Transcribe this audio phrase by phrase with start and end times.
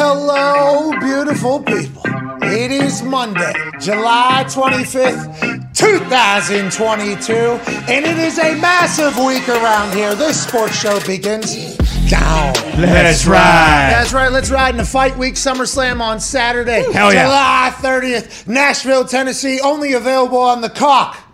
[0.00, 2.02] Hello, beautiful people.
[2.42, 10.14] It is Monday, July 25th, 2022, and it is a massive week around here.
[10.14, 11.76] This sports show begins
[12.08, 12.54] down.
[12.78, 13.90] Let's ride.
[13.90, 14.30] That's right.
[14.30, 15.34] Let's ride in the fight week.
[15.34, 17.24] SummerSlam on Saturday, Hell yeah.
[17.24, 19.58] July 30th, Nashville, Tennessee.
[19.60, 21.27] Only available on the cock.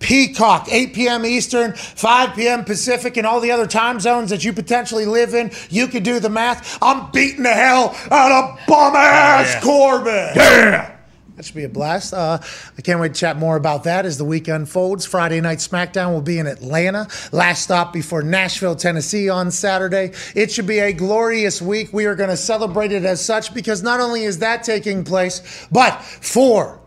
[0.00, 1.24] Peacock, 8 p.m.
[1.24, 2.64] Eastern, 5 p.m.
[2.64, 5.52] Pacific, and all the other time zones that you potentially live in.
[5.68, 6.78] You can do the math.
[6.82, 10.32] I'm beating the hell out of bum ass Corbin.
[10.34, 10.96] Yeah.
[11.40, 12.12] That should be a blast.
[12.12, 12.38] Uh,
[12.76, 15.06] I can't wait to chat more about that as the week unfolds.
[15.06, 17.08] Friday night SmackDown will be in Atlanta.
[17.32, 20.12] Last stop before Nashville, Tennessee on Saturday.
[20.34, 21.94] It should be a glorious week.
[21.94, 25.66] We are going to celebrate it as such because not only is that taking place,
[25.72, 26.78] but four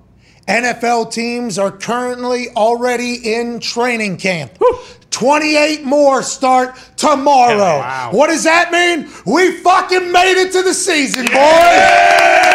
[0.47, 4.57] NFL teams are currently already in training camp.
[5.11, 7.57] 28 more start tomorrow.
[7.79, 8.09] wow.
[8.11, 9.09] What does that mean?
[9.25, 12.52] We fucking made it to the season, boys.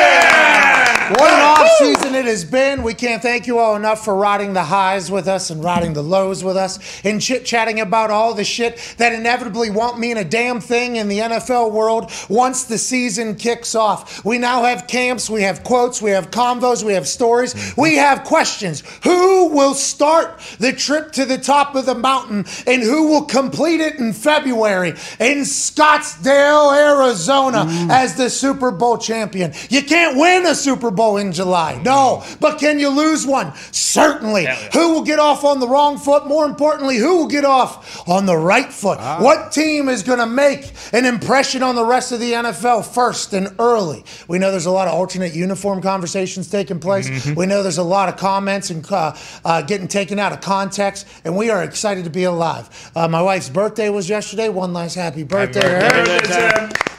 [1.11, 2.83] What an off season it has been.
[2.83, 6.03] We can't thank you all enough for riding the highs with us and riding the
[6.03, 10.25] lows with us and chit chatting about all the shit that inevitably won't mean a
[10.25, 14.23] damn thing in the NFL world once the season kicks off.
[14.23, 17.81] We now have camps, we have quotes, we have convos, we have stories, mm-hmm.
[17.81, 18.83] we have questions.
[19.05, 23.81] Who will start the trip to the top of the mountain and who will complete
[23.81, 27.91] it in February in Scottsdale, Arizona mm.
[27.91, 29.55] as the Super Bowl champion?
[29.71, 31.81] You can't win a Super Bowl in July.
[31.85, 32.25] No.
[32.41, 33.53] But can you lose one?
[33.73, 34.47] Certainly.
[34.73, 36.27] Who will get off on the wrong foot?
[36.27, 38.99] More importantly, who will get off on the right foot?
[39.21, 43.33] What team is going to make an impression on the rest of the NFL first
[43.33, 44.05] and early?
[44.27, 47.09] We know there's a lot of alternate uniform conversations taking place.
[47.35, 51.07] We know there's a lot of comments and uh, uh, getting taken out of context,
[51.25, 52.91] and we are excited to be alive.
[52.95, 54.49] Uh, my wife's birthday was yesterday.
[54.49, 55.61] One last happy birthday.
[55.61, 56.98] to her.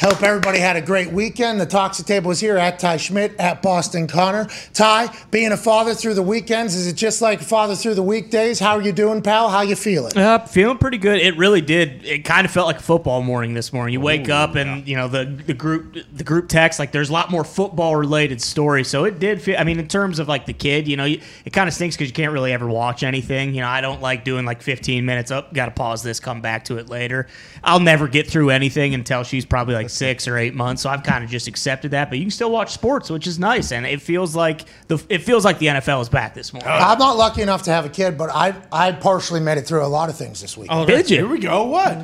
[0.00, 1.60] Hope everybody had a great weekend.
[1.60, 4.46] The Toxic Table is here at Ty Schmit, at Boston Connor.
[4.72, 8.02] Ty, being a father through the weekends, is it just like a father through the
[8.02, 8.58] weekdays?
[8.58, 9.50] How are you doing, pal?
[9.50, 10.16] How you feeling?
[10.16, 11.20] Uh, feeling pretty good.
[11.20, 12.02] It really did.
[12.06, 13.92] It kind of felt like a football morning this morning.
[13.92, 17.12] You wake up and you know the the group the group text like there's a
[17.12, 18.88] lot more football related stories.
[18.88, 19.58] So it did feel.
[19.58, 21.94] I mean, in terms of like the kid, you know, you, it kind of stinks
[21.94, 23.52] because you can't really ever watch anything.
[23.52, 25.52] You know, I don't like doing like 15 minutes up.
[25.52, 27.26] Got to pause this, come back to it later.
[27.62, 30.82] I'll never get through anything until she's probably like six or eight months.
[30.82, 32.08] So I've kind of just accepted that.
[32.10, 35.18] But you can still watch sports, which is nice, and it feels like the it
[35.18, 36.70] feels like the NFL is back this morning.
[36.70, 39.84] I'm not lucky enough to have a kid, but I I partially made it through
[39.84, 40.68] a lot of things this week.
[40.70, 41.18] Oh, did you?
[41.18, 41.64] Here we go.
[41.64, 41.98] What?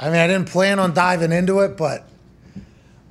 [0.00, 2.08] I mean, I didn't plan on diving into it, but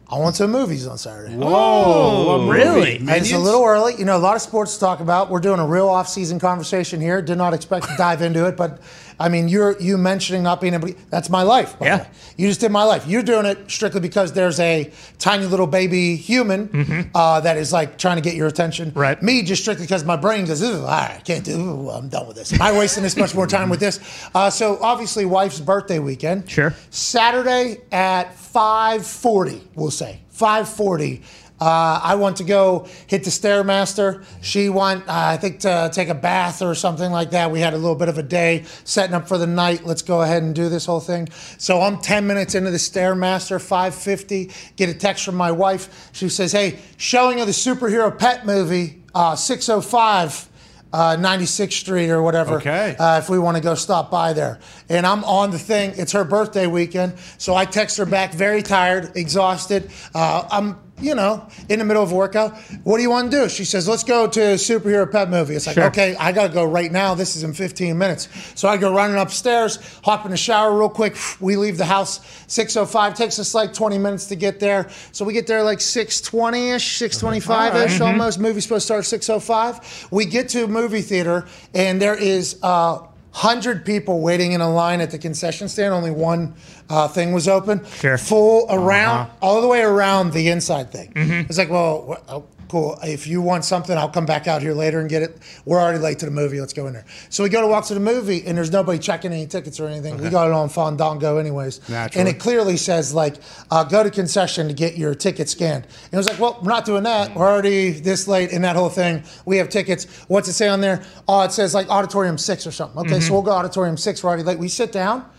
[0.09, 1.37] I went to movies on Saturday.
[1.41, 2.97] Oh, really?
[2.97, 3.95] And it's a little early.
[3.97, 5.29] You know, a lot of sports to talk about.
[5.29, 7.21] We're doing a real off-season conversation here.
[7.21, 8.81] Did not expect to dive into it, but
[9.21, 10.87] I mean, you're you mentioning not being able.
[10.89, 11.75] to- That's my life.
[11.81, 12.07] Yeah.
[12.37, 13.05] You just did my life.
[13.07, 17.97] You're doing it strictly because there's a tiny little baby human uh, that is like
[17.97, 18.89] trying to get your attention.
[18.91, 18.99] Mm-hmm.
[18.99, 19.21] Right.
[19.21, 21.55] Me just strictly because my brain goes, "Ooh, I can't do.
[21.59, 22.51] Ooh, I'm done with this.
[22.53, 23.99] Am I wasting this much more time with this?
[24.33, 26.49] Uh, so obviously, wife's birthday weekend.
[26.49, 26.73] Sure.
[26.89, 31.21] Saturday at 5:40, we'll say 5:40.
[31.61, 34.25] Uh, I want to go hit the stairmaster.
[34.41, 37.51] She want, uh, I think, to take a bath or something like that.
[37.51, 39.85] We had a little bit of a day setting up for the night.
[39.85, 41.29] Let's go ahead and do this whole thing.
[41.59, 44.51] So I'm 10 minutes into the stairmaster, 5:50.
[44.75, 46.09] Get a text from my wife.
[46.13, 50.47] She says, "Hey, showing of the superhero pet movie, uh, 605."
[50.93, 52.55] Uh, 96th Street or whatever.
[52.55, 52.97] Okay.
[52.99, 54.59] Uh, if we want to go stop by there.
[54.89, 55.93] And I'm on the thing.
[55.95, 57.13] It's her birthday weekend.
[57.37, 59.89] So I text her back, very tired, exhausted.
[60.13, 62.55] Uh, I'm, you know, in the middle of a workout.
[62.83, 63.49] What do you want to do?
[63.49, 65.55] She says, let's go to a superhero pet movie.
[65.55, 65.85] It's like, Sure.
[65.85, 67.15] okay, I got to go right now.
[67.15, 68.27] This is in 15 minutes.
[68.55, 71.15] So I go running upstairs, hop in the shower real quick.
[71.41, 73.15] We leave the house 6.05.
[73.15, 74.89] Takes us like 20 minutes to get there.
[75.11, 78.39] So we get there like 6.20ish, 6.25ish almost.
[78.39, 80.11] Movie's supposed to start 6.05.
[80.11, 82.99] We get to a movie theater and there is uh,
[83.31, 85.93] 100 people waiting in a line at the concession stand.
[85.93, 86.53] Only one
[86.89, 87.85] uh, thing was open.
[87.85, 88.17] Sure.
[88.17, 91.13] Full around, all the way around the inside thing.
[91.15, 92.97] It's like, well, oh, cool.
[93.03, 95.37] If you want something, I'll come back out here later and get it.
[95.65, 96.61] We're already late to the movie.
[96.61, 97.03] Let's go in there.
[97.29, 99.89] So we go to walk to the movie, and there's nobody checking any tickets or
[99.89, 100.15] anything.
[100.17, 101.89] We got it on Fandango anyways.
[101.89, 102.21] Naturally.
[102.21, 103.35] And it clearly says, like,
[103.69, 105.83] uh, go to concession to get your ticket scanned.
[105.83, 107.35] And it was like, well, we're not doing that.
[107.35, 109.23] We're already this late in that whole thing.
[109.43, 110.05] We have tickets.
[110.29, 111.03] What's it say on there?
[111.27, 113.01] Oh, it says, like, Auditorium 6 or something.
[113.01, 114.23] Okay, so we'll go Auditorium 6.
[114.23, 114.59] We're already late.
[114.59, 115.29] We sit down.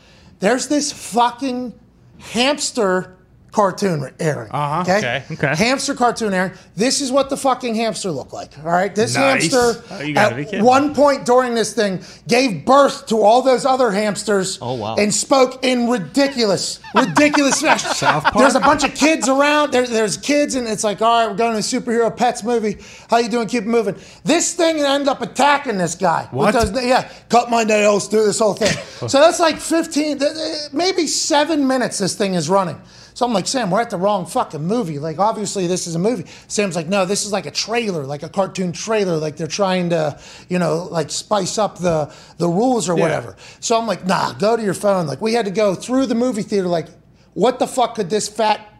[0.40, 1.72] There's this fucking
[2.18, 3.16] hamster
[3.52, 4.50] cartoon airing.
[4.50, 4.98] Uh-huh, Okay?
[4.98, 5.24] okay.
[5.32, 5.54] Okay.
[5.54, 6.52] Hamster cartoon airing.
[6.74, 8.50] This is what the fucking hamster looked like.
[8.58, 8.94] All right.
[8.94, 9.52] This Nice.
[9.52, 14.58] hamster Oh, at one point during this thing gave birth to all those other hamsters.
[14.62, 14.96] Oh, wow.
[14.96, 17.60] And spoke in ridiculous, ridiculous.
[17.60, 19.72] There's a bunch of kids around.
[19.72, 22.78] There, there's kids, and it's like, all right, we're going to a superhero pets movie.
[23.10, 23.48] How you doing?
[23.48, 23.96] Keep it moving.
[24.24, 26.26] This thing ended up attacking this guy.
[26.30, 26.52] What?
[26.52, 28.72] those- yeah, cut my nails, do this whole thing.
[29.08, 32.80] so that's like 15, th- th- maybe seven minutes this thing is running.
[33.14, 34.98] So I'm like, Sam, we're at the wrong fucking movie.
[34.98, 36.24] Like, obviously, this is a movie.
[36.48, 39.16] Sam's like, no, this is like a trailer, like a cartoon trailer.
[39.16, 40.18] Like they're trying to,
[40.48, 43.36] you know, like spice up the the rules or whatever.
[43.60, 45.06] So I'm like, nah, go to your phone.
[45.06, 46.68] Like we had to go through the movie theater.
[46.68, 46.88] Like,
[47.34, 48.71] what the fuck could this fat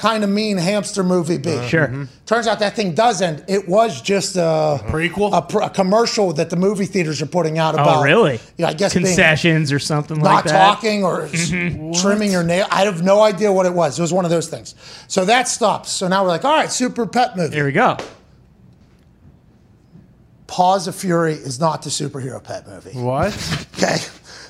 [0.00, 1.52] kind of mean hamster movie be?
[1.52, 1.68] Uh-huh.
[1.68, 1.86] Sure.
[1.86, 2.04] Mm-hmm.
[2.24, 3.44] Turns out that thing doesn't.
[3.48, 5.36] It was just a Prequel?
[5.36, 7.98] a, pr- a commercial that the movie theaters are putting out oh, about.
[7.98, 8.40] Oh, really?
[8.56, 10.52] Yeah, I guess concessions or something like that.
[10.52, 11.92] Not talking or s- mm-hmm.
[12.00, 12.66] trimming your nail.
[12.70, 13.98] I have no idea what it was.
[13.98, 14.74] It was one of those things.
[15.06, 15.90] So that stops.
[15.90, 17.54] So now we're like, all right, super pet movie.
[17.54, 17.98] Here we go.
[20.46, 22.98] Paws of Fury is not the superhero pet movie.
[22.98, 23.66] What?
[23.80, 23.96] Okay.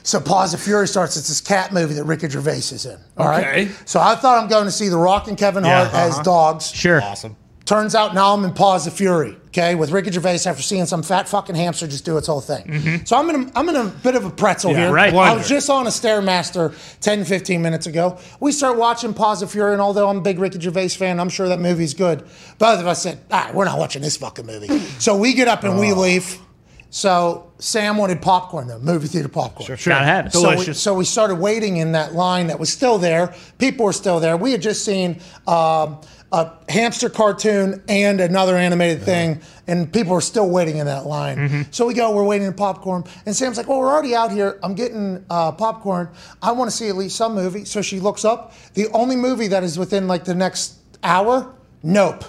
[0.02, 1.16] So Paws of Fury starts.
[1.16, 2.98] It's this cat movie that Ricky Gervais is in.
[3.16, 3.46] All right.
[3.46, 3.70] Okay.
[3.84, 6.22] So I thought I'm going to see The Rock and Kevin Hart as uh-huh.
[6.22, 6.70] dogs.
[6.70, 7.02] Sure.
[7.02, 7.36] Awesome.
[7.70, 11.04] Turns out now I'm in Paws of Fury, okay, with Ricky Gervais after seeing some
[11.04, 13.06] fat fucking hamster just do its whole thing.
[13.06, 14.92] So I'm in a, I'm in a bit of a pretzel Yeah, here.
[14.92, 15.14] right.
[15.14, 18.18] I was just on a Stairmaster 10, 15 minutes ago.
[18.40, 21.28] We start watching Paws of Fury, and although I'm a big Ricky Gervais fan, I'm
[21.28, 22.24] sure that movie's good.
[22.58, 24.76] Both of us said, all right, we're not watching this fucking movie.
[24.98, 26.40] so we get up and we leave.
[26.90, 29.76] So Sam wanted popcorn, though, movie theater popcorn.
[29.76, 30.32] Sure, Gotta have it.
[30.32, 30.80] So we, Delicious.
[30.82, 33.32] so we started waiting in that line that was still there.
[33.58, 34.36] People were still there.
[34.36, 36.00] We had just seen um,
[36.32, 41.66] a hamster cartoon and another animated thing, and people were still waiting in that line.
[41.70, 44.58] So we go, we're waiting for popcorn, and Sam's like, "Well, we're already out here.
[44.62, 46.08] I'm getting uh, popcorn.
[46.42, 48.52] I want to see at least some movie." So she looks up.
[48.74, 52.24] The only movie that is within like the next hour, Nope.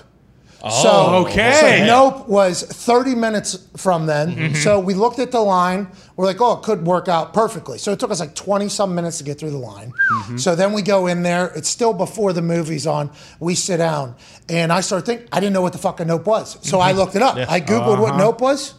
[0.70, 1.80] So, okay.
[1.82, 4.36] So Nope was 30 minutes from then.
[4.36, 4.56] Mm-hmm.
[4.56, 5.88] So we looked at the line.
[6.16, 7.78] We're like, oh, it could work out perfectly.
[7.80, 9.92] So it took us like 20 some minutes to get through the line.
[9.92, 10.38] Mm-hmm.
[10.38, 11.48] So then we go in there.
[11.56, 13.10] It's still before the movie's on.
[13.40, 14.16] We sit down.
[14.50, 16.52] And I start thinking, I didn't know what the fucking Nope was.
[16.68, 16.88] So Mm-hmm.
[16.88, 17.38] I looked it up.
[17.38, 18.02] I Googled Uh-huh.
[18.04, 18.76] what Nope was.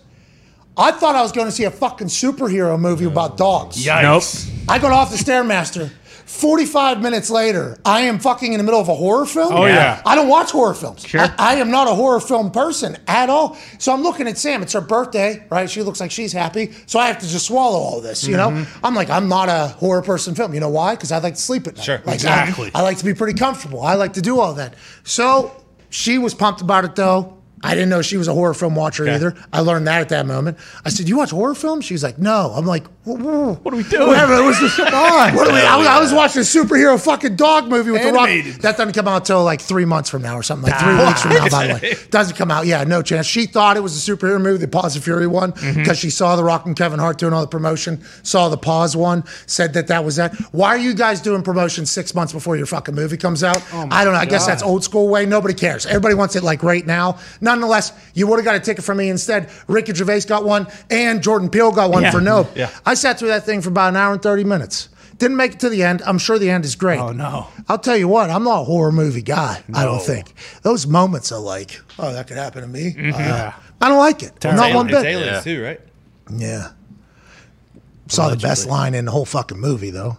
[0.76, 3.84] I thought I was going to see a fucking superhero movie about dogs.
[3.84, 4.46] Yikes.
[4.48, 4.54] Nope.
[4.68, 5.90] I got off the Stairmaster.
[6.32, 9.52] 45 minutes later, I am fucking in the middle of a horror film.
[9.52, 10.00] Oh, yeah.
[10.06, 11.06] I don't watch horror films.
[11.06, 11.20] Sure.
[11.20, 13.56] I, I am not a horror film person at all.
[13.78, 14.62] So I'm looking at Sam.
[14.62, 15.68] It's her birthday, right?
[15.68, 16.72] She looks like she's happy.
[16.86, 18.48] So I have to just swallow all this, you know?
[18.48, 18.84] Mm-hmm.
[18.84, 20.54] I'm like, I'm not a horror person film.
[20.54, 20.94] You know why?
[20.94, 21.84] Because I like to sleep at night.
[21.84, 21.98] Sure.
[21.98, 22.70] Like, I- Exactly.
[22.74, 23.82] I, like to be pretty comfortable.
[23.82, 24.74] I like to do all that.
[25.04, 25.52] So
[25.90, 27.41] she was pumped about it though.
[27.62, 29.36] I didn't know she was a horror film watcher either.
[29.52, 30.58] I learned that at that moment.
[30.84, 34.08] I said, "You watch horror films?" She's like, "No." I'm like, "What are we doing?
[34.08, 34.34] Whatever.
[34.34, 37.68] It was just What are we, I, was, I was watching a superhero fucking dog
[37.68, 38.28] movie with the rock.
[38.62, 40.70] That doesn't come out until like three months from now or something.
[40.70, 41.94] Like three weeks from now, by the way.
[42.10, 42.66] Doesn't come out.
[42.66, 43.26] Yeah, no chance.
[43.26, 45.80] She thought it was a superhero movie, the Paws of Fury one, mm-hmm.
[45.80, 48.02] because she saw the Rock and Kevin Hart doing all the promotion.
[48.22, 50.34] Saw the Pause one, said that that was that.
[50.52, 53.62] Why are you guys doing promotion six months before your fucking movie comes out?
[53.72, 54.20] Oh I don't know.
[54.20, 55.26] I guess that's old school way.
[55.26, 55.86] Nobody cares.
[55.86, 57.18] Everybody wants it like right now.
[57.52, 59.50] Nonetheless, you would have got a ticket from me instead.
[59.68, 62.10] Ricky Gervais got one, and Jordan Peele got one Yeah.
[62.10, 62.50] for Nope.
[62.54, 62.70] Yeah.
[62.86, 64.88] I sat through that thing for about an hour and 30 minutes.
[65.18, 66.00] Didn't make it to the end.
[66.06, 66.98] I'm sure the end is great.
[66.98, 67.48] Oh, no.
[67.68, 69.62] I'll tell you what, I'm not a horror movie guy.
[69.74, 70.32] I don't think.
[70.62, 72.92] Those moments are like, oh, that could happen to me.
[72.98, 73.20] Mm-hmm.
[73.20, 74.32] Uh, I don't like it.
[74.44, 74.94] Not one bit.
[74.94, 75.10] It's bit.
[75.16, 75.80] aliens too, right?
[76.34, 76.68] Yeah.
[78.08, 80.16] Saw the best line in the whole fucking movie, though.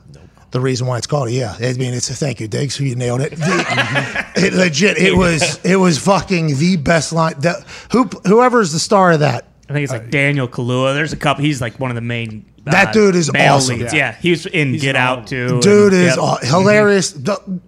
[0.54, 1.56] The reason why it's called it, yeah.
[1.60, 2.80] I mean, it's a thank you, Diggs.
[2.80, 3.32] You nailed it.
[3.32, 4.98] The- it legit.
[5.00, 5.60] It was.
[5.66, 7.34] It was fucking the best line.
[7.40, 9.48] That who whoever's the star of that.
[9.68, 10.94] I think it's like Daniel Kaluuya.
[10.94, 11.44] There's a couple.
[11.44, 12.46] He's like one of the main.
[12.68, 13.80] uh, That dude is male awesome.
[13.80, 13.94] leads.
[13.94, 14.12] Yeah.
[14.12, 14.16] Yeah.
[14.22, 15.60] he was in Get Out of too.
[15.60, 16.18] Dude and- is yep.
[16.20, 17.12] aw- hilarious.
[17.14, 17.60] The,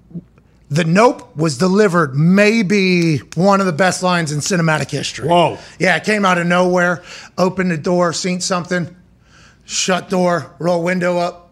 [0.69, 5.27] the Nope was delivered maybe one of the best lines in cinematic history.
[5.27, 5.57] Whoa.
[5.79, 7.01] Yeah, it came out of nowhere.
[7.37, 8.95] Opened the door, seen something,
[9.65, 11.44] shut door, roll window up.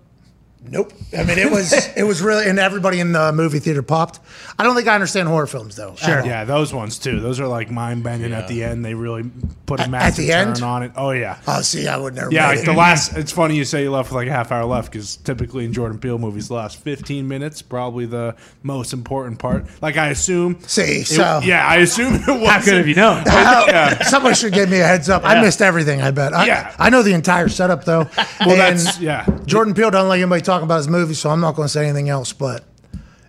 [0.70, 0.94] Nope.
[1.18, 4.20] I mean, it was it was really, and everybody in the movie theater popped.
[4.58, 5.96] I don't think I understand horror films though.
[5.96, 6.26] Sure.
[6.26, 7.20] Yeah, those ones too.
[7.20, 8.84] Those are like mind bending at the end.
[8.86, 9.30] They really
[9.66, 10.64] put a At- massive at the turn end?
[10.64, 10.92] on it.
[10.96, 11.38] Oh yeah.
[11.48, 12.32] Oh, see, I would never.
[12.32, 12.66] Yeah, made like it.
[12.66, 13.18] the last.
[13.18, 15.74] It's funny you say you left with like a half hour left because typically in
[15.74, 19.66] Jordan Peele movies, the last fifteen minutes probably the most important part.
[19.82, 20.60] Like I assume.
[20.62, 22.50] See, it- so- yeah, I assume it was.
[22.50, 23.24] How good have you known?
[23.28, 24.02] yeah.
[24.04, 25.24] Somebody should give me a heads up.
[25.26, 26.02] I missed everything.
[26.02, 26.34] I bet.
[26.34, 26.76] I, Yeah.
[26.80, 28.08] I know the entire setup though.
[28.40, 29.26] Well, that's- yeah.
[29.46, 31.86] Jordan Peele doesn't let anybody talking about his movie, so I'm not going to say
[31.86, 32.34] anything else.
[32.34, 32.64] But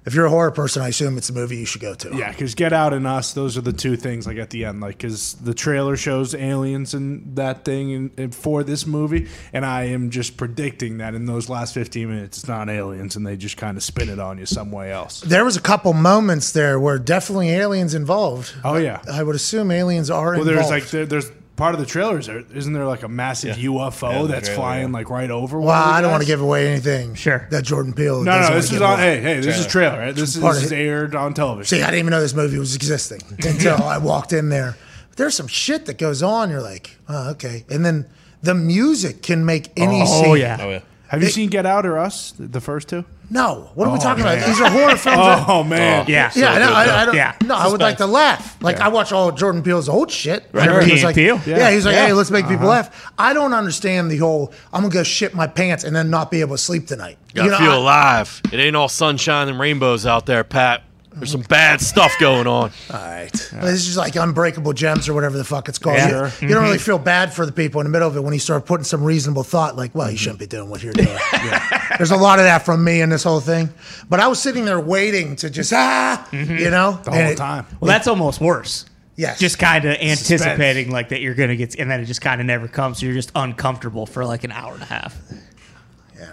[0.07, 2.15] if you're a horror person, I assume it's a movie you should go to.
[2.15, 4.81] Yeah, because Get Out and Us, those are the two things like at the end,
[4.83, 9.65] like because the trailer shows aliens and that thing in, in- for this movie, and
[9.65, 13.37] I am just predicting that in those last fifteen minutes, it's not aliens, and they
[13.37, 15.23] just kind of spin it on you some way else.
[15.23, 18.53] There was a couple moments there where definitely aliens involved.
[18.63, 19.01] Oh yeah.
[19.11, 20.59] I would assume aliens are Well, involved.
[20.59, 22.27] there's like there, there's part of the trailers.
[22.27, 23.71] There isn't there like a massive Yeah.
[23.71, 24.93] UFO Yeah, that's trailer, flying yeah.
[24.95, 25.59] like right over.
[25.59, 27.15] one well, of the I don't want to give away anything.
[27.15, 27.47] Sure.
[27.51, 28.23] That Jordan Peele.
[28.23, 28.99] No, no, this is on.
[28.99, 29.17] away.
[29.17, 29.99] Hey, hey, this is trailer.
[29.99, 30.15] Right?
[30.15, 30.77] This is, Part this of is it.
[30.79, 31.79] aired on television.
[31.79, 34.77] See, I didn't even know this movie was existing until I walked in there.
[35.11, 36.51] But there's some shit that goes on.
[36.51, 37.65] You're like, oh, okay.
[37.71, 38.07] And then
[38.43, 40.37] the music can make any Oh scene.
[40.39, 40.59] yeah.
[40.61, 40.81] Oh yeah.
[41.09, 42.33] Have you It- seen Get Out or Us?
[42.33, 43.05] The the first two?
[43.31, 44.37] No, what are we Oh, talking man.
[44.39, 44.47] about?
[44.47, 45.19] These are horror films.
[45.19, 46.05] that- Oh man.
[46.09, 46.31] Yeah.
[46.37, 47.37] yeah, I, know, I, I don't, Yeah.
[47.45, 48.63] no, I would like to laugh.
[48.63, 50.45] Like I watch all Jordan Peele's old shit.
[50.53, 51.41] Whenever Key he was and like, Peele?
[51.47, 51.57] yeah.
[51.59, 51.71] Yeah.
[51.71, 52.07] he's like, Yeah.
[52.07, 52.83] hey, let's make people uh-huh.
[52.91, 53.13] laugh.
[53.19, 54.53] I don't understand the whole.
[54.73, 57.19] I'm gonna go shit my pants and then not be able to sleep tonight.
[57.35, 58.43] Gotta know, feel I- alive.
[58.53, 60.83] It ain't all sunshine and rainbows out there, Pat.
[61.15, 62.71] There's some bad stuff going on.
[62.91, 63.31] All right.
[63.33, 65.97] This is like Unbreakable Gems or whatever the fuck it's called.
[65.97, 66.09] Yeah.
[66.09, 66.49] You, Mm-hmm.
[66.49, 68.67] don't really feel bad for the people in the middle of it when you start
[68.67, 69.99] putting some reasonable thought, like, Mm-hmm.
[69.99, 71.17] well, you shouldn't be doing what you're doing.
[71.99, 73.71] There's a lot of that from me in this whole thing.
[74.11, 76.99] But I was sitting there waiting to just, ah, you know?
[77.05, 77.67] The and whole it- time.
[77.81, 78.87] Well, that's almost worse.
[79.17, 79.39] Yes.
[79.39, 82.49] Just kind of anticipating like that you're gonna get, and then it just kind of
[82.49, 82.99] never comes.
[82.99, 85.17] So you're just uncomfortable for like an hour and a half.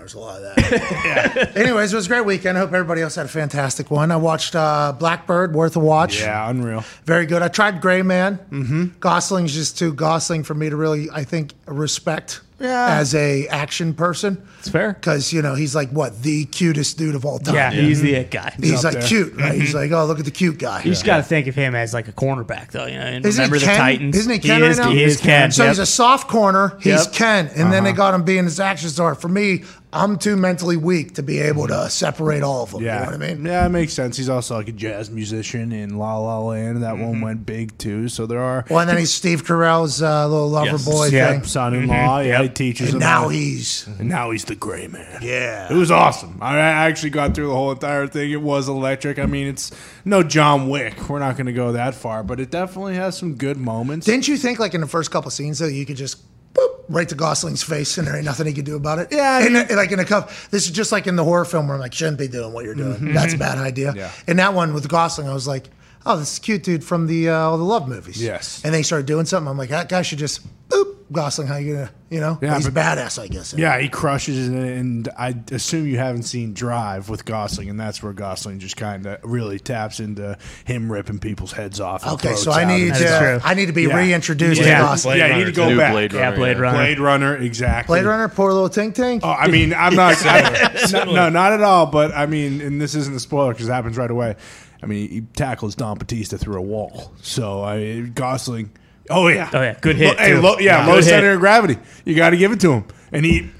[0.01, 1.55] Yeah, there's a lot of that.
[1.55, 2.57] Anyways, it was a great weekend.
[2.57, 4.09] I hope everybody else had a fantastic one.
[4.11, 6.19] I watched uh, Blackbird, worth a watch.
[6.19, 6.83] Yeah, unreal.
[7.05, 7.41] Very good.
[7.41, 8.37] I tried Gray Man.
[8.51, 8.85] Mm-hmm.
[8.99, 12.99] Gosling's just too Gosling for me to really, I think, respect Yeah.
[12.99, 14.45] as a action person.
[14.59, 14.93] It's fair.
[14.93, 17.55] Because, you know, he's like, what, the cutest dude of all time.
[17.55, 18.53] Yeah, he's the it guy.
[18.59, 19.07] He's up like there.
[19.07, 19.53] cute, right?
[19.53, 19.77] He's mm-hmm.
[19.77, 20.79] like, oh, look at the cute guy.
[20.83, 22.85] You just got to think of him as like a cornerback, though.
[22.85, 23.77] You know, and Isn't remember the Ken?
[23.79, 24.17] Titans.
[24.17, 24.89] Isn't he Ken he right is, now?
[24.91, 25.51] He is Ken.
[25.51, 25.71] So yep.
[25.71, 26.77] he's a soft corner.
[26.81, 27.13] He's Yep.
[27.13, 27.97] Ken, and then they uh-huh.
[27.97, 29.15] got him being his action star.
[29.15, 29.63] For me,
[29.93, 32.81] I'm too mentally weak to be able to separate all of them.
[32.81, 33.45] Yeah, You know what I mean?
[33.45, 34.15] Yeah, it makes sense.
[34.15, 36.83] He's also like a jazz musician in La La Land.
[36.83, 37.21] That one mm-hmm.
[37.21, 38.07] went big too.
[38.07, 40.85] So there are Well, and then he's Steve Carell's uh, little lover Yes.
[40.85, 41.31] boy Yeah.
[41.31, 41.43] thing.
[41.43, 41.93] son-in-law.
[41.93, 42.27] Mm-hmm.
[42.29, 42.55] Yeah, he Yep.
[42.55, 45.19] teaches And now he's and now he's the gray man.
[45.21, 45.71] yeah.
[45.71, 46.37] It was awesome.
[46.41, 48.31] I I actually got through the whole entire thing.
[48.31, 49.19] It was electric.
[49.19, 49.71] I mean, it's
[50.05, 51.09] no John Wick.
[51.09, 54.05] We're not going to go that far, but it definitely has some good moments.
[54.05, 57.07] Didn't you think, like in the first couple scenes, though, you could just boop, right
[57.09, 59.07] to Gosling's face, and there ain't nothing he could do about it?
[59.11, 61.67] Yeah, I and like in a cup, this is just like in the horror film
[61.67, 63.13] where I'm like, shouldn't be doing what you're doing.
[63.13, 63.93] That's a bad idea.
[63.95, 64.11] Yeah.
[64.27, 65.69] And that one with Gosling, I was like,
[66.05, 68.21] oh, this is cute dude from the uh, all the love movies.
[68.21, 68.61] Yes.
[68.65, 69.47] And they started doing something.
[69.49, 71.47] I'm like, that guy should just boop Gosling.
[71.47, 72.39] How you gonna, you know?
[72.41, 73.53] Yeah, he's but- badass, I guess.
[73.53, 78.01] Yeah, he crushes it, and I assume you haven't seen Drive with Gosling, and that's
[78.01, 82.05] where Gosling just kind of really taps into him ripping people's heads off.
[82.07, 83.47] Okay, so I need and That is to.
[83.47, 83.97] I need to be Yeah.
[83.97, 84.77] reintroduced Yeah.
[84.79, 85.17] to Gosling.
[85.17, 85.91] Yeah, you need to go New back.
[85.93, 86.77] Blade yeah, Blade Runner.
[86.77, 87.99] Blade Runner, exactly.
[87.99, 89.21] Blade Runner, poor little Tink Tink.
[89.23, 90.15] Oh, I mean, I'm not.
[90.25, 91.85] I, no, no, not at all.
[91.87, 94.35] But I mean, and this isn't a spoiler because it happens right away.
[94.83, 97.13] I mean, he tackles Don Batista through a wall.
[97.21, 98.71] So I Gosling.
[99.11, 99.49] Oh yeah.
[99.53, 99.77] Oh, yeah.
[99.81, 100.41] Good hit, Lo- hey, too.
[100.41, 100.87] low, yeah, Yeah.
[100.87, 101.33] low Good center hit.
[101.35, 101.77] of gravity.
[102.05, 103.51] You got to give it to him, and he Don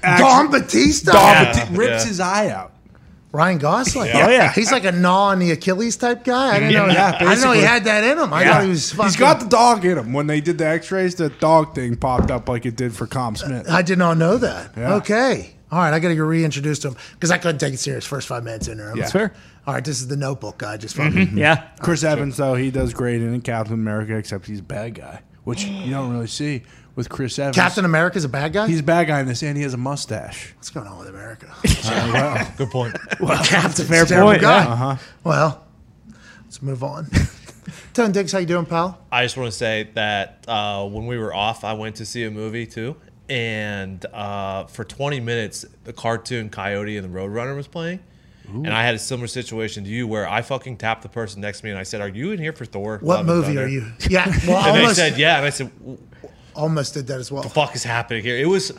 [0.46, 1.12] actually, Batista.
[1.12, 1.52] Don Yeah.
[1.64, 2.08] Bati- rips Yeah.
[2.08, 2.68] his eye out.
[3.34, 4.10] Ryan Gosling.
[4.12, 4.52] Oh, yeah.
[4.52, 6.54] He's like a gnaw on the Achilles type guy.
[6.54, 6.86] I didn't know.
[6.92, 7.60] Yeah, I didn't know he basically.
[7.62, 8.30] had that in him.
[8.30, 8.52] I Yeah.
[8.52, 8.92] thought he was.
[8.92, 10.12] Fucking, He's got the dog in him.
[10.12, 13.34] When they did the X-rays, the dog thing popped up like it did for Com
[13.36, 13.70] Smith.
[13.70, 14.72] I did not know that.
[14.76, 14.96] Yeah.
[14.96, 15.54] Okay.
[15.70, 15.94] All right.
[15.94, 18.44] I got to get reintroduced to him because I couldn't take it serious first five
[18.44, 18.90] minutes in there.
[18.90, 19.04] I'm Yeah.
[19.04, 19.32] like, That's fair.
[19.66, 19.82] All right.
[19.84, 20.76] This is the Notebook guy.
[20.76, 21.18] Just mm-hmm.
[21.20, 21.38] fucking.
[21.38, 21.62] Yeah.
[21.80, 25.22] Chris Evans, though, he does great in it, Captain America, except he's a bad guy,
[25.44, 26.62] which you don't really see
[26.94, 27.56] with Chris Evans.
[27.56, 28.66] Captain America's a bad guy.
[28.68, 30.52] He's a bad guy in this, and he has a mustache.
[30.56, 31.52] What's going on with America?
[31.84, 32.96] Well, Good point.
[33.44, 34.64] Captain, fair terrible point, guy.
[34.64, 34.72] yeah.
[34.72, 34.96] Uh-huh.
[35.24, 35.64] Well,
[36.44, 37.06] let's move on.
[37.94, 38.98] Tone Diggs, how you doing, pal?
[39.10, 42.24] I just want to say that uh, when we were off, I went to see
[42.24, 42.96] a movie too,
[43.28, 48.00] and uh, for 20 minutes, the cartoon Coyote and the Roadrunner was playing,
[48.48, 51.60] and I had a similar situation to you where I fucking tapped the person next
[51.60, 53.66] to me and I said, "Are you in here for Thor?" What Love movie are
[53.66, 53.86] you?
[54.10, 54.26] Yeah.
[54.46, 55.70] Well, And they said, "Yeah," and I said,
[56.54, 57.42] almost did that as well.
[57.42, 58.72] the fuck is happening here?" It was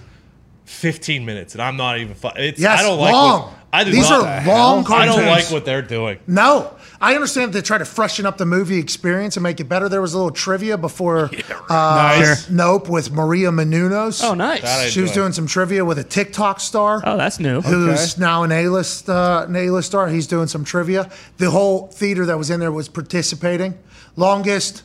[0.66, 2.14] 15 minutes, and I'm not even.
[2.16, 3.14] Fu- it's Yes, I don't like.
[3.14, 3.42] long.
[3.44, 6.20] What, I do These not, are long I don't like what they're doing.
[6.28, 9.66] No, I understand that they try to freshen up the movie experience and make it
[9.66, 9.90] better.
[9.90, 11.26] There was a little trivia before
[11.70, 12.50] uh, Nice.
[12.50, 14.24] Nope with Maria Menounos.
[14.24, 14.62] Oh, nice.
[14.62, 17.04] That She was doing some trivia with a TikTok star.
[17.06, 17.60] Oh, that's new.
[17.62, 20.08] Who's now an A-list uh, an A-list star?
[20.08, 21.12] He's doing some trivia.
[21.40, 23.78] The whole theater that was in there was participating.
[24.16, 24.84] Longest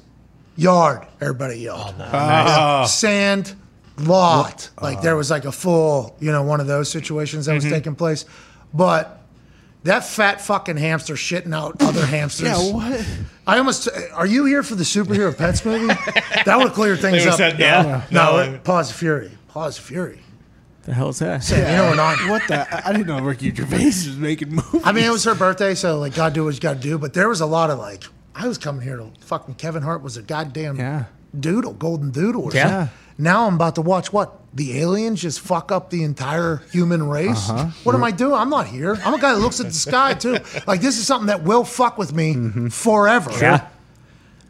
[0.56, 1.94] yard, everybody yelled.
[2.00, 2.84] Oh.
[2.86, 3.54] Sand
[3.98, 7.64] lot, like there was like a full, you know, one of those situations that was
[7.64, 8.24] taking place.
[8.74, 9.17] But
[9.84, 12.48] that fat fucking hamster shitting out other hamsters.
[12.48, 13.06] Yeah, what?
[13.46, 13.88] I almost.
[14.12, 15.86] Are you here for the superhero pets movie?
[16.44, 17.36] that would clear things They up.
[17.36, 17.64] said no.
[17.64, 18.04] Yeah.
[18.10, 19.30] no, No, pause fury.
[19.48, 20.20] Pause fury.
[20.82, 21.48] The hell's that?
[21.50, 22.18] You know, we're not.
[22.30, 22.66] What the?
[22.74, 24.82] I- I didn't know Ricky Gervais was making movies.
[24.84, 26.98] I mean, it was her birthday, so like, God do what you got to do.
[26.98, 28.04] But there was a lot of like,
[28.34, 31.04] I was coming here to fucking Kevin Hart was a goddamn Yeah.
[31.38, 32.44] doodle, golden doodle.
[32.44, 32.68] Or Yeah.
[32.68, 32.94] something.
[33.18, 37.48] Now I'm about to watch what the aliens just fuck up the entire human race.
[37.50, 37.66] Uh-huh.
[37.84, 38.34] What am I doing?
[38.34, 38.94] I'm not here.
[39.04, 40.38] I'm a guy that looks at the sky too.
[40.66, 42.68] Like this is something that will fuck with me Mm-hmm.
[42.68, 43.30] forever.
[43.40, 43.68] Yeah.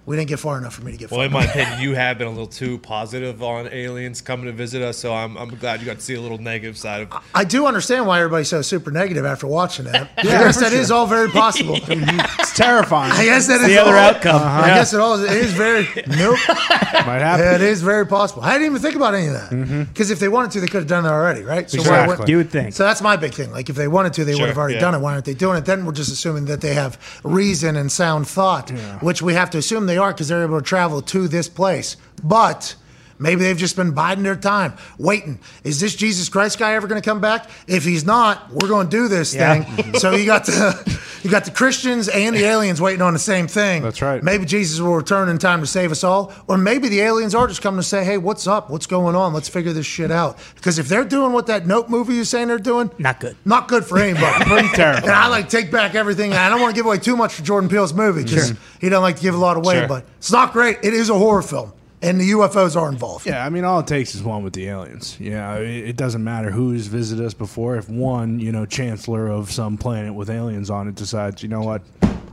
[0.09, 1.11] We didn't get far enough for me to get.
[1.11, 4.53] Well, in my opinion, you have been a little too positive on aliens coming to
[4.53, 7.23] visit us, so I'm, I'm glad you got to see a little negative side of.
[7.35, 10.11] I do understand why everybody's so super negative after watching that.
[10.17, 11.75] I guess that is all very possible.
[11.89, 13.13] it's terrifying.
[13.13, 14.41] I guess that is The other all- outcome.
[14.41, 14.75] I Yeah.
[14.77, 16.39] guess it all it is very nope.
[16.49, 17.45] Might happen.
[17.45, 18.43] Yeah, it is very possible.
[18.43, 19.83] I didn't even think about any of that mm-hmm.
[19.83, 21.69] because if they wanted to, they could have done it already, right?
[21.71, 22.17] So Exactly.
[22.17, 22.73] would- You would think.
[22.73, 23.53] So that's my big thing.
[23.53, 24.81] Like if they wanted to, they would have already yeah.
[24.81, 25.01] done it.
[25.01, 25.67] Why aren't they doing it?
[25.67, 28.71] Then we're just assuming that they have reason and sound thought,
[29.03, 31.97] which we have to assume they are because they're able to travel to this place.
[32.23, 32.75] But
[33.19, 35.39] maybe they've just been biding their time, waiting.
[35.65, 37.49] Is this Jesus Christ guy ever going to come back?
[37.67, 39.63] If he's not, we're going to do this Yeah.
[39.65, 39.95] thing.
[39.95, 43.47] so you got the you got the Christians and the aliens waiting on the same
[43.49, 43.83] thing.
[43.83, 44.23] That's right.
[44.23, 47.47] Maybe Jesus will return in time to save us all, or maybe the aliens are
[47.47, 48.71] just coming to say, "Hey, what's up?
[48.71, 49.33] What's going on?
[49.35, 52.49] Let's figure this shit out." Because if they're doing what that Nope movie is saying
[52.49, 53.37] they're doing, Not good.
[53.45, 54.45] not good for anybody.
[54.49, 55.09] Pretty terrible.
[55.09, 56.33] And I like take back everything.
[56.33, 59.03] I don't want to give away too much for Jordan Peele's movie because he doesn't
[59.03, 59.79] like to give a lot away.
[59.81, 59.89] Sure.
[59.89, 60.79] But it's not great.
[60.83, 63.27] It is a horror film, and the UFOs are involved.
[63.27, 65.19] Yeah, I mean, all it takes is one with the aliens.
[65.21, 67.77] Yeah, it, it doesn't matter who's visited us before.
[67.77, 71.63] If one, you know, chancellor of some planet with aliens on it decides, you know
[71.63, 71.83] what,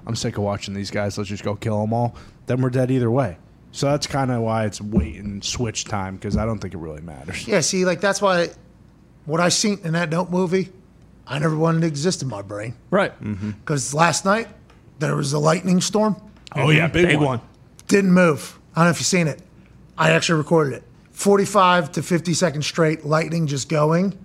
[0.05, 1.17] I'm sick of watching these guys.
[1.17, 2.15] Let's just go kill them all.
[2.45, 3.37] Then we're dead either way.
[3.71, 6.77] So that's kind of why it's wait and switch time because I don't think it
[6.77, 7.45] really matters.
[7.47, 8.49] Yeah, see, like that's why
[9.25, 10.71] what I seen in that Nope movie,
[11.27, 12.75] I never wanted to exist in my brain.
[12.89, 13.11] Right.
[13.21, 13.51] Mm-hmm.
[13.51, 14.47] Because last night
[14.99, 16.15] there was a lightning storm.
[16.55, 16.93] Oh yeah, mm-hmm.
[16.93, 17.25] big, Big one.
[17.25, 17.41] one.
[17.87, 18.57] didn't move.
[18.75, 19.41] I don't know if you've seen it.
[19.97, 20.83] I actually recorded it.
[21.11, 24.17] 45 to 50 seconds straight, lightning just going.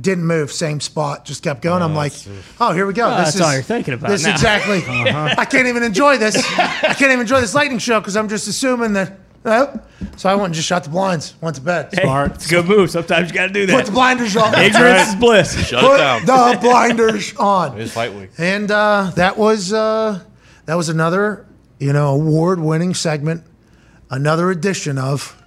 [0.00, 1.82] Didn't move, same spot, just kept going.
[1.82, 2.12] I'm like,
[2.60, 3.08] oh, here we go.
[3.08, 4.30] Well, that's all you're thinking about This now.
[4.32, 4.82] exactly.
[4.86, 6.36] I can't even enjoy this.
[6.36, 9.18] I can't even enjoy this lightning show because I'm just assuming that.
[9.44, 9.80] Oh.
[10.16, 11.88] So I went and just shut the blinds, went to bed.
[11.92, 12.34] Hey, Smart.
[12.34, 12.90] it's a good move.
[12.90, 13.72] Sometimes you got to do that.
[13.76, 13.94] Put the that.
[13.94, 14.54] blinders on.
[14.58, 15.66] Ignorance is bliss.
[15.66, 16.24] Shut Put it down.
[16.26, 17.80] the blinders on.
[17.80, 18.30] It's fight week.
[18.38, 20.22] And uh, that was uh,
[20.66, 21.46] that was another
[21.78, 23.42] you know award-winning segment,
[24.10, 25.40] another edition of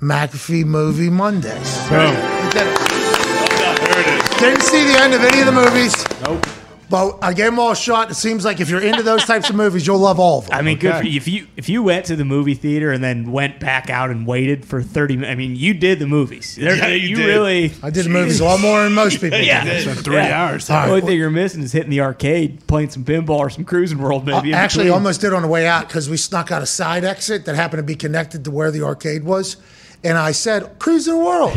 [0.00, 1.88] McAfee Movie Mondays.
[1.88, 2.14] Boom.
[2.14, 4.38] We did it.
[4.40, 5.94] Didn't see the end of any of the movies.
[6.22, 6.44] Nope.
[6.92, 8.10] But I gave them all a shot.
[8.10, 10.58] It seems like if you're into those types of movies, you'll love all of them.
[10.58, 11.16] I mean, good for you.
[11.16, 14.26] If you if you went to the movie theater and then went back out and
[14.26, 16.54] waited for thirty minutes, I mean, you did the movies.
[16.54, 17.26] There- Yeah, you did.
[17.26, 17.72] really.
[17.82, 19.38] I did the movies a lot more than most people.
[19.40, 19.64] Yeah.
[19.64, 19.82] did.
[19.84, 20.44] Spent three Yeah.
[20.48, 20.66] hours.
[20.66, 20.88] The right.
[20.90, 24.26] only thing you're missing is hitting the arcade, playing some pinball or some cruising world,
[24.26, 24.50] maybe.
[24.50, 24.94] in Actually, between.
[24.94, 27.78] almost did on the way out because we snuck out a side exit that happened
[27.78, 29.56] to be connected to where the arcade was.
[30.04, 31.56] And I said, cruising the world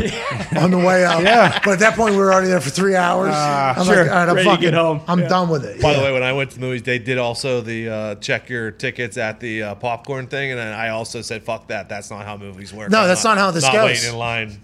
[0.56, 1.20] on the way out.
[1.22, 1.58] Yeah.
[1.64, 3.34] But at that point, we were already there for three hours.
[3.34, 4.04] I'm sure.
[4.04, 5.00] like, all right, I'm Ready to fucking, get home.
[5.08, 5.28] I'm Yeah.
[5.28, 5.80] done with it.
[5.82, 5.98] By Yeah.
[5.98, 8.70] the way, when I went to the movies, they did also the uh, check your
[8.70, 11.88] tickets at the uh, popcorn thing, and then I also said, "Fuck that!
[11.88, 13.84] That's not how movies work." No, I'm that's not how this not goes.
[13.84, 14.62] waiting in line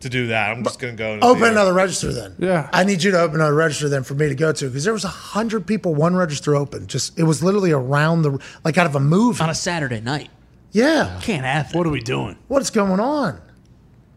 [0.00, 0.50] to do that.
[0.50, 1.14] I'm just gonna go.
[1.14, 1.52] and Open see it.
[1.52, 2.34] another register then.
[2.38, 2.68] Yeah.
[2.72, 4.92] I need you to open another register then for me to go to because there
[4.92, 6.86] was a hundred people, one register open.
[6.88, 9.40] Just it was literally around the like out of a movie.
[9.42, 10.28] on a Saturday night.
[10.76, 11.18] Yeah.
[11.22, 11.76] Can't have that.
[11.78, 12.36] What are we doing?
[12.48, 13.40] What is going on?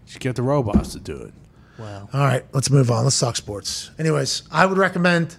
[0.06, 1.34] Just get the robots to do it.
[1.78, 3.06] Well, All right, let's move on.
[3.06, 3.92] Let's talk sports.
[3.98, 5.38] Anyways, I would recommend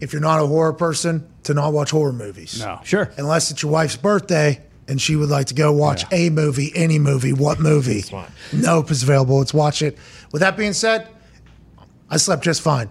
[0.00, 2.60] if you're not a horror person to not watch horror movies.
[2.60, 2.80] No.
[2.84, 3.10] sure.
[3.16, 6.98] Unless it's your wife's birthday and she would like to go watch a movie, any
[7.00, 8.02] movie, what movie?
[8.02, 8.30] fine.
[8.52, 9.38] Nope is available.
[9.38, 9.98] Let's watch it.
[10.30, 11.08] With that being said,
[12.08, 12.88] I slept just fine.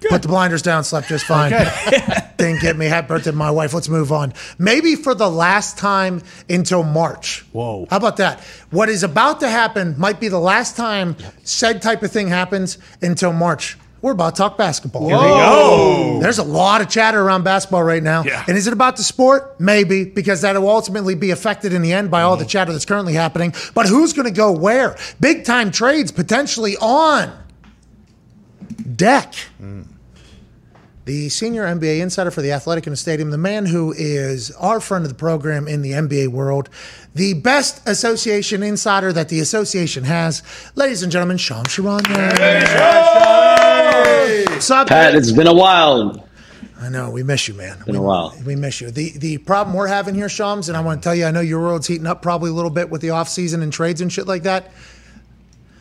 [0.00, 1.50] Put the blinders down, slept just fine.
[2.36, 2.86] Didn't get me.
[2.86, 3.72] Happy birthday to my wife.
[3.72, 4.34] Let's move on.
[4.58, 7.44] Maybe for the last time until March.
[7.52, 7.86] Whoa.
[7.88, 8.40] How about that?
[8.70, 12.78] What is about to happen might be the last time said type of thing happens
[13.00, 13.78] until March.
[14.02, 15.08] We're about to talk basketball.
[15.08, 15.10] Whoa.
[15.10, 16.20] We go.
[16.20, 18.22] There's a lot of chatter around basketball right now.
[18.24, 18.44] Yeah.
[18.46, 19.58] And is it about the sport?
[19.58, 22.50] Maybe, because that will ultimately be affected in the end by all the mm-hmm.
[22.50, 23.54] chatter that's currently happening.
[23.74, 24.96] But who's going to go where?
[25.18, 27.32] Big time trades potentially on
[28.96, 29.34] deck.
[31.06, 34.80] The senior NBA insider for the Athletic in the Stadium, the man who is our
[34.80, 36.68] friend of the program in the NBA world,
[37.14, 40.42] the best association insider that the association has,
[40.74, 42.16] ladies and gentlemen, Shams Charania.
[44.50, 45.22] What's up, Pat, man?
[45.22, 46.26] it's been a while.
[46.80, 47.78] I know we miss you, man.
[47.86, 48.34] Been we, a while.
[48.44, 48.90] We miss you.
[48.90, 51.40] The the problem we're having here, Shams, and I want to tell you, I know
[51.40, 54.26] your world's heating up probably a little bit with the offseason and trades and shit
[54.26, 54.72] like that.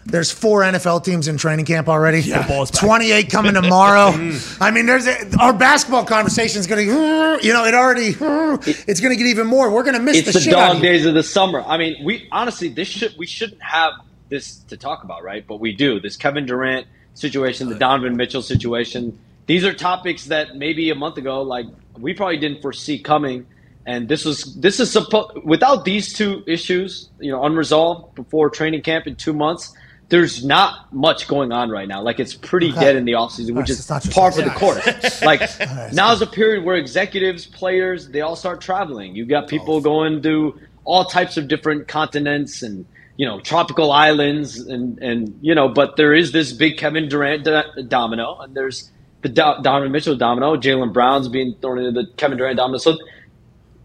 [0.05, 2.21] There's four NFL teams in training camp already.
[2.21, 2.81] Football's back.
[2.81, 4.05] 28 coming tomorrow.
[4.15, 4.57] Mm.
[4.61, 9.01] I mean, there's a, our basketball conversation is going to, you know, it already, it's
[9.01, 9.69] going to get even more.
[9.69, 11.61] We're going to miss It's the, the shit out dog days of the summer.
[11.61, 13.93] I mean, we honestly, this should we shouldn't have
[14.29, 15.45] this to talk about, right?
[15.45, 15.99] But we do.
[15.99, 19.17] This Kevin Durant situation, the Donovan Mitchell situation.
[19.47, 21.65] These are topics that maybe a month ago, like
[21.97, 23.45] we probably didn't foresee coming.
[23.85, 28.81] And this was this is supposed without these two issues, you know, unresolved before training
[28.81, 29.73] camp in two months.
[30.09, 32.01] There's not much going on right now.
[32.01, 32.79] Like it's pretty Okay.
[32.79, 35.21] dead in the offseason, which Alright, so is just par for the course.
[35.23, 39.15] Like right, now's a period where executives, players, they all start traveling.
[39.15, 39.47] You got Oh.
[39.47, 42.85] people going to all types of different continents and
[43.17, 45.69] you know tropical islands and and you know.
[45.69, 48.91] But there is this big Kevin Durant do- domino, and there's
[49.23, 50.55] the Do- Donovan Mitchell domino.
[50.55, 52.77] Jaylen Brown's being thrown into the Kevin Durant domino.
[52.77, 52.95] So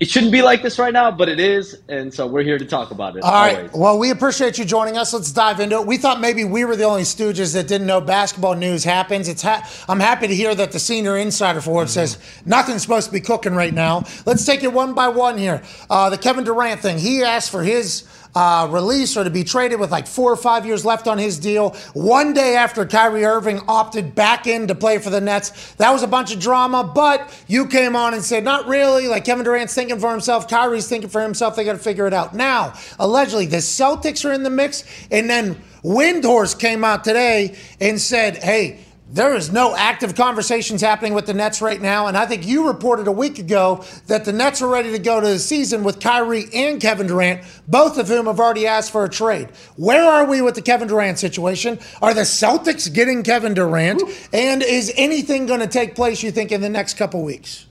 [0.01, 2.65] it shouldn't be like this right now, but it is, and so we're here to
[2.65, 3.23] talk about it.
[3.23, 3.57] All right.
[3.59, 3.73] always.
[3.75, 5.13] Well, we appreciate you joining us.
[5.13, 5.87] Let's dive into it.
[5.87, 9.29] We thought maybe we were the only stooges that didn't know basketball news happens.
[9.29, 13.09] It's ha- I'm happy to hear that the senior insider for it says nothing's supposed
[13.09, 14.05] to be cooking right now.
[14.25, 15.63] Let's take it one by one here.
[15.91, 16.99] Uh, the Kevin Durant thing.
[16.99, 20.66] He asked for his uh, release or to be traded with like four or five
[20.66, 21.71] years left on his deal.
[21.95, 26.03] One day after Kyrie Irving opted back in to play for the Nets, that was
[26.03, 26.85] a bunch of drama.
[26.95, 29.09] But you came on and said, not really.
[29.09, 31.57] Like Kevin Durant's thinking for himself, Kyrie's thinking for himself.
[31.57, 32.35] They got to figure it out.
[32.35, 38.01] Now, allegedly, the Celtics are in the mix, and then Windhorst came out today and
[38.01, 38.85] said, hey.
[39.12, 42.07] There is no active conversations happening with the Nets right now.
[42.07, 45.20] And I think you reported a week ago that the Nets are ready to go
[45.20, 49.05] to the season with Kyrie and Kevin Durant, both of whom have already asked for
[49.05, 49.49] a trade.
[49.75, 51.81] Where are we with the Kevin Durant situation?
[52.01, 54.01] Are the Celtics getting Kevin Durant?
[54.33, 57.66] And is anything going to take place, you think, in the next couple weeks?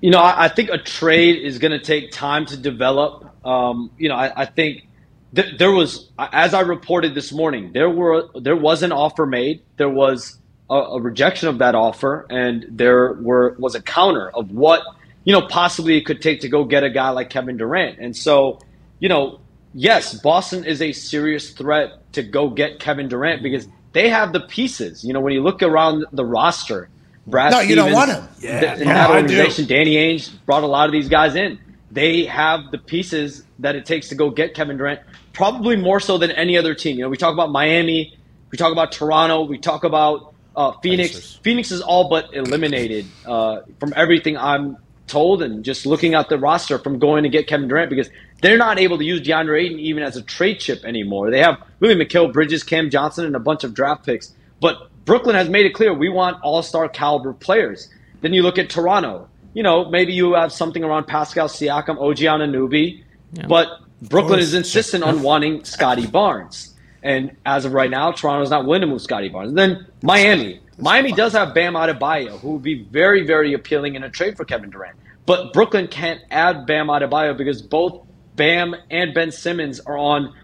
[0.00, 3.32] You know, I, think a trade is going to take time to develop.
[3.46, 4.88] Um, you know, I, I think
[5.36, 9.62] th- there was, as I reported this morning, there were there was an offer made.
[9.78, 10.38] There was
[10.70, 14.82] a, a rejection of that offer, and there were was a counter of what
[15.24, 17.98] you know possibly it could take to go get a guy like Kevin Durant.
[17.98, 18.60] And so,
[18.98, 19.40] you know,
[19.72, 24.40] yes, Boston is a serious threat to go get Kevin Durant because they have the
[24.40, 25.04] pieces.
[25.04, 26.88] You know, when you look around the roster,
[27.26, 28.28] Brad No, you don't want him.
[28.40, 29.22] th- in Yeah, that I do.
[29.22, 31.58] organization, Danny Ainge brought a lot of these guys in.
[31.90, 35.00] They have the pieces that it takes to go get Kevin Durant,
[35.32, 36.96] probably more so than any other team.
[36.98, 38.12] You know, we talk about Miami,
[38.50, 41.34] we talk about Toronto, we talk about uh, Phoenix.
[41.42, 46.38] Phoenix is all but eliminated uh, from everything I'm told, and just looking at the
[46.38, 48.08] roster from going to get Kevin Durant because
[48.40, 51.30] they're not able to use DeAndre Ayton even as a trade chip anymore.
[51.30, 55.36] They have really Mikal Bridges, Cam Johnson, and a bunch of draft picks, but Brooklyn
[55.36, 57.88] has made it clear we want all-star caliber players.
[58.22, 59.28] Then you look at Toronto.
[59.52, 63.04] You know, maybe you have something around Pascal Siakam, OG Anunoby,
[63.46, 63.68] but
[64.02, 66.73] Brooklyn is insistent on wanting Scottie Barnes.
[67.04, 69.50] And as of right now, Toronto's not willing to move Scottie Barnes.
[69.50, 70.60] And then Miami.
[70.78, 74.44] Miami does have Bam Adebayo, who would be very, very appealing in a trade for
[74.44, 74.96] Kevin Durant.
[75.26, 78.02] But Brooklyn can't add Bam Adebayo because both
[78.36, 80.34] Bam and Ben Simmons are on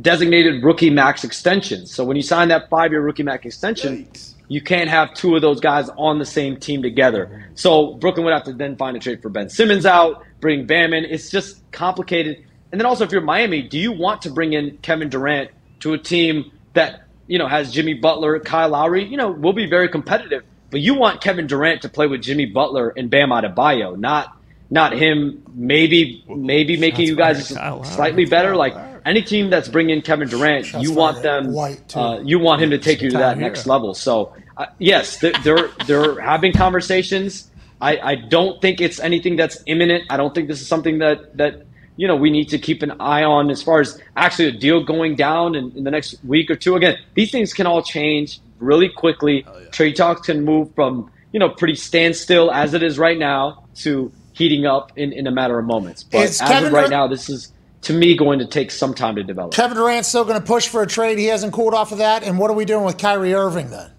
[0.00, 1.92] designated rookie max extensions.
[1.92, 4.08] So when you sign that five year rookie max extension,
[4.48, 7.50] you can't have two of those guys on the same team together.
[7.54, 10.92] So Brooklyn would have to then find a trade for Ben Simmons out, bring Bam
[10.92, 11.04] in.
[11.04, 12.44] It's just complicated.
[12.72, 15.50] And then also, if you're Miami, do you want to bring in Kevin Durant
[15.80, 19.04] to a team that you know has Jimmy Butler, Kyle Lowry?
[19.04, 20.44] You know, will be very competitive.
[20.70, 24.36] But you want Kevin Durant to play with Jimmy Butler and Bam Adebayo, not
[24.70, 25.42] not him.
[25.54, 28.54] Maybe maybe making you guys fired, slightly better.
[28.54, 31.56] Like any team that's bringing Kevin Durant, Shots you want them.
[31.94, 33.94] Uh, you want him to take you to that next level.
[33.94, 37.50] So uh, yes, they're, they're they're having conversations.
[37.80, 40.04] I, I don't think it's anything that's imminent.
[40.10, 41.64] I don't think this is something that that
[41.96, 44.82] you know we need to keep an eye on as far as actually a deal
[44.82, 46.76] going down in, in the next week or two.
[46.76, 49.44] Again, these things can all change really quickly.
[49.46, 53.64] Oh, trade talks can move from you know pretty standstill as it is right now
[53.76, 56.02] to heating up in, in a matter of moments.
[56.02, 58.70] But Is as Kevin of right Dur- now, this is to me going to take
[58.70, 59.52] some time to develop.
[59.52, 61.18] Kevin Durant's still going to push for a trade.
[61.18, 62.22] He hasn't cooled off of that.
[62.22, 63.90] And what are we doing with Kyrie Irving then?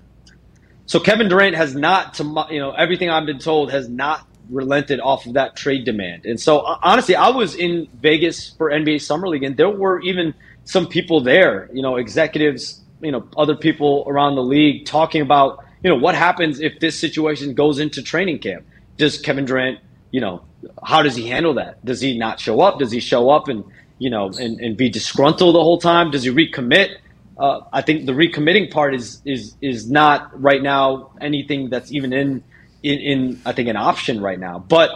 [0.85, 4.27] So Kevin Durant has not, to my- you know, everything I've been told has not
[4.51, 6.25] relented off of that trade demand.
[6.25, 10.33] And so honestly, I was in Vegas for NBA Summer League, and there were even
[10.65, 15.65] some people there, you know, executives, you know, other people around the league talking about,
[15.83, 18.65] you know, what happens if this situation goes into training camp?
[18.97, 19.79] Does Kevin Durant,
[20.11, 20.43] you know,
[20.83, 21.83] how does he handle that?
[21.83, 22.77] Does he not show up?
[22.77, 23.63] Does he show up and,
[23.97, 26.11] you know, and, and be disgruntled the whole time?
[26.11, 26.97] Does he recommit?
[27.37, 32.13] Uh, I think the recommitting part is is is not right now anything that's even
[32.13, 32.43] in,
[32.83, 34.59] in in I think an option right now.
[34.59, 34.91] But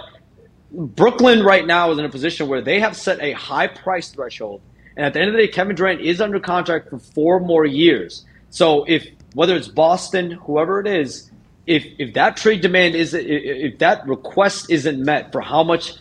[0.72, 4.62] Brooklyn right now is in a position where they have set a high price threshold,
[4.96, 7.66] and at the end of the day, Kevin Durant is under contract for four more
[7.66, 8.26] years.
[8.50, 11.30] So if whether it's Boston, whoever it is,
[11.68, 15.94] if if that trade demand is if that request isn't met for how much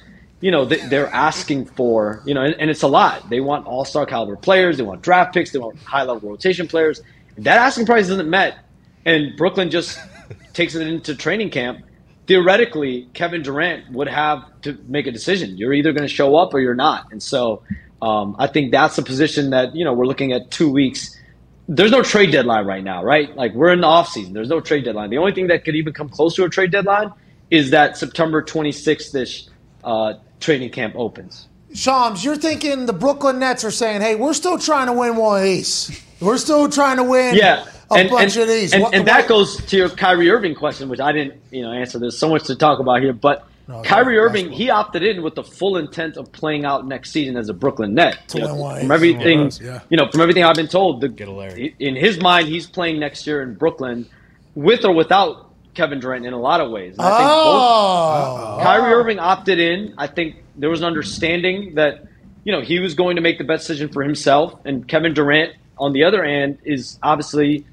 [0.44, 3.30] you know, they, they're asking for, you know, and, it's a lot.
[3.30, 6.68] They want all star caliber players, they want draft picks, they want high level rotation
[6.68, 7.00] players.
[7.38, 8.58] If that asking price isn't met,
[9.06, 9.98] and Brooklyn just
[10.54, 11.84] takes it into training camp,
[12.26, 15.58] theoretically, Kevin Durant would have to make a decision.
[15.58, 17.12] You're either going to show up or you're not.
[17.12, 17.62] And so
[18.00, 21.18] um, I think that's a position that, you know, we're looking at two weeks.
[21.68, 23.34] There's no trade deadline right now, right?
[23.36, 24.32] Like we're in the offseason.
[24.32, 25.10] There's no trade deadline.
[25.10, 27.12] The only thing that could even come close to a trade deadline
[27.50, 29.46] is that September 26th ish
[29.82, 31.48] uh, training camp opens.
[31.74, 35.38] Shams, you're thinking the Brooklyn Nets are saying, hey, we're still trying to win one
[35.38, 36.00] of these.
[36.24, 37.64] We're still trying to win Yeah.
[37.90, 38.72] a and, bunch and, of these.
[38.72, 41.62] And, What- and that what- goes to your Kyrie Irving question, which I didn't, you
[41.62, 41.98] know, answer.
[41.98, 44.58] There's so much to talk about here, but No, Kyrie Irving, basketball.
[44.58, 47.94] he opted in with the full intent of playing out next season as a Brooklyn
[47.94, 48.18] Net.
[48.34, 48.94] You know, one, from yeah.
[48.94, 49.80] everything, Yeah.
[49.88, 51.28] you know, from everything I've been told, the, Get
[51.78, 54.06] in his mind, he's playing next year in Brooklyn,
[54.54, 56.94] with or without Kevin Durant in a lot of ways.
[56.98, 58.58] And I think both Oh.
[58.62, 59.94] Kyrie Irving opted in.
[59.98, 62.04] I think there was an understanding that
[62.44, 65.54] you know he was going to make the best decision for himself, and Kevin Durant,
[65.78, 67.64] on the other hand, is obviously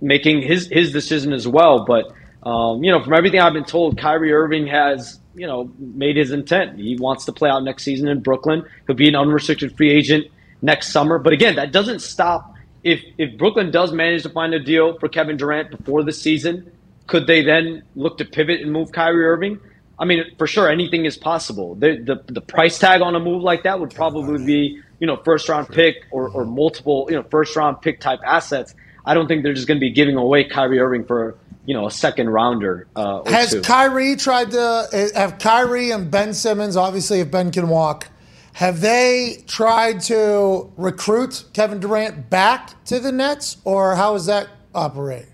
[0.00, 1.84] making his his decision as well.
[1.84, 2.12] But
[2.48, 6.30] um, you know, from everything I've been told, Kyrie Irving has you know made his
[6.30, 6.78] intent.
[6.78, 8.64] He wants to play out next season in Brooklyn.
[8.86, 10.26] He'll be an unrestricted free agent
[10.62, 11.18] next summer.
[11.18, 12.54] But again, that doesn't stop.
[12.84, 16.70] If if Brooklyn does manage to find a deal for Kevin Durant before the season,
[17.06, 19.60] could they then look to pivot and move Kyrie Irving?
[19.98, 21.74] I mean, for sure, anything is possible.
[21.74, 25.16] The, the the price tag on a move like that would probably be, you know,
[25.16, 28.74] first round pick or, or multiple, you know, first round pick type assets.
[29.04, 31.86] I don't think they're just going to be giving away Kyrie Irving for, you know,
[31.86, 32.86] a second rounder.
[32.94, 33.62] Uh, or Has two.
[33.62, 36.76] Kyrie tried to have Kyrie and Ben Simmons?
[36.76, 38.08] Obviously, if Ben can walk,
[38.54, 44.48] have they tried to recruit Kevin Durant back to the Nets, or how does that
[44.74, 45.26] operate?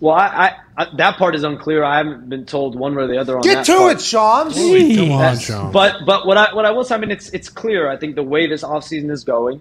[0.00, 1.82] Well, I, I, I that part is unclear.
[1.84, 3.96] I haven't been told one way or the other on Get that to part.
[3.96, 4.54] it, Shams.
[4.54, 5.72] Come on, That's- Sean.
[5.72, 7.90] But but what I what I will say, I mean, it's it's clear.
[7.90, 9.60] I think the way this offseason is going,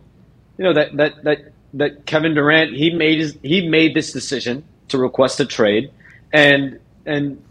[0.58, 1.39] you know, that that that
[1.73, 5.91] that Kevin Durant he made his he made this decision to request a trade,
[6.32, 7.43] and and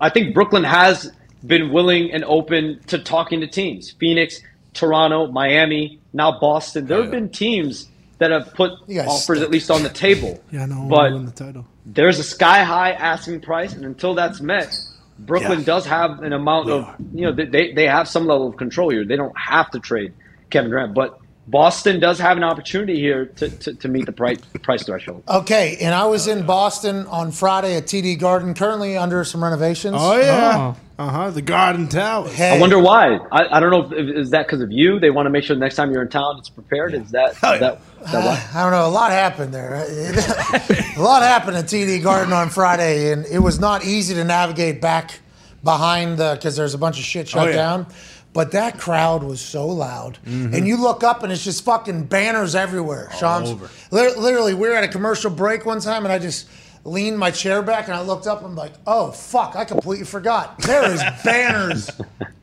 [0.00, 1.12] I think Brooklyn has
[1.46, 3.90] been willing and open to talking to teams.
[3.90, 4.40] Phoenix,
[4.72, 6.86] Toronto, Miami, now Boston.
[6.86, 7.86] There have been teams
[8.18, 9.42] that have put offers stink.
[9.42, 10.42] at least on the table.
[10.50, 11.66] yeah, no, but win the title.
[11.86, 14.76] There's a sky high asking price, and until that's met,
[15.18, 15.64] Brooklyn Yeah.
[15.66, 19.04] does have an amount of you know they they have some level of control here.
[19.04, 20.12] They don't have to trade
[20.50, 24.38] Kevin Durant, but Boston does have an opportunity here to, to, to meet the price
[24.62, 25.22] price threshold.
[25.28, 29.96] Okay, and I was in Boston on Friday at TD Garden, currently under some renovations.
[29.98, 31.30] Oh yeah, uh huh.
[31.30, 32.28] The Garden Tower.
[32.30, 33.16] Hey, I wonder why.
[33.30, 34.98] I, I don't know if is that because of you.
[34.98, 36.94] They want to make sure the next time you're in town it's prepared.
[36.94, 38.42] Is that is that, is that why?
[38.58, 38.86] I don't know.
[38.86, 39.74] A lot happened there.
[40.96, 44.80] a lot happened at TD Garden on Friday, and it was not easy to navigate
[44.80, 45.20] back
[45.62, 47.56] behind the because there's a bunch of shit shut Oh, yeah.
[47.56, 47.86] down.
[48.34, 50.54] But that crowd was so loud, Mm-hmm.
[50.54, 53.08] and you look up and it's just fucking banners everywhere.
[53.18, 53.54] Shams,
[53.90, 56.48] Lit- literally, we were at a commercial break one time, and I just
[56.84, 58.38] leaned my chair back and I looked up.
[58.38, 60.58] and I'm like, oh fuck, I completely forgot.
[60.58, 61.90] There is banners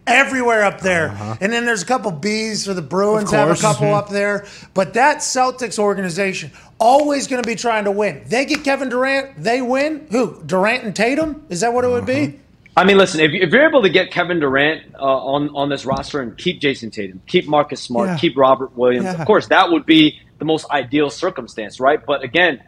[0.08, 1.10] everywhere up there,
[1.41, 3.30] and then there's a couple bees for the Bruins.
[3.32, 3.97] Have a couple Mhm.
[3.97, 8.23] up there, but that Celtics organization always going to be trying to win.
[8.25, 10.08] They get Kevin Durant, they win.
[10.10, 10.41] Who?
[10.45, 11.43] Durant and Tatum?
[11.49, 12.39] Is that what it would be?
[12.77, 15.86] I mean, listen, if, if you're able to get Kevin Durant uh, on on this
[15.86, 18.17] roster and keep Jayson Tatum, keep Marcus Smart, Yeah.
[18.17, 19.19] keep Robert Williams, Yeah.
[19.21, 21.99] of course, that would be the most ideal circumstance, right?
[22.05, 22.62] But again,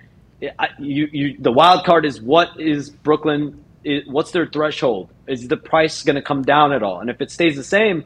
[0.59, 3.63] I, you, you, the wild card is what is Brooklyn?
[3.85, 5.09] Is, what's their threshold?
[5.27, 6.99] Is the price going to come down at all?
[6.99, 8.03] And if it stays the same,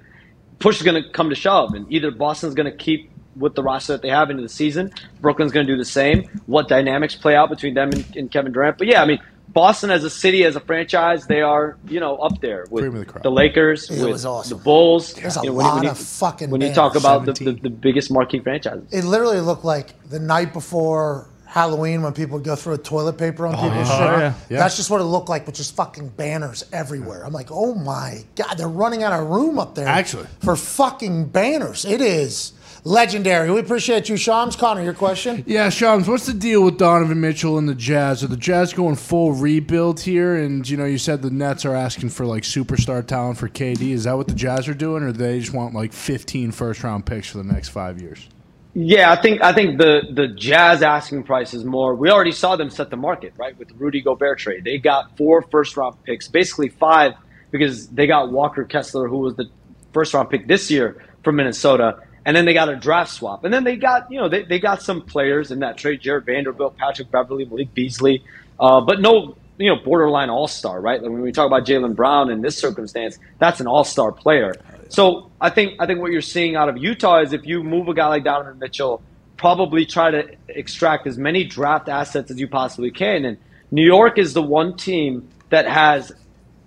[0.60, 3.62] push is going to come to shove, and either Boston's going to keep with the
[3.63, 6.27] roster that they have into the season, Brooklyn's going to do the same.
[6.45, 8.77] What dynamics play out between them and, and Kevin Durant?
[8.77, 12.17] But yeah, I mean, Boston as a city, as a franchise, they are you know
[12.17, 14.57] up there with the the Lakers, It with awesome.
[14.57, 15.13] the Bulls.
[15.13, 17.69] There's a you know, lot you, of fucking when you talk about the, the, the
[17.69, 18.91] biggest marquee franchises.
[18.91, 23.47] It literally looked like the night before Halloween when people go through a toilet paper
[23.47, 24.01] on oh, people's shit.
[24.01, 24.33] Oh, yeah.
[24.49, 24.60] Yeah.
[24.60, 27.25] That's just what it looked like with just fucking banners everywhere.
[27.25, 29.88] I'm like, oh my god, they're running out of room up there.
[29.88, 30.27] Actually.
[30.41, 32.51] for fucking banners, it is
[32.88, 33.52] legendary.
[33.52, 34.56] We appreciate you, Shams.
[34.56, 35.43] Connor, your question.
[35.45, 38.23] Yeah, Shams, what's the deal with Donovan Mitchell and the Jazz?
[38.23, 40.36] Are the Jazz going full rebuild here?
[40.36, 43.91] And you know, you said the Nets are asking for like superstar talent for KD.
[43.91, 46.84] Is that what the Jazz are doing, or do they just want like 15 first
[46.84, 48.28] round picks for the next five years?
[48.73, 51.95] Yeah, I think I think the the Jazz asking price is more.
[51.95, 54.63] We already saw them set the market right with the Rudy Gobert trade.
[54.63, 57.13] They got four first round picks, basically five,
[57.52, 59.50] because they got Walker Kessler, who was the
[59.93, 63.53] first round pick this year from Minnesota, and then they got a draft swap, and
[63.53, 66.77] then they got you know they, they got some players in that trade: Jarred Vanderbilt,
[66.77, 68.21] Patrick Beverley, Malik Beasley,
[68.59, 71.01] uh, but no you know borderline all star, right?
[71.01, 74.53] Like when we talk about Jaylen Brown in this circumstance, that's an all star player.
[74.89, 77.87] So I think I think what you're seeing out of Utah is if you move
[77.87, 79.01] a guy like Donovan Mitchell,
[79.37, 83.23] probably try to extract as many draft assets as you possibly can.
[83.23, 83.37] And
[83.71, 86.11] New York is the one team that has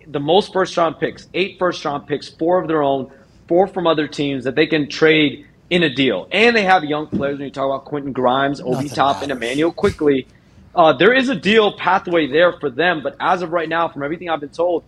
[0.07, 3.13] the most first round picks, eight first round picks, four of their own,
[3.47, 6.29] four from other teams that they can trade in a deal.
[6.31, 9.33] And they have young players when you talk about Quentin Grimes, Obi Nothing Top, and.
[9.33, 10.27] Immanuel Quickley.
[10.75, 14.03] Uh, there is a deal pathway there for them, but as of right now, from
[14.03, 14.85] everything I've been told,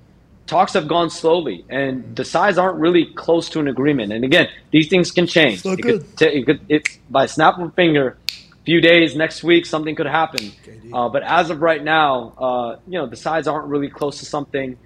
[0.47, 4.12] talks have gone slowly, and the sides aren't really close to an agreement.
[4.12, 5.64] And again, these things can change.
[5.64, 8.16] not it could, ta- it could it, by a snap of a finger,
[8.64, 10.53] few days, next week, something could happen.
[10.92, 14.27] Uh, but as of right now, uh, you know, the sides aren't really close to
[14.27, 14.77] something.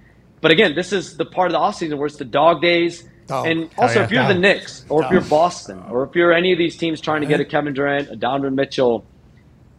[0.41, 3.03] But again, this is the part of the offseason where it's the dog days.
[3.29, 4.05] And also, yeah.
[4.05, 4.33] if you're the.
[4.35, 7.39] Knicks or if you're Boston or if you're any of these teams trying to get
[7.39, 9.05] a Kevin Durant, a Donovan Mitchell,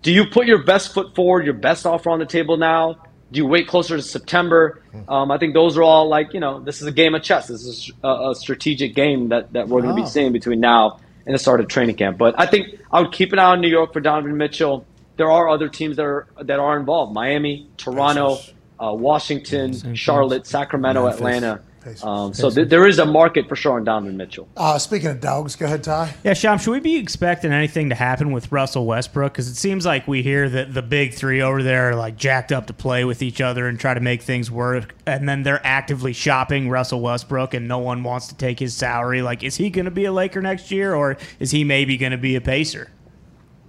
[0.03, 2.97] do you put your best foot forward, your best offer on the table now?
[3.31, 4.83] Do you wait closer to September?
[5.09, 7.49] Um, I think those are all like, you know, this is a game of chess.
[7.49, 10.05] This is a, a strategic game that, that we're going to Oh.
[10.05, 12.17] be seeing between now and the start of training camp.
[12.17, 14.87] But I think I would keep an eye on New York for Donovan Mitchell.
[15.19, 18.39] There are other teams that are that are involved: Miami, Toronto,
[18.81, 21.07] uh, Washington, Charlotte, Sacramento.
[21.07, 21.61] Atlanta.
[21.89, 22.05] Pacers.
[22.05, 24.49] Um, so th- there is a market for sure on Donovan Mitchell.
[24.57, 26.15] Uh, speaking of dogs, go ahead, Ty.
[26.25, 29.33] Yeah, Sham, should we be expecting anything to happen with Russell Westbrook?
[29.33, 32.53] Because it seems like we hear that the big three over there are like jacked
[32.53, 35.65] up to play with each other and try to make things work, and then they're
[35.65, 39.23] actively shopping Russell Westbrook, and no one wants to take his salary.
[39.23, 42.13] Like, is he going to be a Laker next year, or is he maybe going
[42.13, 42.91] to be a Pacer?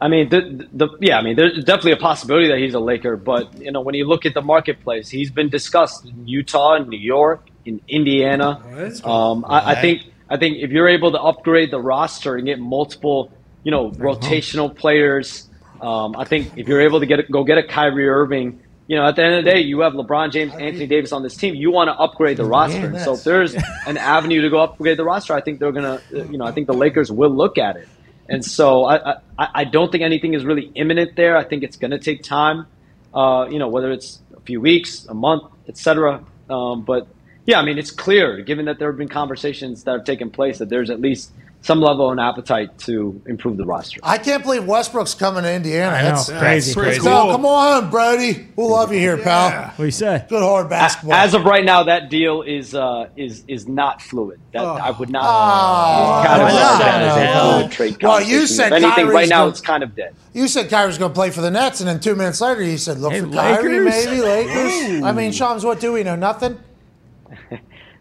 [0.02, 3.18] I mean, the, the yeah, I mean, there's definitely a possibility that he's a Laker,
[3.18, 6.88] but you know, when you look at the marketplace, he's been discussed in Utah, in
[6.88, 8.62] New York, in Indiana.
[9.06, 9.98] Um, I, I think
[10.30, 13.32] I think if you're able to upgrade the roster and get multiple,
[13.64, 15.48] you know, rotational players,
[15.82, 18.60] um, I think if you're able to get a, go get a Kyrie Irving.
[18.88, 21.22] You know, at the end of the day, you have LeBron James, Anthony Davis on
[21.22, 21.54] this team.
[21.54, 22.98] You want to upgrade the roster.
[23.06, 23.54] So if there's
[23.86, 26.02] an avenue to go upgrade the roster, I think they're gonna.
[26.12, 27.88] You know, I think the Lakers will look at it.
[28.28, 31.38] And so I, I, I don't think anything is really imminent there.
[31.38, 32.68] I think it's going to take time,
[33.14, 36.24] uh, you know, whether it's a few weeks, a month, etc.
[36.50, 37.08] Um, but
[37.50, 40.60] yeah, I mean, it's clear, given that there have been conversations that have taken place,
[40.60, 41.32] that there's at least
[41.62, 44.00] some level of an appetite to improve the roster.
[44.02, 45.94] I can't believe Westbrook's coming to Indiana.
[45.94, 46.74] I know, That's, crazy.
[46.74, 47.24] let's Pretty go.
[47.24, 47.32] cool.
[47.34, 48.48] Come on, Brody.
[48.56, 49.50] We'll love you here, pal.
[49.72, 50.26] What do you say?
[50.30, 51.16] Good hard basketball.
[51.16, 54.40] As of right now, that deal is uh, is is not fluid.
[54.54, 55.24] That I would not.
[55.26, 57.58] Oh, kind of why that as a No.
[57.58, 60.16] fluid trade Well, you said if anything, Kyrie's right now gonna- it's kind of dead.
[60.34, 62.78] You said Kyrie's going to play for the Nets, and then two minutes later you
[62.78, 65.04] said, look Hey, for Kyrie, maybe Lakers.
[65.04, 66.16] I mean, Shams, what do we know?
[66.16, 66.58] Nothing.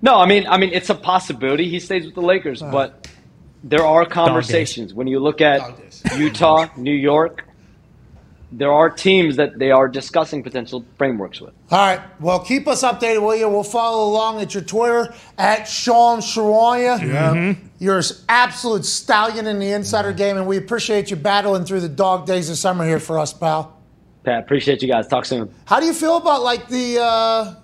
[0.01, 2.73] No, I mean, I mean, it's a possibility he stays with the Lakers, uh-huh.
[2.73, 3.09] but
[3.65, 5.61] there are conversations when you look at
[6.17, 7.45] Utah, New York.
[8.51, 11.53] There are teams that they are discussing potential frameworks with.
[11.71, 12.01] All right.
[12.19, 13.47] Well, keep us updated, will you?
[13.47, 16.99] We'll follow along at your Twitter at Shams Charania.
[16.99, 17.35] Yeah.
[17.35, 17.67] Mm-hmm.
[17.79, 20.17] You're an absolute stallion in the insider mm-hmm.
[20.17, 23.35] game, and we appreciate you battling through the dog days of summer here for us,
[23.35, 23.77] pal.
[24.25, 25.07] Pat, appreciate you guys.
[25.09, 25.53] Talk soon.
[25.67, 27.55] How do you feel about like the, uh,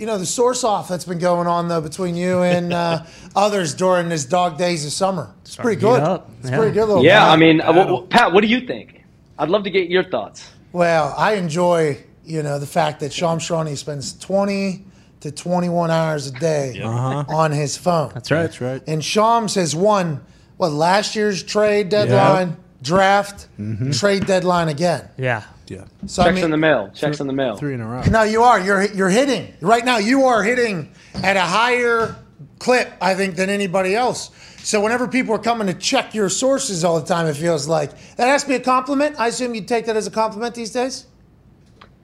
[0.00, 3.04] you know, the source off that's been going on though between you and uh,
[3.36, 5.32] others during this dog days of summer?
[5.42, 6.00] It's pretty good.
[6.00, 6.30] up.
[6.40, 6.56] It's Yeah.
[6.56, 7.04] pretty good little.
[7.04, 7.32] Yeah, battle.
[7.32, 9.04] I mean, uh, wh- wh- Pat, what do you think?
[9.38, 10.50] I'd love to get your thoughts.
[10.72, 14.84] Well, I enjoy, you know, the fact that Shams Charania spends 20
[15.20, 18.10] to 21 hours a day on his phone.
[18.14, 18.42] That's right.
[18.42, 18.82] That's right.
[18.86, 20.20] And Shams has won,
[20.56, 23.48] what, last year's trade deadline, draft,
[23.92, 25.08] trade deadline again.
[25.18, 25.42] Yeah.
[25.70, 25.84] Yeah.
[26.06, 26.90] So, I Checks mean, in the mail.
[26.92, 27.56] Checks in the mail.
[27.56, 28.02] Three in a row.
[28.10, 28.58] no, you are.
[28.58, 29.54] You're, you're hitting.
[29.60, 32.16] Right now, you are hitting at a higher
[32.58, 34.32] clip, I think, than anybody else.
[34.64, 37.92] So whenever people are coming to check your sources all the time, it feels like
[38.16, 39.14] that has to be a compliment.
[39.20, 41.06] I assume you take that as a compliment these days.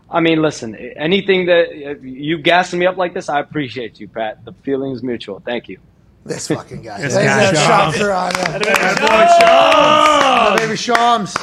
[0.08, 4.06] I mean, listen, anything that uh, you gassing me up like this, I appreciate you,
[4.06, 4.44] Pat.
[4.44, 5.40] The feeling is mutual.
[5.44, 5.80] Thank you.
[6.24, 7.00] This fucking guy.
[7.02, 7.96] This There's guy, that Shams.
[7.96, 8.96] shopper on there.
[9.42, 11.34] Oh, baby Shams.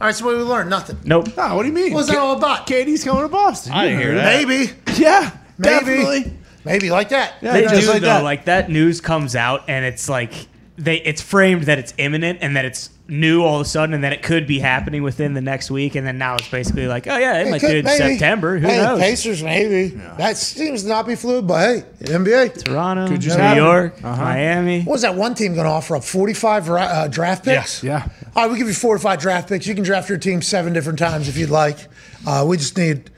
[0.00, 0.68] All right, so what did we learn?
[0.68, 0.98] Nothing.
[1.04, 1.28] Nope.
[1.36, 1.92] Ah, what do you mean?
[1.92, 2.66] What's was that all about?
[2.66, 3.72] KD's coming to Boston.
[3.72, 4.46] I didn't hear that.
[4.46, 4.72] Maybe.
[4.96, 5.74] Yeah, Maybe.
[5.74, 6.32] definitely.
[6.64, 7.34] Maybe like that.
[7.40, 8.06] Yeah, They just do like though.
[8.08, 8.22] that.
[8.24, 10.32] Like that news comes out and it's like
[10.76, 14.04] they it's framed that it's imminent and that it's new all of a sudden and
[14.04, 17.06] that it could be happening within the next week and then now it's basically like
[17.06, 17.96] oh yeah it, It might could- do it in maybe.
[18.18, 19.88] September who hey, knows Pacers, maybe.
[20.18, 22.64] That seems to not be fluid, but hey, NBA.
[22.64, 23.64] Toronto Could just New happen.
[23.64, 24.22] York Uh-huh.
[24.22, 26.04] Miami What was that one team going to offer up?
[26.04, 27.82] 45 uh, draft picks?
[27.82, 27.82] Yes.
[27.82, 28.08] Yeah.
[28.36, 29.66] All right, we give you four or five draft picks.
[29.66, 31.78] You can draft your team seven different times if you'd like.
[32.26, 33.10] Uh, we just need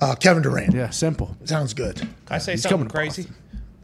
[0.00, 0.74] uh, Kevin Durant.
[0.74, 1.36] Yeah, simple.
[1.44, 1.96] Sounds good.
[1.98, 3.28] Can I say He's something coming to crazy?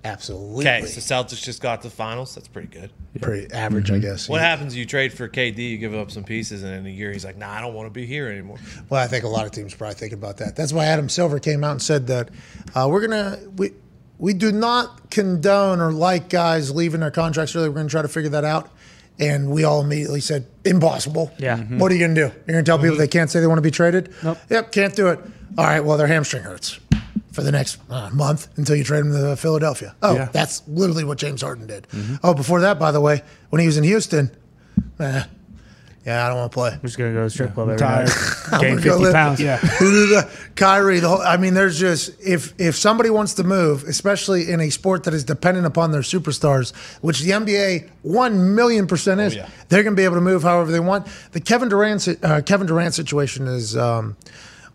[0.05, 0.67] Absolutely.
[0.67, 2.35] Okay, so Celtics just got to the finals.
[2.35, 2.91] That's pretty good.
[3.21, 4.29] Pretty average, I guess.
[4.29, 4.77] What happens?
[4.77, 7.37] You trade for KD, you give up some pieces, and in a year he's like,
[7.37, 9.75] "Nah, I don't want to be here anymore." Well, I think a lot of teams
[9.75, 10.57] probably think about that.
[10.57, 12.31] That's why Adam Silver came out and said that
[12.74, 13.70] uh, we're gonna we
[14.18, 17.68] we do not condone or like guys leaving their contracts early.
[17.68, 18.70] We're going to try to figure that out.
[19.18, 21.33] And we all immediately said, impossible.
[21.39, 21.59] Yeah.
[21.59, 21.79] Mhm.
[21.79, 22.35] What are you going to do?
[22.47, 24.12] You're going to tell people they can't say they want to be traded?
[24.22, 24.39] Nope.
[24.49, 25.18] Yep, can't do it.
[25.59, 26.79] All right, well, their hamstring hurts
[27.33, 29.95] for the next uh, month until you trade him to Philadelphia.
[30.03, 30.28] Oh, Yeah.
[30.33, 31.87] that's literally what James Harden did.
[32.22, 34.30] Oh, before that, by the way, when he was in Houston,
[35.01, 35.24] eh,
[36.05, 36.70] yeah, I don't want to play.
[36.72, 38.09] I'm just gonna go to the strip club every tired.
[38.53, 38.61] night.
[38.61, 39.41] Gain 50 live- pounds.
[39.41, 39.61] Yeah.
[40.57, 44.61] Kyrie, the whole, I mean, there's just if if somebody wants to move, especially in
[44.61, 49.37] a sport that is dependent upon their superstars, which the NBA one million percent is,
[49.37, 49.49] yeah.
[49.68, 51.07] they're going to be able to move however they want.
[51.33, 54.16] The Kevin Durant uh, Kevin Durant situation is um,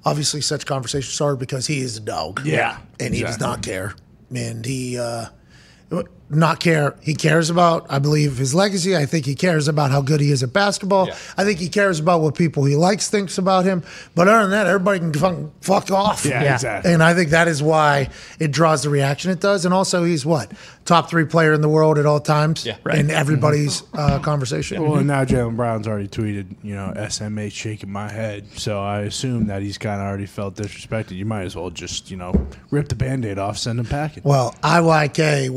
[0.07, 3.93] obviously such conversation started because he is a dog, Yeah, and he does not care,
[4.33, 4.97] and he.
[4.97, 5.27] Uh,
[6.29, 6.95] not care.
[7.01, 8.95] He cares about, I believe, his legacy.
[8.97, 11.07] I think he cares about how good he is at basketball.
[11.07, 11.15] Yeah.
[11.37, 13.83] I think he cares about what people he likes thinks about him.
[14.13, 16.25] But other than that, everybody can fucking fuck off.
[16.25, 16.53] Yeah, Yeah.
[16.55, 16.93] exactly.
[16.93, 18.09] And I think that is why
[18.39, 19.63] it draws the reaction it does.
[19.63, 20.51] And also, he's what
[20.85, 22.65] top three player in the world at all times.
[22.65, 22.75] Yeah.
[22.93, 24.81] in everybody's uh, conversation.
[24.83, 28.45] Well, and now Jaylen Brown's already tweeted, you know, SMH shaking my head.
[28.57, 31.11] So I assume that he's kind of already felt disrespected.
[31.11, 32.33] You might as well just, you know,
[32.71, 34.23] rip the band aid off, send him packing.
[34.25, 35.49] Well, IYK,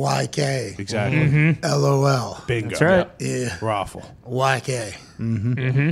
[0.69, 1.59] YK, Exactly.
[1.63, 2.43] LOL.
[2.47, 2.69] Bingo.
[2.71, 3.11] That's right.
[3.19, 4.03] Yeah, Raffle.
[4.27, 4.95] YK.
[5.19, 5.91] Mm-hmm.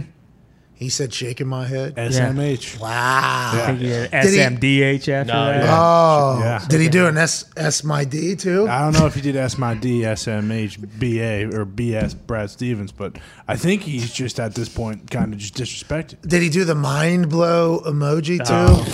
[0.75, 1.97] He said, shaking my head.
[1.97, 2.79] SMH.
[2.79, 3.51] Wow.
[3.53, 5.65] I think he had Did he- SMDH after No, that.
[5.65, 5.77] yeah.
[5.77, 6.65] Oh, Yeah.
[6.69, 8.69] did he do an S S my D too?
[8.69, 12.93] I don't know if he did S my D, SMH, BA, or BS Brad Stevens,
[12.93, 16.21] but I think he's just at this point kind of just disrespected.
[16.23, 18.45] Did he do the mind blow emoji too?
[18.55, 18.85] Oh.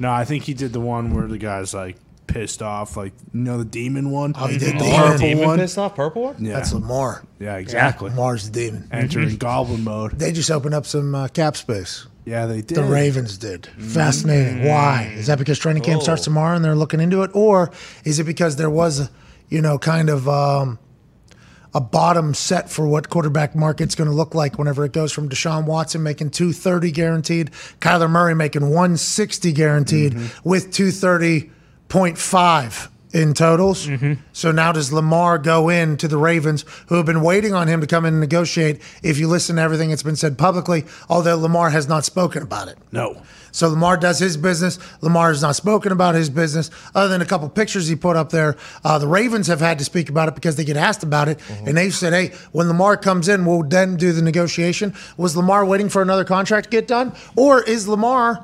[0.00, 1.96] No, I think he did the one where the guy's like
[2.26, 4.34] pissed off, like, you know, the demon one?
[4.36, 5.58] Oh, he did the the purple Demon one?
[5.58, 6.44] pissed off purple one?
[6.44, 6.54] Yeah.
[6.54, 7.24] That's Lamar.
[7.38, 8.10] yeah, exactly.
[8.10, 8.88] Lamar's the demon.
[8.90, 10.18] Entering goblin mode.
[10.18, 12.06] They just opened up some uh, cap space.
[12.24, 12.78] Yeah, they did.
[12.78, 13.66] The Ravens did.
[13.66, 14.64] Fascinating.
[14.64, 15.12] Why?
[15.16, 17.72] Is that because training camp starts tomorrow and they're looking into it, or
[18.04, 19.10] is it because there was, a,
[19.48, 20.78] you know, kind of um,
[21.74, 25.28] a bottom set for what quarterback market's going to look like whenever it goes from
[25.28, 27.50] Deshaun Watson making two thirty guaranteed,
[27.80, 30.92] Kyler Murray making one sixty guaranteed with two
[31.92, 33.86] thirty point five in totals.
[34.32, 37.82] So now does Lamar go in to the Ravens, who have been waiting on him
[37.82, 38.80] to come in and negotiate?
[39.02, 42.68] If you listen to everything that's been said publicly, although Lamar has not spoken about
[42.68, 42.78] it.
[42.90, 43.22] No.
[43.54, 44.78] So Lamar does his business.
[45.02, 48.30] Lamar has not spoken about his business, other than a couple pictures he put up
[48.30, 48.56] there.
[48.82, 51.38] Uh, the Ravens have had to speak about it because they get asked about it,
[51.66, 55.66] and they've said, "Hey, when Lamar comes in, we'll then do the negotiation." Was Lamar
[55.66, 58.42] waiting for another contract to get done, or is Lamar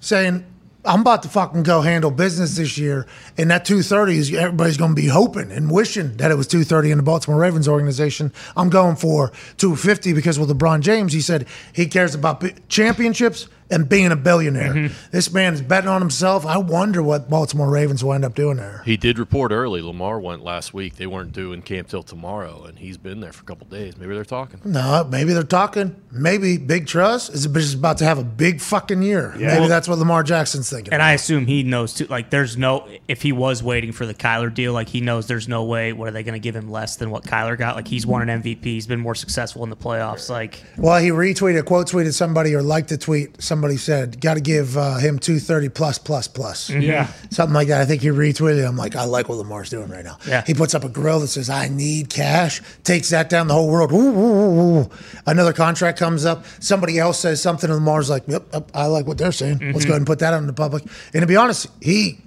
[0.00, 0.44] saying?
[0.88, 4.92] I'm about to fucking go handle business this year, and that 230 is everybody's going
[4.92, 8.32] to be hoping and wishing that it was 230 in the Baltimore Ravens organization.
[8.56, 13.88] I'm going for 250 because with LeBron James, he said he cares about championships and
[13.88, 14.72] being a billionaire.
[14.74, 14.94] Mm-hmm.
[15.10, 16.46] This man is betting on himself.
[16.46, 18.82] I wonder what Baltimore Ravens will end up doing there.
[18.84, 19.82] He did report early.
[19.82, 20.96] Lamar went last week.
[20.96, 23.96] They weren't doing camp till tomorrow, and he's been there for a couple days.
[23.96, 24.60] Maybe they're talking.
[24.64, 25.94] No, maybe they're talking.
[26.10, 29.34] Maybe Big Trust is just about to have a big fucking year.
[29.38, 29.48] Yeah.
[29.48, 30.92] Maybe Well- that's what Lamar Jackson's thinking.
[30.94, 32.06] And I assume he knows too.
[32.06, 35.48] Like, there's no if he was waiting for the Kyler deal, like he knows there's
[35.48, 35.92] no way.
[35.92, 37.76] What are they going to give him less than what Kyler got?
[37.76, 38.64] Like he's won an MVP.
[38.64, 40.30] He's been more successful in the playoffs.
[40.30, 43.42] Like, Well, he retweeted, quote tweeted somebody or liked a tweet.
[43.42, 46.70] Somebody said, got to give uh, him 230 plus, plus plus, plus.
[46.70, 47.06] Yeah.
[47.30, 47.80] Something like that.
[47.80, 48.62] I think he retweeted.
[48.62, 48.66] it.
[48.66, 50.18] I'm like, I like what Lamar's doing right now.
[50.26, 50.44] Yeah.
[50.46, 53.70] He puts up a grill that says, I need cash, takes that down the whole
[53.70, 53.92] world.
[53.92, 54.90] Ooh, ooh, ooh, ooh.
[55.26, 56.44] Another contract comes up.
[56.60, 59.58] Somebody else says something, and Lamar's like, yep, yep, I like what they're saying.
[59.60, 60.84] Let's go ahead and put that out in the public.
[61.12, 62.20] And to be honest, he.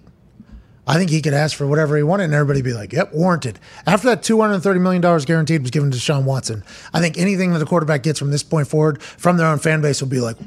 [0.87, 3.59] I think he could ask for whatever he wanted, and everybody be like, "Yep, warranted."
[3.85, 6.63] After that, two hundred thirty million dollars guaranteed was given to Deshaun Watson.
[6.91, 9.81] I think anything that the quarterback gets from this point forward from their own fan
[9.81, 10.37] base will be like,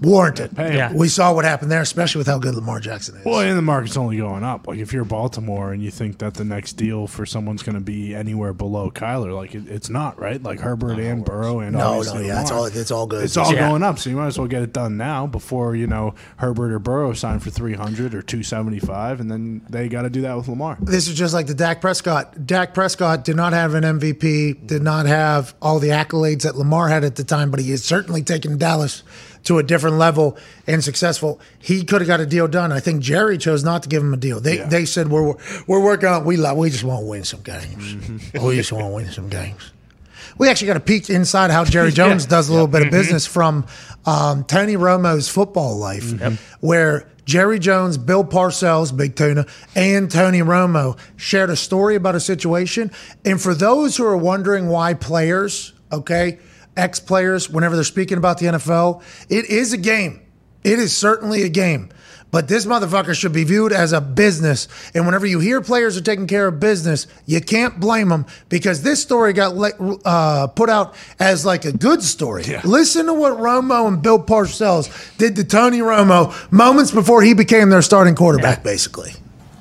[0.00, 0.56] warranted.
[0.56, 0.76] Pay.
[0.76, 0.92] Yeah.
[0.92, 3.24] We saw what happened there, especially with how good Lamar Jackson is.
[3.24, 4.66] Well, and the market's only going up.
[4.66, 7.80] Like if you're Baltimore and you think that the next deal for someone's going to
[7.80, 10.42] be anywhere below Kyler, like it, it's not right.
[10.42, 13.24] Like Herbert and Burrow and no, no, obviously yeah, it's all it's all good.
[13.24, 13.68] It's all Yeah.
[13.68, 16.72] going up, so you might as well get it done now before you know Herbert
[16.72, 20.10] or Burrow sign for three hundred or two seventy five, and then they got to
[20.10, 20.76] do that with Lamar.
[20.80, 22.46] this is just like the Dak Prescott.
[22.46, 26.88] Dak Prescott did not have an MVP, did not have all the accolades that Lamar
[26.88, 29.02] had at the time, but he has certainly taken Dallas
[29.44, 30.36] to a different level
[30.66, 31.40] and successful.
[31.58, 32.72] He could have got a deal done.
[32.72, 34.40] I think Jerry chose not to give him a deal.
[34.40, 34.66] They Yeah.
[34.68, 35.34] they said we're
[35.66, 37.96] we're working on we love we just want to win some games.
[38.42, 39.72] we just want to win some games.
[40.36, 43.26] We actually got a peek inside how Jerry Jones does a little bit of business
[43.26, 43.66] from
[44.06, 46.12] um, Tony Romo's football life,
[46.60, 52.20] where Jerry Jones, Bill Parcells, Big Tuna, and Tony Romo shared a story about a
[52.20, 52.90] situation.
[53.24, 56.38] And for those who are wondering why players, okay,
[56.78, 60.20] ex players, whenever they're speaking about the NFL, it is a game.
[60.64, 61.90] It is certainly a game.
[62.30, 64.68] But this motherfucker should be viewed as a business.
[64.94, 68.82] And whenever you hear players are taking care of business, you can't blame them because
[68.82, 72.44] this story got le- uh, put out as like a good story.
[72.64, 77.70] Listen to what Romo and Bill Parcells did to Tony Romo moments before he became
[77.70, 79.12] their starting quarterback, basically.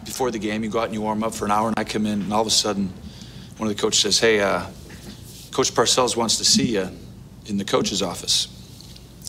[0.04, 1.84] before the game, you go out and you warm up for an hour, and I
[1.86, 2.92] come in, and all of a sudden,
[3.58, 4.64] one of the coaches says, "Hey, uh,
[5.52, 6.90] Coach Parcells wants to see you
[7.48, 8.48] in the coach's office."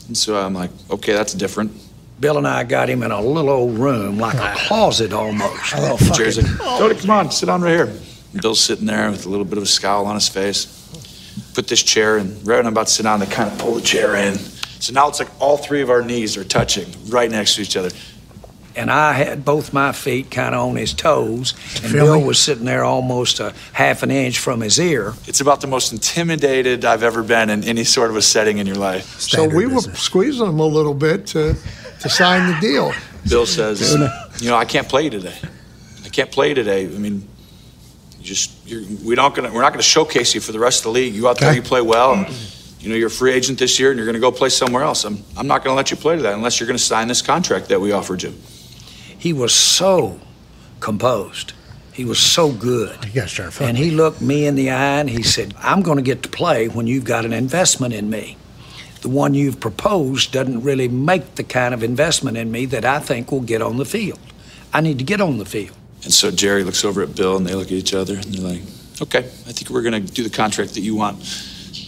[0.07, 1.73] And so I'm like, "Okay, that's different."
[2.21, 5.73] Bill and I got him in a little old room, like a closet almost.
[5.77, 7.93] Oh, And Jerry's like, "Tony, come on, sit down right here."
[8.33, 10.67] And Bill's sitting there with a little bit of a scowl on his face.
[11.55, 13.75] Put this chair, and right when I'm about to sit down, they kind of pull
[13.75, 14.35] the chair in.
[14.81, 17.77] So now it's like all three of our knees are touching right next to each
[17.77, 17.91] other.
[18.79, 21.53] And I had both my feet kind of on his toes,
[21.83, 22.25] and Feel Bill me?
[22.27, 25.15] was sitting there almost a half an inch from his ear.
[25.27, 28.69] It's about the most intimidated I've ever been in any sort of a setting in
[28.69, 29.19] your life.
[29.19, 30.01] So we were business.
[30.01, 31.57] squeezing him a little bit to,
[32.03, 32.93] to sign the deal.
[33.29, 33.81] Bill says,
[34.41, 35.35] "You know, I can't play today.
[36.05, 36.85] I can't play today.
[36.87, 37.27] I mean,
[38.21, 40.85] you just you're, we don't gonna we're not gonna showcase you for the rest of
[40.85, 41.15] the league.
[41.15, 41.57] You out there, Okay.
[41.57, 42.29] you play well, and
[42.81, 45.05] you know you're a free agent this year, and you're gonna go play somewhere else.
[45.05, 47.69] I'm I'm not gonna let you play to that unless you're gonna sign this contract
[47.71, 48.33] that we offered you."
[49.19, 50.21] He was so
[50.81, 51.53] composed.
[51.93, 53.05] He was so good.
[53.05, 55.55] You guys trying to fuck And he looked me in the eye and he said,
[55.59, 58.37] I'm going to get to play when you've got an investment in me.
[59.01, 63.01] The one you've proposed doesn't really make the kind of investment in me that I
[63.01, 64.21] think will get on the field.
[64.73, 65.77] I need to get on the field.
[66.05, 68.53] And so Jerry looks over at Bill, and they look at each other, and they're
[68.53, 68.63] like,
[69.03, 71.19] "Okay, I think we're gonna do the contract that you want."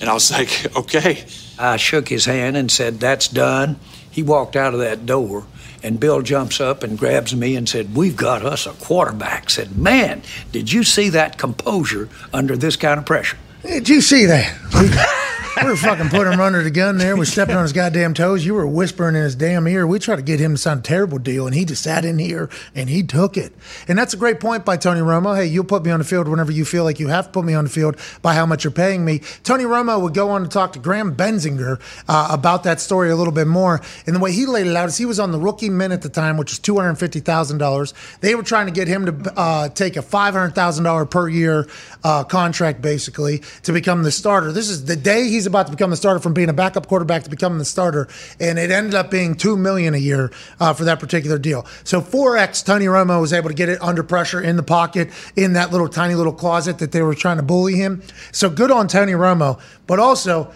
[0.01, 1.24] And I was like, "Okay."
[1.61, 3.78] I shook his hand and said, That's done.
[4.11, 5.45] He walked out of that door,
[5.83, 9.51] and Bill jumps up and grabs me and said, We've got us a quarterback.
[9.51, 10.22] Said, Man,
[10.53, 13.39] did you see that composure under this kind of pressure?
[13.62, 15.26] Did you see that?
[15.57, 17.16] We, we were fucking putting him under the gun there.
[17.16, 18.44] We're stepping on his goddamn toes.
[18.44, 19.86] You were whispering in his damn ear.
[19.86, 22.18] We tried to get him to sign a terrible deal, and he just sat in
[22.18, 23.53] here and he took it.
[23.88, 25.36] And that's a great point by Tony Romo.
[25.36, 27.44] Hey, you'll put me on the field whenever you feel like you have to put
[27.44, 29.20] me on the field by how much you're paying me.
[29.42, 33.16] Tony Romo would go on to talk to Graham Bensinger uh, about that story a
[33.16, 33.80] little bit more.
[34.07, 36.03] And the way he laid it out is he was on the rookie min at
[36.03, 38.20] the time, which was $250,000.
[38.20, 41.68] They were trying to get him to uh, take a $500,000 per year
[42.05, 44.53] uh, contract, basically, to become the starter.
[44.53, 47.22] This is the day he's about to become the starter from being a backup quarterback
[47.22, 48.09] to becoming the starter.
[48.38, 50.30] And it ended up being 2 million a year
[50.61, 51.66] uh, for that particular deal.
[51.82, 55.55] So 4X, Tony Romo was able to get it under pressure in the pocket in
[55.55, 58.03] that little tiny little closet that they were trying to bully him.
[58.32, 59.59] So good on Tony Romo.
[59.86, 60.53] But also,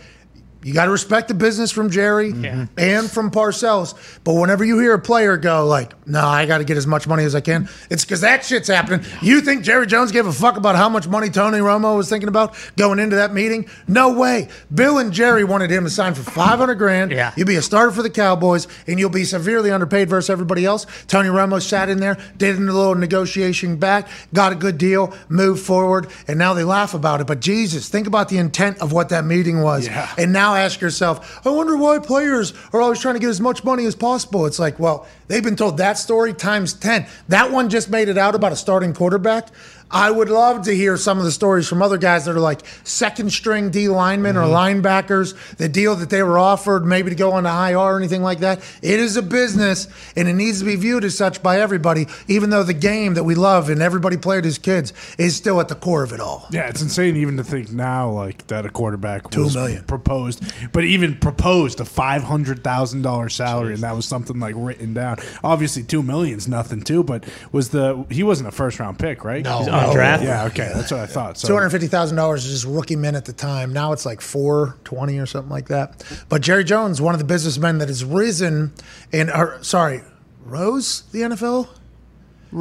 [0.64, 2.64] you got to respect the business from Jerry mm-hmm.
[2.78, 3.94] and from Parcells.
[4.24, 7.06] But whenever you hear a player go like, "No, I got to get as much
[7.06, 9.04] money as I can," it's because that shit's happening.
[9.20, 12.28] You think Jerry Jones gave a fuck about how much money Tony Romo was thinking
[12.28, 13.68] about going into that meeting?
[13.86, 14.48] No way.
[14.74, 17.12] Bill and Jerry wanted him to sign for five hundred grand.
[17.12, 17.32] Yeah.
[17.36, 20.86] You'll be a starter for the Cowboys, and you'll be severely underpaid versus everybody else.
[21.06, 25.64] Tony Romo sat in there, did a little negotiation back, got a good deal, moved
[25.64, 27.26] forward, and now they laugh about it.
[27.26, 29.86] But Jesus, think about the intent of what that meeting was.
[29.86, 30.12] Yeah.
[30.16, 33.64] And now ask yourself, I wonder why players are always trying to get as much
[33.64, 34.46] money as possible.
[34.46, 37.06] It's like, well, they've been told that story times 10.
[37.28, 39.48] That one just made it out about a starting quarterback.
[39.90, 42.60] I would love to hear some of the stories from other guys that are like
[42.84, 44.82] second string D linemen or mm-hmm.
[44.82, 48.22] linebackers, the deal that they were offered, maybe to go on to IR or anything
[48.22, 48.60] like that.
[48.82, 52.50] It is a business and it needs to be viewed as such by everybody, even
[52.50, 55.74] though the game that we love and everybody played as kids is still at the
[55.74, 56.46] core of it all.
[56.50, 59.84] Yeah, it's insane even to think now like that a quarterback Two was million.
[59.84, 64.54] proposed, but even proposed a five hundred thousand dollar salary, and that was something like
[64.56, 65.18] written down.
[65.42, 69.44] Obviously, two million's nothing too, but was the he wasn't a first round pick, right?
[69.44, 69.73] No.
[69.74, 70.22] He's on oh, draft.
[70.22, 71.38] Yeah, okay, that's what I thought.
[71.38, 73.72] So Two hundred fifty thousand dollars is just rookie min at the time.
[73.72, 76.04] Now it's like four twenty or something like that.
[76.28, 78.72] But Jerry Jones, one of the businessmen that has risen
[79.12, 80.02] and or, sorry,
[80.44, 81.68] rose the NFL.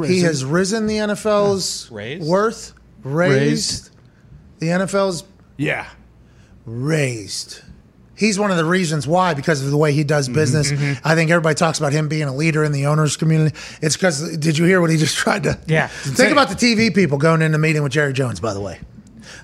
[0.06, 2.28] He has risen the NFL's Raised?
[2.28, 3.90] worth, raised,
[4.58, 5.22] the NFL's
[5.56, 5.88] yeah,
[6.66, 7.60] raised.
[8.16, 11.00] He's one of the reasons why, because of the way he does Mm-hmm, business.
[11.04, 13.56] I think everybody talks about him being a leader in the owners community.
[13.82, 15.58] It's because did you hear what he just tried to?
[15.66, 15.88] Yeah.
[15.88, 18.38] Think about the TV people going in the meeting with Jerry Jones.
[18.40, 18.78] By the way,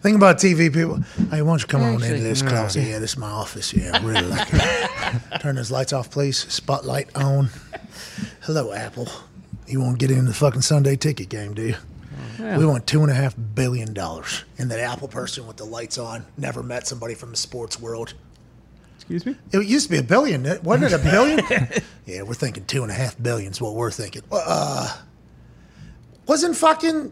[0.03, 0.97] think about TV people.
[1.31, 2.83] Hey, why don't you come on into this closet?
[2.85, 3.75] Yeah, this is my office.
[3.75, 5.23] Yeah, I really like it.
[5.41, 6.39] Turn those lights off, please.
[6.53, 7.51] Spotlight on.
[8.43, 9.09] Hello, Apple.
[9.66, 11.75] You won't get in the fucking Sunday ticket game, do you?
[12.39, 14.45] We want two and a half billion dollars.
[14.59, 18.14] And that Apple person with the lights on never met somebody from the sports world.
[19.01, 19.34] Excuse me?
[19.51, 20.92] It used to be a billion, wasn't it?
[20.92, 21.40] A billion?
[22.07, 24.20] yeah, we're thinking two and a half billion is what we're thinking.
[24.30, 24.94] Uh,
[26.26, 27.11] wasn't fucking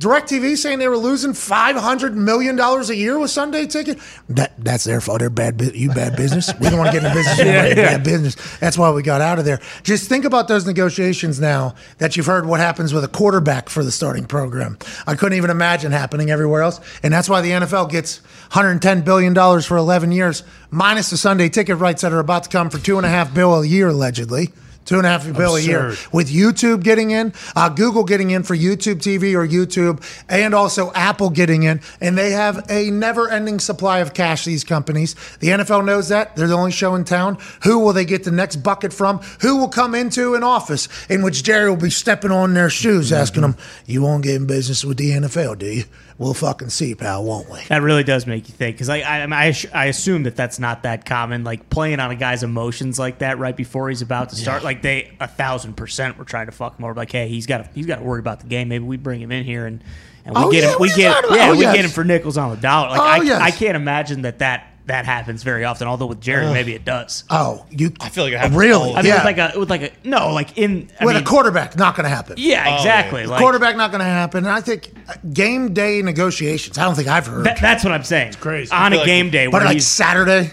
[0.00, 3.98] DirecTV saying they were losing five hundred million dollars a year with Sunday Ticket.
[4.30, 5.18] That that's their fault.
[5.18, 5.60] They're bad.
[5.74, 6.50] You bad business.
[6.58, 7.38] We don't want to get in the business.
[7.38, 8.58] You yeah, Bad business.
[8.60, 9.60] That's why we got out of there.
[9.82, 13.84] Just think about those negotiations now that you've heard what happens with a quarterback for
[13.84, 14.78] the starting program.
[15.06, 18.20] I couldn't even imagine happening everywhere else, and that's why the NFL gets
[18.54, 22.48] 110 billion dollars for 11 years, minus the Sunday Ticket rights that are about to
[22.48, 24.48] come for two and a half bill a year allegedly.
[24.86, 28.42] Two and a half bill a year with YouTube getting in, uh, Google getting in
[28.42, 31.80] for YouTube TV or YouTube, and also Apple getting in.
[32.00, 35.14] And they have a never ending supply of cash, these companies.
[35.38, 36.34] The NFL knows that.
[36.34, 37.38] They're the only show in town.
[37.62, 39.18] Who will they get the next bucket from?
[39.42, 43.12] Who will come into an office in which Jerry will be stepping on their shoes,
[43.12, 43.56] asking them,
[43.86, 45.84] You won't get in business with the NFL, do you?
[46.20, 47.60] We'll fucking see, pal, won't we?
[47.70, 50.82] That really does make you think because I, I, I, I assume that that's not
[50.82, 51.44] that common.
[51.44, 54.62] Like playing on a guy's emotions like that right before he's about to start.
[54.62, 56.92] Like they a thousand percent were trying to fuck him over.
[56.92, 58.68] Like, hey, he's got to he's got to worry about the game.
[58.68, 59.82] Maybe we bring him in here and
[60.26, 60.80] and we Oh, get yeah, oh, him.
[60.80, 61.74] We we get yeah oh, we yes.
[61.76, 62.90] get him for nickels on the dollar.
[62.90, 63.40] Like Oh, I, yes.
[63.40, 65.86] I can't imagine that that that happens very often.
[65.88, 67.24] Although with Jerry, maybe it does.
[67.30, 67.92] Oh, you.
[68.00, 68.92] I feel like it happens Really?
[68.92, 69.16] I mean, yeah.
[69.24, 71.96] with like a with like a no, like in I with mean, a quarterback, not
[71.96, 72.34] going to happen.
[72.38, 73.26] Yeah, exactly.
[73.26, 74.44] Like, quarterback not going to happen.
[74.44, 76.76] And I think uh, game day negotiations.
[76.78, 77.44] I don't think I've heard.
[77.46, 78.28] that- that's what I'm saying.
[78.28, 78.72] It's crazy.
[78.72, 80.50] On a feel like- game day, but where like he's Saturday,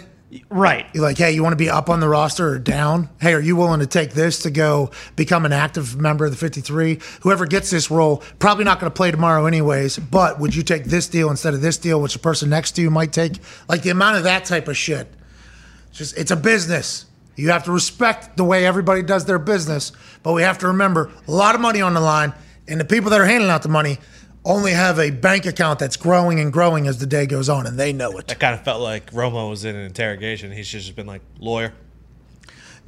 [0.49, 0.85] right.
[0.93, 3.09] you're like, hey, you want to be up on the roster or down?
[3.19, 6.37] Hey, are you willing to take this to go become an active member of the
[6.37, 6.99] 53?
[7.21, 9.97] Whoever gets this role, probably not going to play tomorrow anyways.
[9.97, 12.81] But would you take this deal instead of this deal, which the person next to
[12.81, 13.39] you might take?
[13.67, 15.07] Like the amount of that type of shit.
[15.89, 17.05] It's just it's a business.
[17.35, 19.91] You have to respect the way everybody does their business,
[20.23, 22.33] but we have to remember a lot of money on the line,
[22.67, 23.99] and the people that are handing out the money
[24.47, 27.77] only have a bank account that's growing and growing as the day goes on, and
[27.77, 28.27] they know it.
[28.27, 30.51] That kind of felt like Romo was in an interrogation.
[30.51, 31.73] He's just been like, lawyer,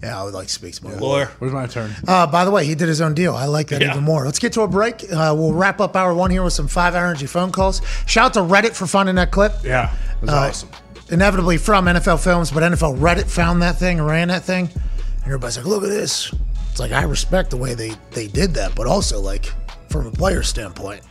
[0.02, 1.00] Yeah, I would like to speak some more.
[1.00, 1.26] lawyer.
[1.40, 1.94] Where's my turn?
[2.08, 3.36] Uh, by the way, he did his own deal.
[3.36, 3.92] I like that Yeah.
[3.92, 4.24] even more.
[4.26, 5.04] Let's get to a break.
[5.04, 7.82] Uh, we'll wrap up hour one here with some five energy phone calls.
[8.06, 9.54] Shout out to Reddit for finding that clip.
[9.64, 9.92] Yeah,
[10.22, 10.70] it was Uh, awesome.
[11.10, 14.70] Inevitably from NFL Films, but NFL Reddit found that thing and ran that thing.
[14.74, 16.32] And everybody's like, look at this.
[16.72, 19.52] It's like, I respect the way they, they did that, but also, like,
[19.90, 21.02] from a player standpoint,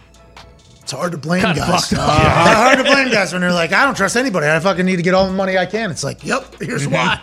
[0.88, 1.86] it's hard to blame Kinda guys.
[1.86, 2.08] fucked up.
[2.08, 2.48] Uh-huh.
[2.48, 4.46] It's hard to blame guys when they're like, I don't trust anybody.
[4.46, 5.90] I fucking need to get all the money I can.
[5.90, 6.94] It's like, yep, here's mm-hmm.
[6.94, 7.20] why.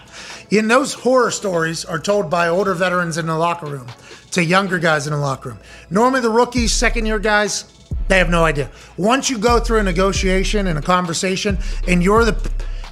[0.52, 3.88] And those horror stories are told by older veterans in the locker room
[4.34, 5.58] to younger guys in the locker room.
[5.90, 7.66] Normally, the rookies, second year guys,
[8.08, 8.70] they have no idea.
[8.98, 11.58] Once you go through a negotiation and a conversation,
[11.88, 12.34] and you're the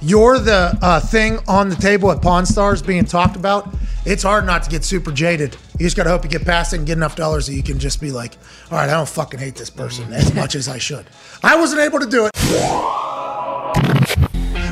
[0.04, 3.74] you're the uh, thing on the table at Pawn Stars being talked about,
[4.04, 5.56] it's hard not to get super jaded.
[5.78, 7.78] You just gotta hope you get past it and get enough dollars that you can
[7.78, 8.34] just be like,
[8.70, 11.06] all right, I don't fucking hate this person as much as I should.
[11.42, 12.30] I wasn't able to do it.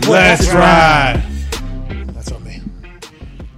[0.08, 1.22] Let's ride.
[2.08, 2.60] That's on me.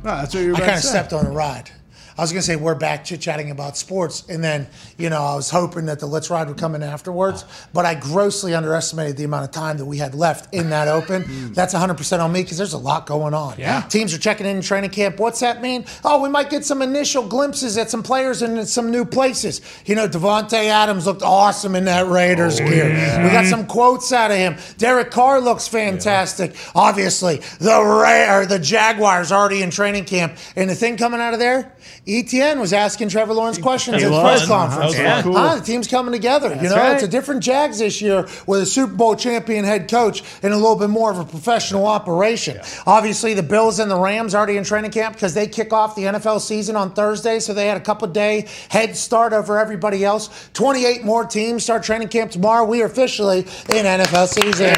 [0.04, 0.88] No, that's what you were I about kind of say.
[0.90, 1.70] stepped on a ride.
[2.16, 5.34] I was gonna say we're back chit chatting about sports, and then you know I
[5.34, 9.24] was hoping that the Let's Ride would come in afterwards, but I grossly underestimated the
[9.24, 11.24] amount of time that we had left in that open.
[11.24, 11.54] Mm.
[11.54, 13.54] That's 100 percent on me because there's a lot going on.
[13.58, 13.82] Yeah.
[13.82, 15.18] teams are checking in training camp.
[15.18, 15.84] What's that mean?
[16.04, 19.60] Oh, we might get some initial glimpses at some players in some new places.
[19.86, 22.88] You know, Davante Adams looked awesome in that Raiders oh, gear.
[23.22, 24.56] We got some quotes out of him.
[24.78, 26.54] Derek Carr looks fantastic.
[26.74, 31.32] Obviously, the Ra- or the Jaguars already in training camp, and the thing coming out
[31.32, 31.72] of there.
[32.06, 34.94] ETN was asking Trevor Lawrence questions He at the press conference.
[34.94, 35.38] That was cool.
[35.38, 36.54] Huh, the team's coming together.
[36.54, 36.94] you know, right.
[36.94, 40.56] it's a different Jags this year with a Super Bowl champion head coach and a
[40.56, 42.60] little bit more of a professional operation.
[42.86, 45.96] Obviously, the Bills and the Rams are already in training camp because they kick off
[45.96, 50.04] the NFL season on Thursday, so they had a couple day head start over everybody
[50.04, 50.50] else.
[50.52, 52.66] 28 more teams start training camp tomorrow.
[52.66, 54.74] We are officially in NFL season.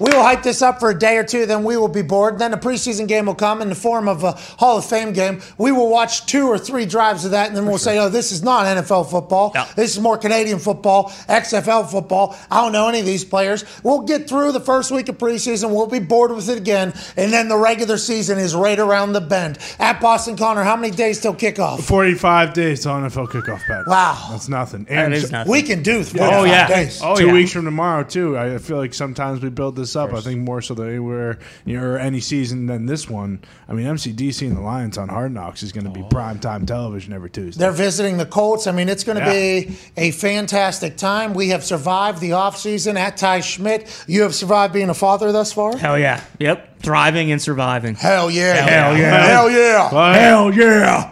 [0.00, 2.40] We will hype this up for a day or two, then we will be bored.
[2.40, 5.40] Then a preseason game will come in the form of a Hall of Fame game.
[5.58, 8.32] We will watch two or three drives of that, and then we'll say, oh, this
[8.32, 9.52] is not NFL football.
[9.54, 9.64] No.
[9.76, 12.36] This is more Canadian football, XFL football.
[12.50, 13.64] I don't know any of these players.
[13.82, 15.70] We'll get through the first week of preseason.
[15.70, 19.20] We'll be bored with it again, and then the regular season is right around the
[19.20, 19.58] bend.
[19.78, 21.82] At Boston Connor, how many days till kickoff?
[21.82, 23.86] 45 days till NFL kickoff, Pat.
[23.86, 24.28] Wow.
[24.30, 24.84] That's nothing.
[24.84, 25.50] That And is nothing.
[25.50, 26.66] We can do 45 Oh yeah.
[26.68, 27.00] days.
[27.02, 27.32] Oh two yeah.
[27.32, 28.36] weeks from tomorrow too.
[28.38, 30.12] I feel like sometimes we build this up.
[30.12, 33.40] I think more so than anywhere you know, or any season than this one.
[33.68, 36.64] I mean, MCDC and the Lions on Hard Knocks is going to be prime time
[36.64, 37.58] television every Tuesday.
[37.60, 38.66] They're visiting the Colts.
[38.66, 39.32] I mean, it's going to Yeah.
[39.70, 41.34] be a fantastic time.
[41.34, 44.04] We have survived the offseason at Ty Schmit.
[44.08, 45.76] You have survived being a father thus far?
[45.76, 46.22] Hell yeah.
[46.38, 46.80] Yep.
[46.80, 47.94] Thriving and surviving.
[47.94, 48.54] Hell yeah.
[48.54, 49.26] Hell yeah.
[49.26, 50.14] Hell yeah.
[50.14, 51.10] Hell yeah!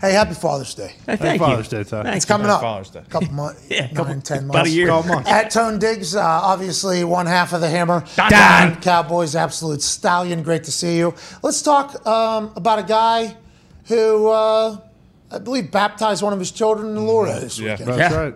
[0.00, 0.92] Hey, happy Father's Day.
[1.06, 1.78] Hey, thank Father's you.
[1.78, 2.02] Day, Ty.
[2.04, 2.28] Thank It's you.
[2.28, 2.60] coming up.
[2.60, 3.02] Father's Day.
[3.08, 3.66] couple months.
[3.68, 4.54] Yeah, nine, couple- ten months.
[4.54, 4.86] about a year.
[4.86, 5.28] Couple months.
[5.28, 8.04] At Tone Diggs, uh, obviously one half of the hammer.
[8.16, 8.76] Don.
[8.80, 10.44] Cowboys, absolute stallion.
[10.44, 11.14] Great to see you.
[11.42, 13.36] Let's talk um, about a guy
[13.88, 14.76] who uh,
[15.30, 17.72] I believe baptized one of his children in the Lord this Yeah.
[17.72, 17.88] weekend.
[17.90, 18.20] That's Yeah.
[18.20, 18.34] right.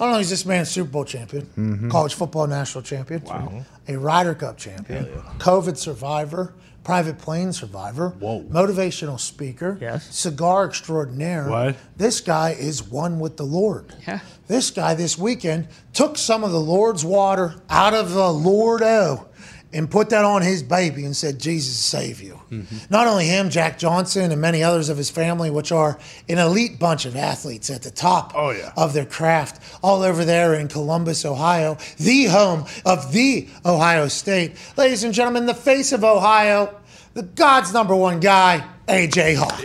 [0.00, 1.90] Not only is this man Super Bowl champion, Mhm.
[1.90, 3.64] college football national champion, Wow.
[3.88, 5.06] a Ryder Cup champion,
[5.38, 8.42] COVID survivor, private plane survivor, Whoa.
[8.50, 10.06] motivational speaker, Yes.
[10.10, 11.48] cigar extraordinaire.
[11.48, 11.76] What?
[11.96, 13.92] This guy is one with the Lord.
[14.06, 14.20] Yeah.
[14.46, 19.26] This guy this weekend took some of the Lord's water out of the Lordo
[19.72, 22.40] and put that on his baby and said, Jesus save you.
[22.50, 22.76] Mm-hmm.
[22.90, 25.98] Not only him, Jack Johnson, and many others of his family, which are
[26.28, 28.72] an elite bunch of athletes at the top Oh, yeah.
[28.78, 34.56] of their craft, all over there in Columbus, Ohio, the home of the Ohio State.
[34.78, 36.74] Ladies and gentlemen, the face of Ohio,
[37.12, 39.60] the God's number one guy, AJ Hawk.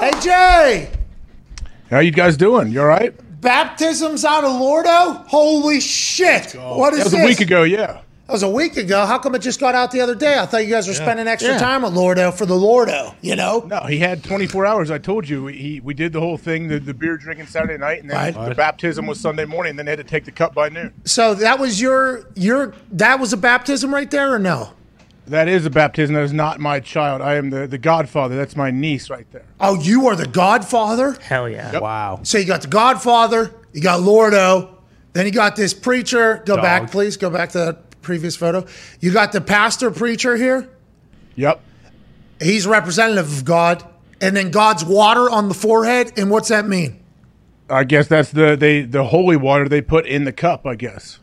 [0.00, 0.90] Hey, Jay!
[1.88, 2.70] How you guys doing?
[2.70, 3.14] You all right?
[3.44, 5.12] Baptisms out of Lordo?
[5.28, 6.52] Holy shit!
[6.54, 7.04] What is this?
[7.04, 7.22] That was this?
[7.22, 8.00] a week ago, yeah.
[8.26, 9.04] That was a week ago.
[9.04, 10.38] How come it just got out the other day?
[10.38, 11.58] I thought you guys were spending extra Yeah.
[11.58, 13.14] time with Lordo for the Lordo.
[13.20, 13.60] You know?
[13.68, 14.90] No, he had 24 hours.
[14.90, 15.46] I told you.
[15.48, 18.48] He, we did the whole thing, the, the beer drinking Saturday night, and then Right.
[18.48, 20.94] the baptism was Sunday morning, and then they had to take the cup by noon.
[21.04, 24.70] So that was your your that was a baptism right there, or no?
[25.26, 26.14] That is a baptism.
[26.14, 27.22] That is not my child.
[27.22, 28.36] I am the, the godfather.
[28.36, 29.46] That's my niece right there.
[29.58, 31.12] Oh, you are the Godfather.
[31.22, 31.78] Hell yeah.
[31.78, 32.20] Wow.
[32.24, 34.76] So you got the Godfather, you got Lordo,
[35.14, 36.42] then you got this preacher.
[36.44, 37.16] Go back, please.
[37.16, 38.66] Go back to that previous photo.
[39.00, 40.68] You got the pastor preacher here.
[41.36, 41.60] Yep.
[42.40, 43.82] He's representative of God,
[44.20, 46.12] and then God's water on the forehead.
[46.18, 47.00] And what's that mean?
[47.70, 50.66] I guess that's the they the holy water they put in the cup.
[50.66, 51.18] I guess.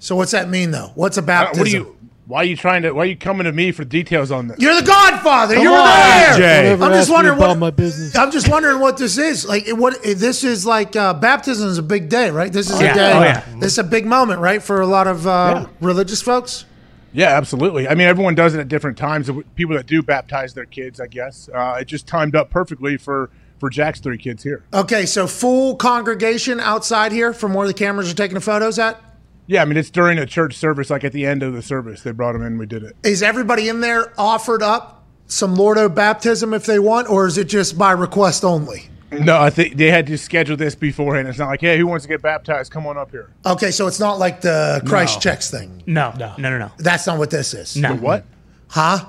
[0.00, 0.90] So what's that mean though?
[0.96, 1.60] What's a Uh, baptism?
[1.60, 1.96] what are you?
[2.30, 2.92] Why are you trying to?
[2.92, 4.60] Why are you coming to me for details on this?
[4.60, 5.54] You're the Godfather.
[5.54, 6.36] Come You're on, there.
[6.36, 6.68] Jay.
[6.70, 8.14] Don't I'm just wondering what my business.
[8.14, 9.44] I'm just wondering what this is.
[9.44, 10.94] Like, what this is like?
[10.94, 12.52] Uh, baptism is a big day, right?
[12.52, 12.92] This is Yeah.
[12.92, 13.12] a day.
[13.12, 13.44] Oh, yeah.
[13.58, 16.66] This is a big moment, right, for a lot of uh, religious folks.
[17.12, 17.88] Yeah, absolutely.
[17.88, 19.28] I mean, everyone does it at different times.
[19.56, 23.30] People that do baptize their kids, I guess, uh, it just timed up perfectly for
[23.58, 24.62] for Jack's three kids here.
[24.72, 29.02] Okay, so full congregation outside here from where the cameras are taking the photos at.
[29.50, 32.02] Yeah, I mean, it's during a church service, like at the end of the service,
[32.02, 32.56] they brought him in.
[32.56, 32.94] We did it.
[33.02, 37.48] Is everybody in there offered up some Lordo baptism if they want, or is it
[37.48, 38.88] just by request only?
[39.10, 41.26] No, I think they had to schedule this beforehand.
[41.26, 42.70] It's not like, hey, who wants to get baptized?
[42.70, 43.28] Come on up here.
[43.44, 45.20] Okay, so it's not like the Christ No.
[45.20, 45.82] checks thing.
[45.84, 46.58] No, no, no, no.
[46.58, 46.70] no.
[46.78, 47.76] That's not what this is.
[47.76, 47.96] No.
[47.96, 48.24] The what?
[48.68, 49.04] Huh?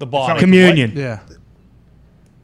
[0.00, 0.40] The body.
[0.40, 0.94] Communion.
[0.96, 1.20] Yeah.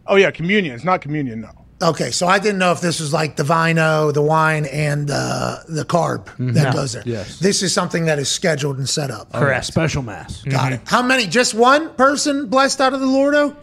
[0.06, 0.76] Oh yeah, communion.
[0.76, 1.40] It's not communion.
[1.40, 1.50] No.
[1.82, 5.56] Okay, so I didn't know if this was like the vino, the wine, and uh,
[5.68, 6.72] the carb that No.
[6.72, 7.02] goes there.
[7.04, 7.40] Yes.
[7.40, 9.32] This is something that is scheduled and set up.
[9.32, 9.66] Correct.
[9.66, 10.42] Special mass.
[10.44, 10.80] Got it.
[10.84, 11.26] How many?
[11.26, 13.56] Just one person blessed out of the Lordo?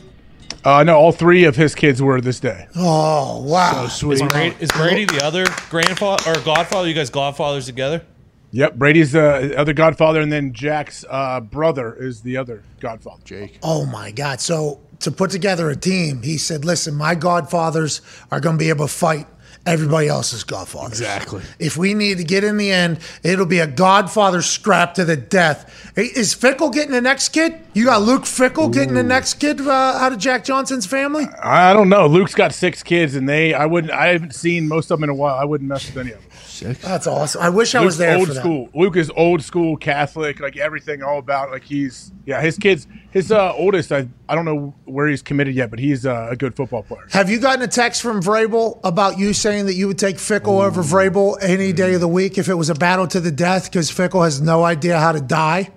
[0.65, 2.67] Uh, no, all three of his kids were this day.
[2.75, 3.85] Oh, wow.
[3.85, 6.89] Is Brady, is Brady the other grandfather or godfather?
[6.89, 8.03] You guys godfathers together?
[8.51, 13.21] Yep, Brady's the other godfather, and then Jack's uh, brother is the other godfather.
[13.23, 13.59] Jake.
[13.63, 14.41] Oh, my God.
[14.41, 18.69] So to put together a team, he said, listen, my godfathers are going to be
[18.69, 19.27] able to fight
[19.65, 20.99] everybody else's godfathers.
[20.99, 21.41] Exactly.
[21.59, 25.15] If we need to get in the end, it'll be a godfather scrap to the
[25.15, 25.91] death.
[25.97, 27.59] Is Fickell getting the next kid?
[27.73, 31.25] You got Luke Fickell getting the next kid uh, out of Jack Johnson's family?
[31.41, 32.07] I don't know.
[32.07, 33.93] Luke's got six kids, and they I wouldn't.
[33.93, 35.37] I haven't seen most of them in a while.
[35.37, 36.28] I wouldn't mess with any of them.
[36.45, 36.81] Six.
[36.81, 37.41] That's awesome.
[37.41, 38.39] I wish I was there old for that.
[38.41, 38.69] school.
[38.73, 41.51] Luke is old school Catholic, like everything all about.
[41.51, 42.41] Like he's yeah.
[42.41, 43.91] His kids, his uh, oldest.
[43.91, 47.05] I I don't know where he's committed yet, but he's uh, a good football player.
[47.11, 50.63] Have you gotten a text from Vrabel about you saying that you would take Fickell
[50.63, 53.65] over Vrabel any day of the week if it was a battle to the death
[53.71, 55.69] because Fickell has no idea how to die?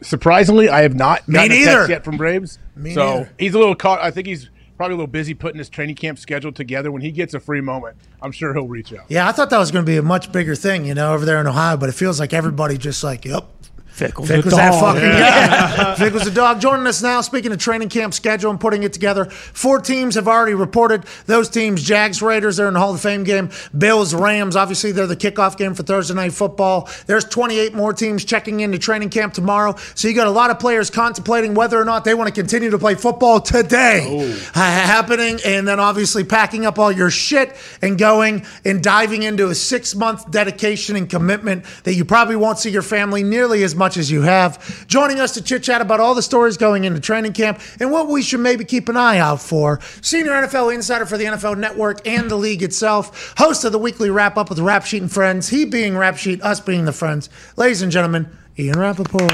[0.00, 1.72] Surprisingly, I have not Me gotten a neither.
[1.72, 2.58] text yet from Braves.
[2.74, 3.32] Me so neither.
[3.38, 4.00] he's a little caught.
[4.00, 6.90] I think he's probably a little busy putting his training camp schedule together.
[6.90, 9.04] When he gets a free moment, I'm sure he'll reach out.
[9.08, 11.24] Yeah, I thought that was going to be a much bigger thing, you know, over
[11.24, 13.44] there in Ohio, but it feels like everybody just like, yep.
[13.92, 14.94] Fickell's was that dog.
[14.96, 15.94] fucking guy.
[15.96, 16.60] Vic was a dog.
[16.60, 19.26] Joining us now, speaking of training camp schedule and putting it together.
[19.26, 21.04] Four teams have already reported.
[21.26, 23.50] Those teams: Jags, Raiders, they're in the Hall of Fame game.
[23.76, 26.88] Bills, Rams, obviously they're the kickoff game for Thursday night football.
[27.06, 29.76] There's 28 more teams checking into training camp tomorrow.
[29.94, 32.70] So you got a lot of players contemplating whether or not they want to continue
[32.70, 34.06] to play football today.
[34.08, 34.50] Oh.
[34.54, 39.48] Ha- happening, and then obviously packing up all your shit and going and diving into
[39.48, 43.74] a six month dedication and commitment that you probably won't see your family nearly as
[43.74, 44.86] much as you have.
[44.86, 48.08] Joining us to chit chat about all the stories going into training camp and what
[48.08, 49.80] we should maybe keep an eye out for.
[50.00, 54.10] Senior NFL insider for the NFL Network and the league itself, host of the weekly
[54.10, 57.28] wrap up with Rap Sheet and Friends, he being Rap Sheet, us being the friends.
[57.56, 58.28] Ladies and gentlemen,
[58.58, 59.32] Ian Rapoport.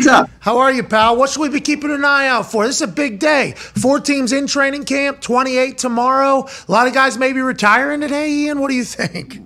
[0.00, 0.30] What's up?
[0.40, 1.16] How are you, pal?
[1.16, 2.66] What should we be keeping an eye out for?
[2.66, 3.52] This is a big day.
[3.56, 6.48] Four teams in training camp, 28 tomorrow.
[6.68, 8.60] A lot of guys maybe retiring today, Ian.
[8.60, 9.42] What do you think?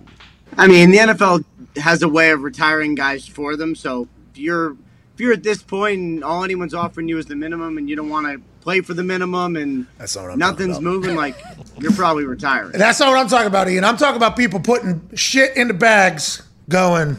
[0.57, 1.45] I mean, the NFL
[1.77, 3.75] has a way of retiring guys for them.
[3.75, 4.73] So if you're
[5.15, 7.95] if you're at this point and all anyone's offering you is the minimum, and you
[7.97, 11.37] don't want to play for the minimum and That's what I'm nothing's moving, like
[11.79, 12.73] you're probably retiring.
[12.73, 13.85] That's not what I'm talking about, Ian.
[13.85, 17.19] I'm talking about people putting shit into bags, going.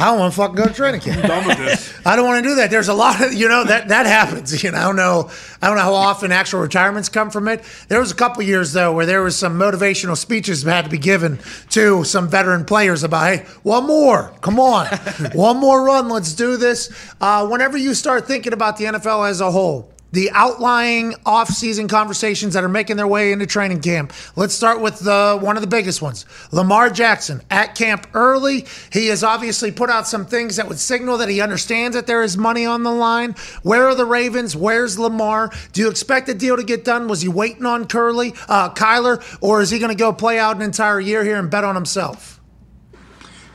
[0.00, 1.26] I don't want to fucking go to training camp.
[1.26, 1.94] done with this.
[2.06, 2.70] I don't want to do that.
[2.70, 4.62] There's a lot of you know that that happens.
[4.62, 5.30] You know, I don't know.
[5.60, 7.62] I don't know how often actual retirements come from it.
[7.88, 10.90] There was a couple years though where there was some motivational speeches that had to
[10.90, 11.38] be given
[11.70, 14.86] to some veteran players about, hey, one more, come on,
[15.34, 16.90] one more run, let's do this.
[17.20, 22.54] Uh, whenever you start thinking about the NFL as a whole, the outlying off-season conversations
[22.54, 24.12] that are making their way into training camp.
[24.36, 26.26] Let's start with the one of the biggest ones.
[26.52, 28.66] Lamar Jackson at camp early.
[28.92, 32.22] He has obviously put out some things that would signal that he understands that there
[32.22, 33.34] is money on the line.
[33.62, 34.56] Where are the Ravens?
[34.56, 35.50] Where's Lamar?
[35.72, 37.08] Do you expect the deal to get done?
[37.08, 40.56] Was he waiting on Curly, uh, Kyler, or is he going to go play out
[40.56, 42.40] an entire year here and bet on himself?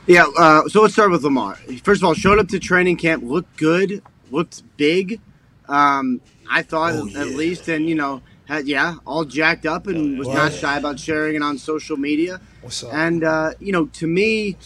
[0.06, 1.56] Yeah, uh, so let's start with Lamar.
[1.82, 5.20] First of all, showed up to training camp, looked good, looked big.
[5.68, 6.20] Um,
[6.50, 10.28] I thought Oh, at least, and you know, had, yeah, all jacked up and was
[10.28, 12.40] not shy about sharing it on social media.
[12.60, 12.92] What's up?
[12.94, 14.56] And uh, you know, to me,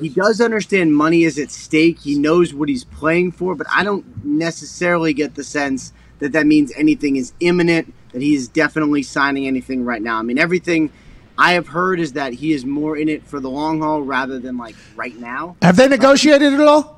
[0.00, 2.00] he does understand money is at stake.
[2.00, 6.46] He knows what he's playing for, but I don't necessarily get the sense that that
[6.46, 7.92] means anything is imminent.
[8.12, 10.18] That he is definitely signing anything right now.
[10.18, 10.90] I mean, everything
[11.36, 14.38] I have heard is that he is more in it for the long haul rather
[14.38, 15.56] than like right now.
[15.60, 16.95] Have they negotiated at all?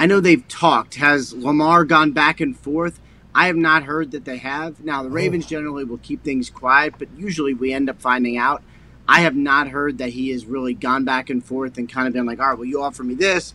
[0.00, 0.94] I know they've talked.
[0.94, 2.98] Has Lamar gone back and forth?
[3.34, 4.82] I have not heard that they have.
[4.82, 8.62] Now, the Ravens generally will keep things quiet, but usually we end up finding out.
[9.06, 12.14] I have not heard that he has really gone back and forth and kind of
[12.14, 13.52] been like, all right, well, you offer me this,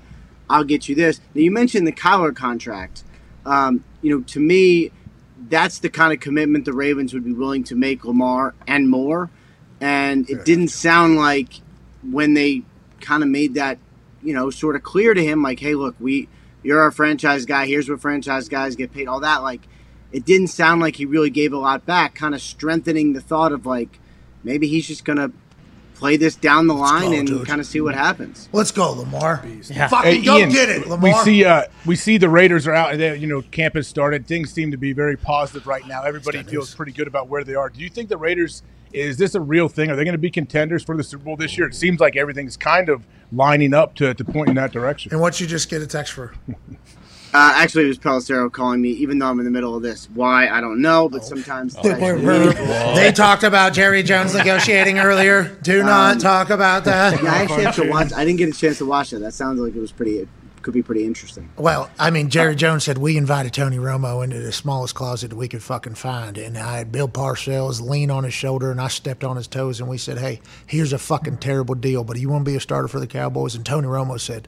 [0.47, 1.19] I'll get you this.
[1.33, 3.03] Now, you mentioned the Kyler contract.
[3.43, 4.91] Um, you know, to me,
[5.49, 9.31] that's the kind of commitment the Ravens would be willing to make Lamar and more.
[9.81, 11.55] And it didn't sound like
[12.03, 12.61] when they
[13.01, 13.79] kind of made that,
[14.21, 16.29] you know, sort of clear to him, like, hey, look, we,
[16.65, 17.67] you're our franchise guy.
[17.67, 19.07] Here's what franchise guys get paid.
[19.07, 19.61] All that, like,
[20.11, 22.15] it didn't sound like he really gave a lot back.
[22.15, 23.99] Kind of strengthening the thought of like,
[24.43, 25.31] maybe he's just gonna
[25.93, 27.47] play this down the line go, and dude.
[27.47, 28.49] kind of see what happens.
[28.51, 29.45] Let's go, Lamar.
[29.69, 29.87] Yeah.
[29.87, 31.11] Fucking Hey, go Ian, get it, Lamar.
[31.11, 34.27] We see, uh, we see the Raiders are out, they, you know, camp has started.
[34.27, 36.03] Things seem to be very positive right now.
[36.03, 37.69] Everybody feels pretty good about where they are.
[37.69, 38.61] Do you think the Raiders
[38.95, 39.89] is this a real thing?
[39.91, 41.67] Are they going to be contenders for the Super Bowl this year?
[41.67, 45.11] It seems like everything's kind of lining up to, to point in that direction.
[45.11, 46.33] and what you just get a text for?
[47.33, 50.07] Uh, actually, it was Pelissero calling me, even though I'm in the middle of this.
[50.13, 55.49] Why I don't know, but sometimes They talked about Jerry Jones negotiating earlier.
[55.61, 57.21] Do not Um, talk about that.
[57.21, 58.13] Yeah, I actually have to watch.
[58.13, 59.19] I didn't get a chance to watch it.
[59.19, 60.29] That sounds like it was pretty.
[60.65, 61.47] Could be pretty interesting.
[61.57, 65.47] Well, I mean, Jerry Jones said we invited Tony Romo into the smallest closet we
[65.47, 69.23] could fucking find, and I had Bill Parcells lean on his shoulder, and I stepped
[69.23, 72.45] on his toes, and we said, "Hey, here's a fucking terrible deal, but you want
[72.45, 74.47] to be a starter for the Cowboys?" And Tony Romo said,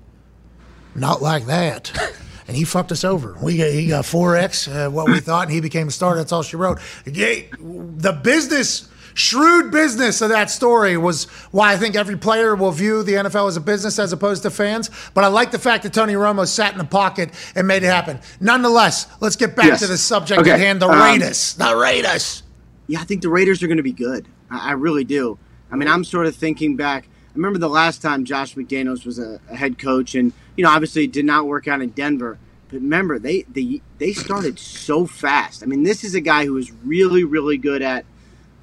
[0.95, 1.95] "Not like that."
[2.47, 3.35] And he fucked us over.
[3.41, 6.15] We got, he got four X uh, what we thought, and he became a star.
[6.15, 6.79] That's all she wrote.
[7.05, 8.87] Yeah, the business,
[9.17, 13.47] shrewd business of that story was why I think every player will view the NFL
[13.47, 14.91] as a business as opposed to fans.
[15.15, 17.87] But I like the fact that Tony Romo sat in the pocket and made it
[17.87, 18.19] happen.
[18.39, 19.79] Nonetheless, let's get back Yes.
[19.79, 20.81] to the subject Okay, at hand.
[20.81, 22.43] The um, Raiders, the Raiders.
[22.85, 24.27] Yeah, I think the Raiders are going to be good.
[24.51, 25.39] I, I really do.
[25.71, 27.05] I mean, I'm sort of thinking back.
[27.05, 30.69] I remember the last time Josh McDaniels was a, a head coach, and you know,
[30.69, 32.37] obviously, it did not work out in Denver.
[32.69, 35.63] But remember, they they they started so fast.
[35.63, 38.05] I mean, this is a guy who is really, really good at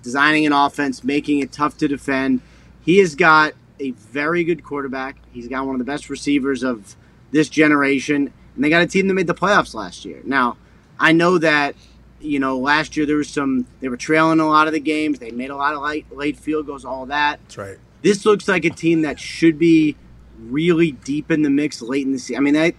[0.05, 2.40] designing an offense, making it tough to defend.
[2.82, 5.16] He has got a very good quarterback.
[5.32, 6.94] He's got one of the best receivers of
[7.32, 10.20] this generation, and they got a team that made the playoffs last year.
[10.22, 10.57] Now,
[11.00, 11.74] I know that
[12.20, 15.18] you know last year there was some they were trailing a lot of the games.
[15.18, 17.40] They made a lot of late late field goals, all that.
[17.42, 17.78] That's right.
[18.02, 19.96] This looks like a team that should be
[20.38, 22.36] really deep in the mix late in the season.
[22.36, 22.74] I mean, they,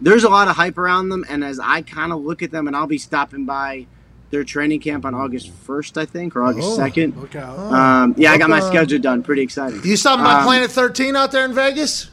[0.00, 2.68] there's a lot of hype around them, and as I kind of look at them,
[2.68, 3.86] and I'll be stopping by
[4.30, 7.16] their training camp on August 1st, I think, or August Oh, 2nd.
[7.20, 7.58] Look out.
[7.58, 8.68] Um, yeah, I got my Okay.
[8.76, 9.22] schedule done.
[9.22, 9.80] Pretty exciting.
[9.84, 12.08] You saw my Um, Planet 13 out there in Vegas?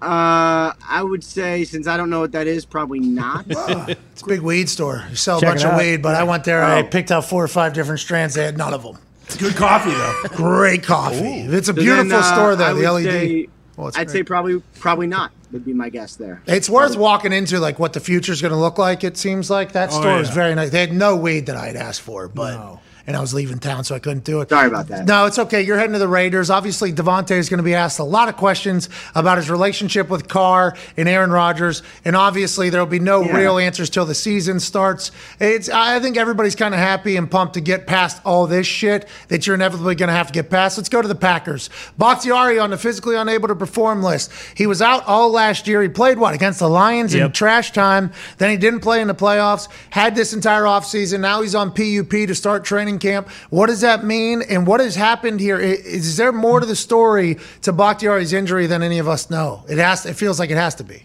[0.00, 3.44] Uh, I would say, since I don't know what that is, probably not.
[3.88, 5.04] It's a big weed store.
[5.10, 6.62] You sell a Check bunch of weed, but I went there.
[6.64, 6.84] I Oh.
[6.84, 8.34] picked out four or five different strands.
[8.34, 8.96] They had none of them.
[9.26, 10.14] It's good coffee though.
[10.36, 11.16] Great coffee.
[11.18, 12.74] It's a beautiful then, uh, store, I though.
[12.74, 13.04] The LED.
[13.04, 13.48] say-
[13.78, 14.10] Well, I'd great.
[14.10, 15.30] say probably probably not.
[15.52, 16.42] Would be my guess there.
[16.46, 19.04] It's worth walking into, like what the future is going to look like.
[19.04, 20.70] It seems like that Oh, store is very nice.
[20.70, 22.80] They had no weed that I'd asked for, but No.
[23.08, 24.50] And I was leaving town, so I couldn't do it.
[24.50, 25.06] Sorry about that.
[25.06, 25.62] No, it's okay.
[25.62, 26.50] You're heading to the Raiders.
[26.50, 30.28] Obviously, Davante is going to be asked a lot of questions about his relationship with
[30.28, 33.34] Carr and Aaron Rodgers, and obviously there will be no Yeah.
[33.38, 35.10] real answers till the season starts.
[35.40, 39.08] It's I think everybody's kind of happy and pumped to get past all this shit
[39.28, 40.76] that you're inevitably going to have to get past.
[40.76, 41.70] Let's go to the Packers.
[41.96, 44.30] Bakhtiari on the physically unable to perform list.
[44.54, 45.80] He was out all last year.
[45.80, 48.12] He played what against the Lions in trash time.
[48.36, 49.66] Then he didn't play in the playoffs.
[49.88, 51.20] Had this entire offseason.
[51.20, 53.28] Now he's on PUP to start training camp.
[53.50, 54.42] What does that mean?
[54.42, 55.58] And what has happened here?
[55.58, 59.64] Is Is, there more to the story to Bakhtiari's injury than any of us know?
[59.68, 60.06] It has.
[60.06, 61.04] It feels like it has to be.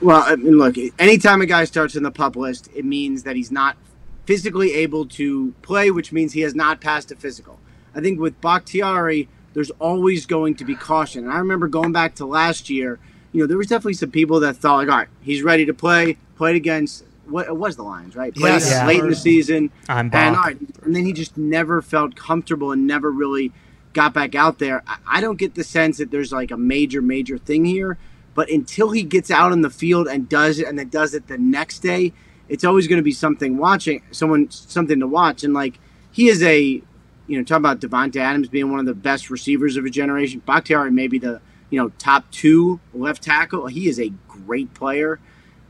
[0.00, 3.36] Well, I mean, look, anytime a guy starts in the pup list, it means that
[3.36, 3.76] he's not
[4.24, 7.58] physically able to play, which means he has not passed a physical.
[7.94, 11.24] I think with Bakhtiari, there's always going to be caution.
[11.24, 12.98] And I remember going back to last year,
[13.32, 15.74] you know, there was definitely some people that thought, like, all right, he's ready to
[15.74, 18.34] play, played against what it was the Lions, right?
[18.34, 18.70] Played Yes.
[18.70, 18.86] Yeah.
[18.86, 19.70] late in the season.
[19.88, 20.36] I'm and, Bach.
[20.36, 23.52] all right, and then he just never felt comfortable and never really
[23.92, 24.82] got back out there.
[24.86, 27.98] I, I don't get the sense that there's like a major, major thing here.
[28.34, 31.26] But until he gets out on the field and does it, and then does it
[31.26, 32.12] the next day,
[32.48, 35.42] it's always going to be something watching, someone something to watch.
[35.42, 35.78] And like
[36.12, 36.80] he is a,
[37.26, 40.42] you know, talk about Davante Adams being one of the best receivers of a generation.
[40.46, 43.66] Bakhtiari maybe the you know top two left tackle.
[43.66, 45.18] He is a great player.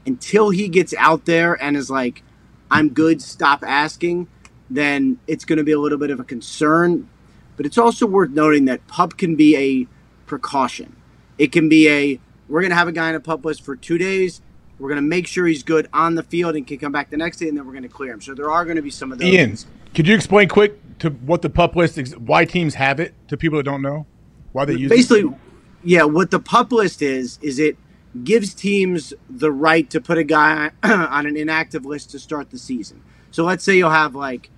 [0.07, 2.23] Until he gets out there and is like,
[2.71, 4.29] I'm good, stop asking,
[4.69, 7.09] then it's going to be a little bit of a concern.
[7.57, 9.87] But it's also worth noting that pup can be a
[10.27, 10.97] precaution.
[11.39, 13.77] It can be a we're going to have a guy in a pup list for
[13.77, 14.43] two days.
[14.79, 17.17] We're going to make sure he's good on the field and can come back the
[17.17, 18.21] next day, and then we're going to clear him.
[18.21, 19.29] So there are going to be some of those.
[19.29, 19.57] Ian,
[19.95, 23.37] could you explain quick to what the pup list is, why teams have it to
[23.37, 24.07] people that don't know?
[24.53, 25.39] Why they use basically it?
[25.83, 27.77] yeah what the pup list is is it
[28.25, 32.59] gives teams the right to put a guy on an inactive list to start the
[32.59, 33.03] season.
[33.31, 34.51] So let's say you'll have like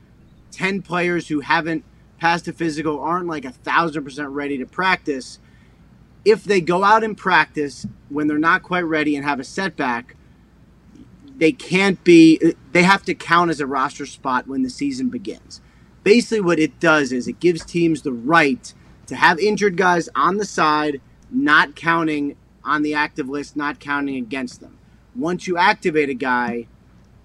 [0.52, 1.84] 10 players who haven't
[2.18, 5.38] passed a physical aren't like a thousand percent ready to practice.
[6.24, 10.16] If they go out and practice when they're not quite ready and have a setback
[11.42, 15.60] they can't be they have to count as a roster spot when the season begins.
[16.04, 18.72] Basically what it does is it gives teams the right
[19.06, 21.00] to have injured guys on the side
[21.30, 24.78] not counting on the active list not counting against them
[25.14, 26.66] once you activate a guy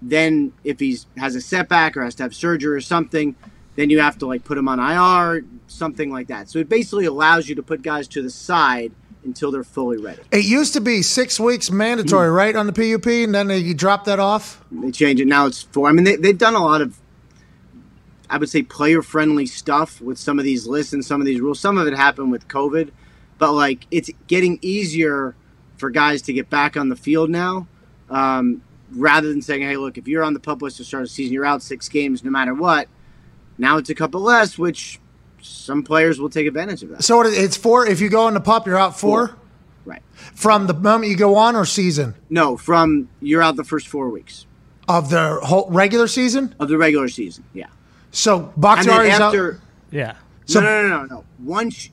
[0.00, 3.34] then if he's has a setback or has to have surgery or something
[3.76, 7.04] then you have to like put him on IR something like that so it basically
[7.04, 8.92] allows you to put guys to the side
[9.24, 13.06] until they're fully ready It used to be six weeks mandatory, right, on the PUP,
[13.06, 14.64] and then you drop that off.
[14.70, 15.46] They change it now.
[15.46, 15.88] It's four.
[15.88, 16.98] I mean, they, they've done a lot of,
[18.30, 21.40] I would say, player friendly stuff with some of these lists and some of these
[21.40, 21.60] rules.
[21.60, 22.90] Some of it happened with COVID,
[23.38, 25.34] but like it's getting easier
[25.76, 27.66] for guys to get back on the field now,
[28.10, 28.62] um,
[28.92, 31.32] rather than saying, "Hey, look, if you're on the pup list to start the season,
[31.32, 32.88] you're out six games no matter what."
[33.58, 35.00] Now it's a couple less, which
[35.40, 37.04] some players will take advantage of that.
[37.04, 37.86] So it's four.
[37.86, 39.36] If you go on the pup, you're out four.
[39.84, 40.02] Right.
[40.34, 44.10] From the moment you go on, or season No, from you're out the first four
[44.10, 44.46] weeks
[44.88, 46.54] of the whole regular season.
[46.58, 47.44] of the regular season.
[47.54, 47.66] Yeah.
[48.10, 49.60] So And then Bakhtiari's after, out.
[49.90, 50.14] Yeah.
[50.46, 51.24] So- no, no, no, no, no.
[51.42, 51.90] Once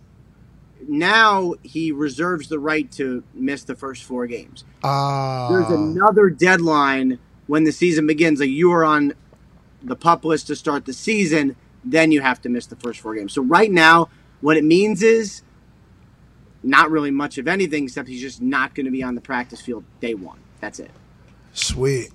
[0.88, 4.63] now he reserves the right to miss the first four games.
[4.83, 8.39] Uh, There's another deadline when the season begins.
[8.39, 9.13] Like you are on
[9.83, 13.15] the pup list to start the season, then you have to miss the first four
[13.15, 13.33] games.
[13.33, 14.09] So right now,
[14.41, 15.43] what it means is
[16.63, 19.61] not really much of anything except he's just not going to be on the practice
[19.61, 20.39] field day one.
[20.59, 20.91] That's it.
[21.53, 22.11] Sweet.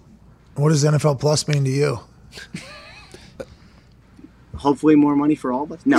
[0.57, 2.01] What does NFL Plus mean to you?
[4.61, 5.81] Hopefully, more money for all of us.
[5.87, 5.97] No.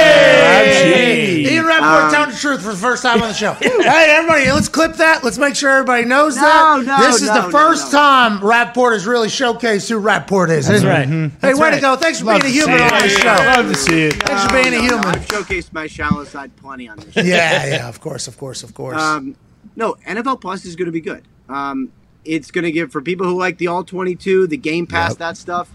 [0.00, 1.44] Hey!
[1.46, 3.52] Ian Rapoport Um, telling the truth for the first time on the show.
[3.60, 5.22] hey, everybody, let's clip that.
[5.24, 6.84] Let's make sure everybody knows No, that.
[6.86, 7.98] no, this is no, the first no.
[7.98, 10.66] time Rapoport has really showcased who Rapoport is.
[10.66, 10.92] That's isn't it?
[10.92, 11.08] right.
[11.08, 11.96] Hey, That's way to go.
[11.96, 13.26] Thanks for Love being a human see on the show.
[13.26, 14.14] Love to see it.
[14.22, 15.06] Thanks for being a No, no, human.
[15.06, 17.12] I've showcased my shallow side plenty on this.
[17.14, 17.20] show.
[17.20, 19.00] yeah, yeah, of course, of course, of course.
[19.00, 19.36] Um,
[19.76, 21.24] no, NFL Plus is going to be good.
[21.48, 21.92] Um,
[22.24, 25.36] it's going to give for people who like the All 22, the Game Pass, that
[25.36, 25.70] stuff.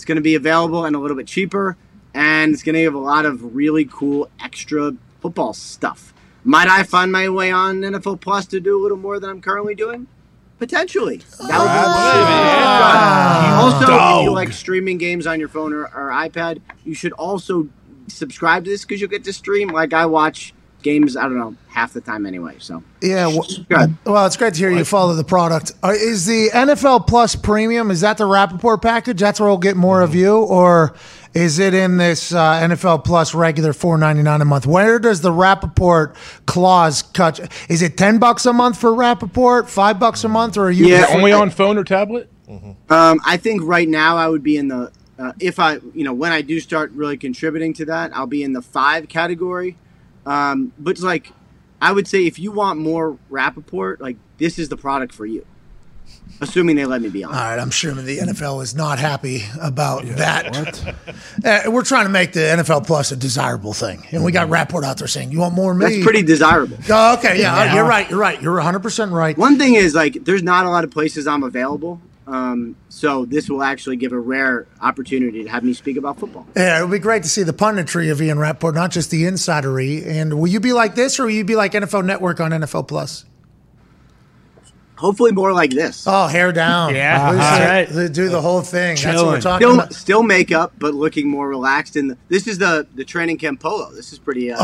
[0.00, 1.76] It's going to be available and a little bit cheaper,
[2.14, 6.14] and it's going to give a lot of really cool extra football stuff.
[6.42, 9.42] Might I find my way on NFL Plus to do a little more than I'm
[9.42, 10.06] currently doing?
[10.58, 11.18] Potentially.
[11.18, 11.80] That would be
[13.52, 13.92] awesome.
[13.92, 17.68] Also, if you like streaming games on your phone or, or iPad, you should also
[18.06, 19.68] subscribe to this because you'll get to stream.
[19.68, 22.56] Like I watch games, I don't know, half the time anyway.
[22.58, 23.96] So yeah, well, good.
[24.04, 25.72] well, it's great to hear you follow the product.
[25.82, 29.20] Uh, is the NFL Plus Premium, is that the Rapoport package?
[29.20, 30.38] That's where we'll get more of you?
[30.38, 30.94] Or
[31.34, 34.66] is it in this uh, NFL Plus regular four ninety nine a month?
[34.66, 36.16] Where does the Rapoport
[36.46, 37.40] clause cut?
[37.68, 40.86] Is it 10 bucks a month for Rapoport, 5 bucks a month, or are you?
[40.88, 42.28] Yeah, Only on phone or tablet?
[42.88, 46.14] Um, I think right now I would be in the uh, if I, you know,
[46.14, 49.76] when I do start really contributing to that, I'll be in the five category.
[50.26, 51.32] Um, but it's like,
[51.80, 55.46] I would say if you want more Rapoport, like this is the product for you.
[56.40, 57.32] Assuming they let me be on.
[57.32, 60.94] All right, I'm sure the NFL is not happy about that.
[61.44, 64.84] Uh, we're trying to make the NFL Plus a desirable thing, and we got Rapoport
[64.84, 66.76] out there saying, "You want more of me?" That's pretty desirable.
[66.90, 68.08] Oh, okay, yeah, you're right.
[68.10, 68.40] You're right.
[68.42, 69.36] You're 100 percent right.
[69.38, 72.00] One thing is like, there's not a lot of places I'm available.
[72.30, 76.46] Um, so this will actually give a rare opportunity to have me speak about football.
[76.54, 79.24] Yeah, it would be great to see the punditry of Ian Rapoport, not just the
[79.24, 80.06] insidery.
[80.06, 82.86] And will you be like this, or will you be like NFL Network on NFL
[82.86, 83.24] Plus?
[85.00, 86.04] Hopefully, more like this.
[86.06, 86.94] Oh, hair down.
[86.94, 88.12] Yeah, Lose all it.
[88.12, 88.96] Do the whole thing.
[89.02, 89.94] That's what we're talking Still, about.
[89.94, 91.96] still makeup, but looking more relaxed.
[91.96, 93.90] And this is the the training camp polo.
[93.92, 94.52] This is pretty.
[94.52, 94.58] Uh,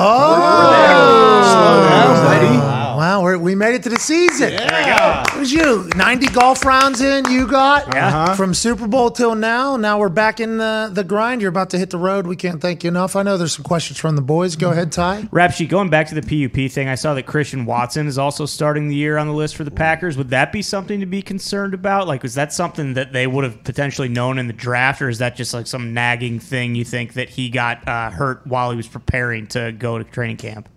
[2.89, 4.53] Oh, wow, we're, we made it to the season.
[4.53, 5.23] Yeah.
[5.35, 5.89] It was you.
[5.97, 7.87] 90 golf rounds in, you got.
[7.89, 8.35] Yeah.
[8.35, 9.77] From Super Bowl till now.
[9.77, 11.43] Now we're back in the, the grind.
[11.43, 12.27] You're about to hit the road.
[12.27, 13.15] We can't thank you enough.
[13.15, 14.57] I know there's some questions from the boys.
[14.57, 15.29] Go ahead, Ty.
[15.31, 18.47] Rap sheet, going back to the PUP thing, I saw that Christian Watson is also
[18.47, 20.17] starting the year on the list for the Packers.
[20.27, 22.09] Would that be something to be concerned about?
[22.09, 25.19] Like, was that something that they would have potentially known in the draft, or is
[25.19, 28.77] that just like some nagging thing you think that he got uh, hurt while he
[28.77, 30.69] was preparing to go to training camp?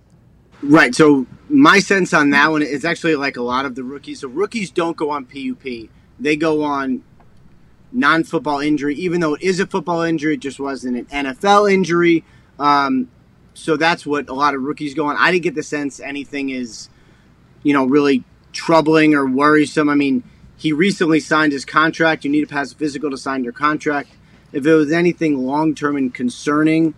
[0.62, 0.94] Right.
[0.94, 4.20] So my sense on that one is actually like a lot of the rookies.
[4.20, 5.90] So rookies don't go on PUP;
[6.20, 7.04] they go on
[7.92, 8.94] non-football injury.
[8.98, 12.24] Even though it is a football injury, it just wasn't an NFL injury.
[12.60, 13.10] Um,
[13.56, 15.18] so that's what a lot of rookies go on.
[15.18, 16.88] I didn't get the sense anything is,
[17.64, 18.24] you know, really
[18.60, 19.88] troubling or worrisome.
[19.88, 20.24] I mean,
[20.58, 22.26] he recently signed his contract.
[22.26, 24.10] You need to pass a physical to sign your contract.
[24.52, 26.94] If it was anything long-term and concerning,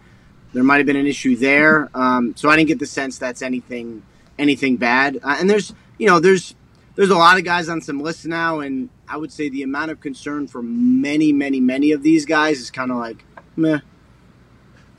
[0.53, 1.89] there might have been an issue there.
[1.93, 4.01] Um, so I didn't get the sense that's anything
[4.39, 5.19] anything bad.
[5.23, 6.55] Uh, and there's you know there's
[6.95, 9.91] there's a lot of guys on some lists now, and I would say the amount
[9.91, 13.23] of concern for many many many of these guys is kind of like
[13.55, 13.79] meh.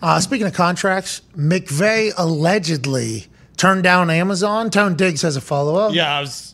[0.01, 4.71] Uh, speaking of contracts, McVay allegedly turned down Amazon.
[4.71, 5.95] Tone Diggs has a follow up.
[5.95, 6.52] Yeah, I was.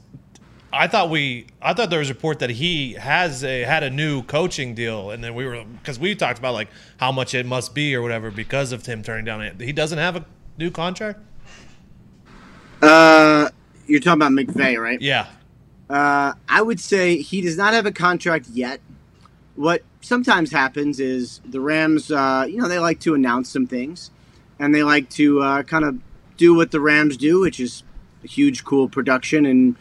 [0.79, 1.47] I thought we.
[1.61, 5.11] I thought there was a report that he has a had a new coaching deal,
[5.11, 6.69] and then we were because we talked about like
[6.99, 9.43] how much it must be or whatever because of him turning down.
[9.43, 9.61] It.
[9.61, 10.25] He doesn't have a
[10.57, 11.19] new contract.
[12.81, 13.49] Uh,
[13.89, 15.01] you're talking about McVay, right?
[15.01, 15.27] Yeah.
[15.91, 18.81] Uh, I would say he does not have a contract yet.
[19.57, 24.13] What sometimes happens is the Rams, uh, you know, they like to announce some things,
[24.61, 25.99] and they like to uh, kind of
[26.37, 27.83] do what the Rams do, which is
[28.23, 29.75] a huge, cool production, and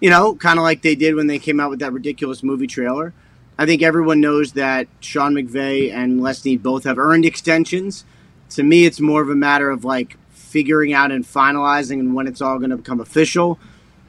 [0.00, 2.66] you know, kind of like they did when they came out with that ridiculous movie
[2.66, 3.12] trailer.
[3.58, 8.04] I think everyone knows that Sean McVay and Les Snead both have earned extensions.
[8.50, 12.26] To me, it's more of a matter of like figuring out and finalizing and when
[12.26, 13.58] it's all going to become official.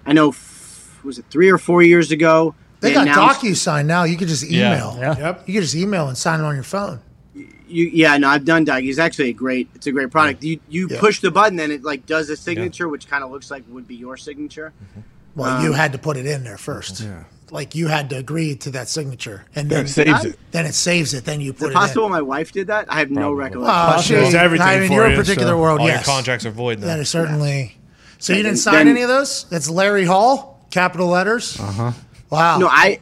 [0.05, 2.55] I know, f- was it three or four years ago?
[2.79, 4.05] They got announced- DocuSign now.
[4.05, 4.95] You could just email.
[4.97, 5.17] Yeah.
[5.17, 5.47] Yep.
[5.47, 7.01] You could just email and sign it on your phone.
[7.33, 8.83] You, yeah, no, I've done Doug.
[8.83, 9.69] He's actually a great.
[9.75, 10.43] It's a great product.
[10.43, 10.99] You you Yeah.
[10.99, 13.87] push the button and it like does a signature, which kind of looks like would
[13.87, 14.73] be your signature.
[14.83, 14.99] Mm-hmm.
[15.35, 17.01] Well, Um, you had to put it in there first.
[17.01, 17.23] Yeah.
[17.51, 20.39] Like you had to agree to that signature, and Then then it saves it.
[20.51, 21.25] Then it saves it.
[21.25, 22.11] Then you Is put it it possible in.
[22.11, 22.85] my wife did that?
[22.89, 24.15] I have no recollection.
[24.17, 26.07] Oh, she, I mean, in your particular world, all yes.
[26.07, 26.87] your contracts are void now.
[26.87, 27.75] That is certainly.
[28.19, 29.45] So you didn't sign then- any of those?
[29.49, 31.59] That's Larry Hall, capital letters.
[31.59, 31.91] Uh huh.
[32.29, 32.57] Wow.
[32.59, 33.01] No, I,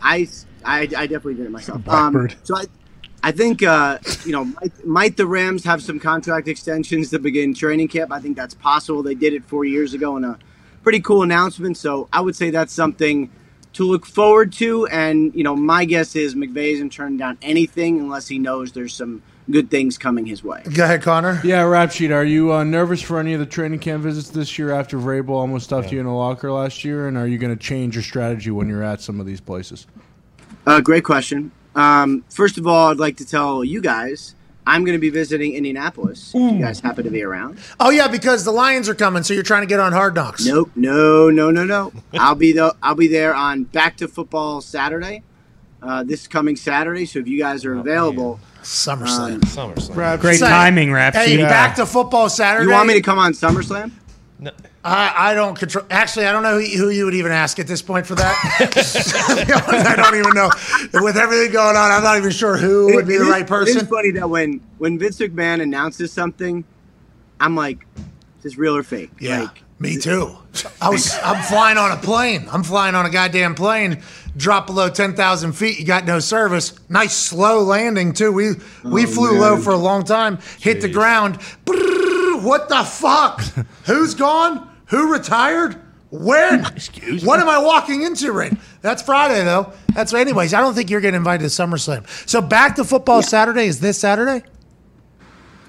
[0.00, 0.28] I,
[0.64, 1.86] I, I definitely did it myself.
[1.86, 2.64] Um, so I,
[3.22, 7.52] I think uh, you know, might, might the Rams have some contract extensions to begin
[7.52, 8.12] training camp?
[8.12, 9.02] I think that's possible.
[9.02, 10.38] They did it four years ago in a
[10.84, 11.76] pretty cool announcement.
[11.76, 13.30] So I would say that's something
[13.72, 14.86] to look forward to.
[14.86, 18.94] And you know, my guess is McVay isn't turning down anything unless he knows there's
[18.94, 20.62] some good things coming his way.
[20.72, 21.40] Go ahead, Connor.
[21.44, 22.10] Yeah, rap sheet.
[22.12, 25.30] Are you uh, nervous for any of the training camp visits this year after Vrabel
[25.30, 27.08] almost stuffed you in a locker last year?
[27.08, 29.86] And are you going to change your strategy when you're at some of these places?
[30.66, 31.50] Uh, great question.
[31.74, 34.34] Um, first of all, I'd like to tell you guys
[34.66, 36.32] I'm going to be visiting Indianapolis.
[36.34, 37.58] If you guys happen to be around.
[37.78, 40.46] Oh yeah, because the Lions are coming, so you're trying to get on Hard Knocks.
[40.46, 41.92] Nope, no, no, no, no.
[42.14, 45.22] I'll be the I'll be there on Back to Football Saturday,
[45.82, 47.04] uh, this coming Saturday.
[47.06, 51.42] So if you guys are available, SummerSlam, SummerSlam, Great timing, Rap Hey, Sheet.
[51.42, 52.64] back to football Saturday.
[52.66, 53.90] You want me to come on SummerSlam?
[54.86, 55.86] I, I don't control.
[55.88, 58.36] Actually, I don't know who, who you would even ask at this point for that.
[59.86, 60.50] I don't even know.
[61.02, 63.78] With everything going on, I'm not even sure who would be the right person.
[63.80, 66.64] It's funny that when when Vince McMahon announces something,
[67.40, 69.10] I'm like, is this real or fake?
[69.18, 70.36] Yeah, Like, me too.
[70.82, 71.16] I was.
[71.24, 72.46] I'm flying on a plane.
[72.52, 74.02] I'm flying on a goddamn plane.
[74.36, 75.78] Drop below ten thousand feet.
[75.78, 76.78] You got no service.
[76.90, 78.32] Nice slow landing too.
[78.32, 78.50] We
[78.84, 79.40] we Oh, flew man.
[79.40, 80.38] low for a long time.
[80.60, 81.38] Hit the ground.
[81.64, 83.40] Brrr, what the fuck?
[83.86, 84.72] Who's gone?
[84.94, 85.74] Who retired?
[86.10, 86.64] When?
[87.24, 88.56] What am I walking into, Rain?
[88.80, 89.72] That's Friday, though.
[89.92, 90.54] That's anyways.
[90.54, 92.06] I don't think you're getting invited to SummerSlam.
[92.28, 94.44] So back to football Saturday is this Saturday.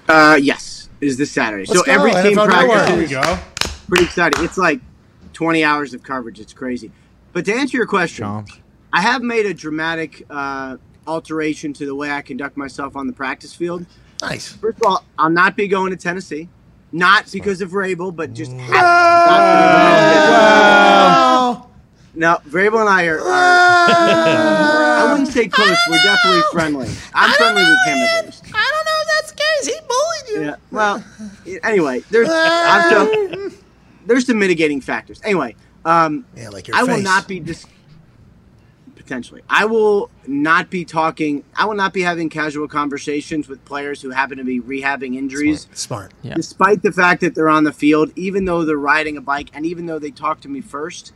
[0.08, 1.64] Uh, yes, is this Saturday.
[1.66, 2.76] Let's so go, every team NFL Network.
[2.76, 2.98] practices.
[2.98, 3.38] We go.
[3.88, 4.44] Pretty exciting.
[4.44, 4.80] It's like
[5.32, 6.38] 20 hours of coverage.
[6.38, 6.92] It's crazy.
[7.32, 8.44] But to answer your question,
[8.92, 10.76] I have made a dramatic uh,
[11.08, 13.86] alteration to the way I conduct myself on the practice field.
[14.22, 14.52] Nice.
[14.52, 16.48] First of all, I'll not be going to Tennessee.
[16.92, 18.60] Not because of Vrabel, but just Mm.
[18.60, 18.72] have
[21.52, 21.68] not
[22.14, 23.20] No, Vrabel and I are.
[23.20, 25.76] are I wouldn't say close.
[25.90, 26.88] We're definitely friendly.
[27.14, 28.44] I'm friendly with him at least.
[28.54, 29.66] I don't know if that's the case.
[29.66, 30.40] He bullied you.
[30.50, 30.56] Yeah.
[30.70, 31.04] Well,
[31.62, 33.50] anyway, there's I'm so,
[34.06, 35.20] there's some mitigating factors.
[35.24, 37.66] Anyway, um, yeah, like your I will not be dis-
[39.06, 39.42] potentially.
[39.48, 41.44] I will not be talking.
[41.54, 45.68] I will not be having casual conversations with players who happen to be rehabbing injuries.
[45.72, 46.12] Smart.
[46.24, 49.64] Despite the fact that they're on the field, even though they're riding a bike, and
[49.64, 51.12] even though they talk to me first,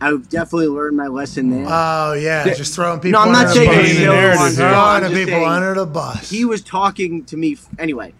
[0.00, 1.66] I've definitely learned my lesson there.
[1.68, 2.54] Oh yeah, Yeah.
[2.54, 3.20] just throwing people.
[3.20, 3.86] No, I'm under not the saying bus.
[3.88, 4.38] he's the only one.
[4.38, 6.30] I'm throwing people saying under the bus.
[6.30, 8.14] He was talking to me anyway.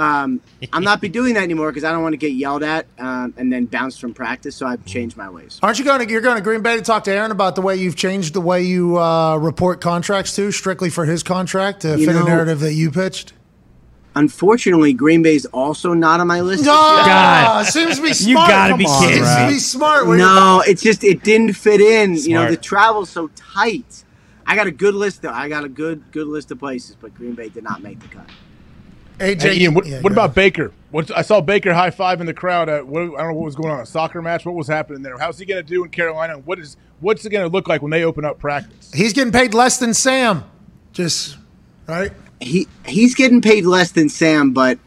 [0.00, 0.40] Um,
[0.72, 3.34] I'm not be doing that anymore because I don't want to get yelled at um,
[3.36, 4.56] and then bounced from practice.
[4.56, 5.58] So I've changed my ways.
[5.62, 6.10] Aren't you going to?
[6.10, 8.40] You're going to Green Bay to talk to Aaron about the way you've changed the
[8.40, 12.60] way you uh, report contracts to strictly for his contract to You fit a narrative
[12.60, 13.34] that you pitched.
[14.16, 16.64] Unfortunately, Green Bay's also not on my list.
[16.64, 17.64] this Ah, year.
[17.70, 18.50] seems to be smart.
[18.50, 20.06] Come on, Seems to be smart.
[20.06, 22.16] Where No, it's just it didn't fit in.
[22.16, 24.04] You know, the travel's so tight.
[24.46, 25.30] I got a good list though.
[25.30, 28.08] I got a good good list of places, but Green Bay did not make the
[28.08, 28.26] cut.
[29.20, 30.72] AJ, Hey, Ian, what, yeah, what go about Baker?
[30.90, 32.68] What I saw Baker high five in the crowd.
[32.68, 33.80] At, what, I don't know what was going on.
[33.80, 34.46] A soccer match.
[34.46, 35.18] What was happening there?
[35.18, 36.38] How's he going to do in Carolina?
[36.38, 38.90] What is what's it going to look like when they open up practice?
[38.92, 40.44] He's getting paid less than Sam.
[40.92, 41.36] Just
[41.86, 42.12] right.
[42.40, 44.78] He he's getting paid less than Sam, but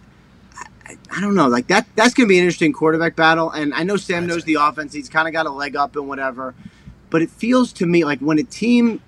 [0.85, 1.47] I, I don't know.
[1.47, 3.51] Like that that's going to be an interesting quarterback battle.
[3.51, 4.93] And I know Sam knows the offense.
[4.93, 6.55] He's kind of got a leg up and whatever.
[7.11, 8.99] But it feels to me like when a team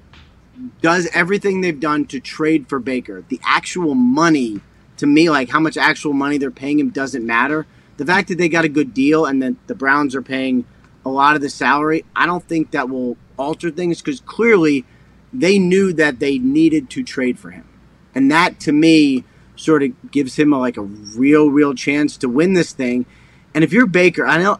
[0.81, 4.61] does everything they've done to trade for Baker, the actual money
[4.97, 7.65] to me, like how much actual money they're paying him doesn't matter.
[7.97, 10.65] The fact that they got a good deal and that the Browns are paying
[11.05, 14.85] a lot of the salary, I don't think that will alter things because clearly
[15.31, 17.67] they knew that they needed to trade for him.
[18.13, 19.23] And that to me
[19.55, 23.05] sort of gives him a, like a real, real chance to win this thing.
[23.53, 24.59] And if you're Baker, I know,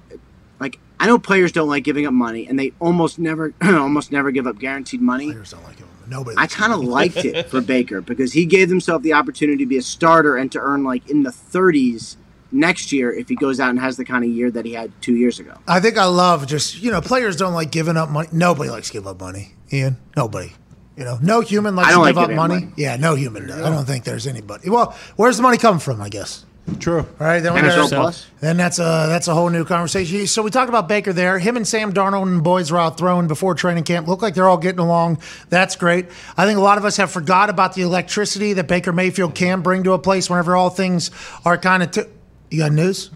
[0.60, 4.32] like I know players don't like giving up money, and they almost never, almost never
[4.32, 5.32] give up guaranteed money.
[5.32, 6.38] Players don't like Nobody.
[6.38, 9.77] I kind of liked it for Baker because he gave himself the opportunity to be
[9.77, 12.18] a starter and to earn like in the 30s
[12.52, 14.91] next year if he goes out and has the kind of year that he had
[15.02, 15.57] two years ago.
[15.68, 18.30] I think I love just you know players don't like giving up money.
[18.32, 19.53] Nobody likes to give up money.
[19.72, 20.53] Ian, nobody.
[20.95, 22.61] You know, no human likes to don't give like up money.
[22.61, 22.73] money.
[22.77, 23.61] Yeah, no human does.
[23.61, 24.69] I don't think there's anybody.
[24.69, 26.02] Well, where's the money come from?
[26.02, 26.45] I guess.
[26.79, 26.99] True.
[27.01, 28.25] All right, then, NFL there's- Plus.
[28.39, 30.25] then that's a that's a whole new conversation.
[30.25, 31.37] So we talked about Baker there.
[31.37, 34.07] Him and Sam Darnold and boys were out throwing before training camp.
[34.07, 35.19] Look like they're all getting along.
[35.49, 36.07] That's great.
[36.35, 39.61] I think a lot of us have forgot about the electricity that Baker Mayfield can
[39.61, 41.11] bring to a place whenever all things
[41.45, 41.91] are kind of.
[41.91, 42.01] T-
[42.49, 43.11] you got news?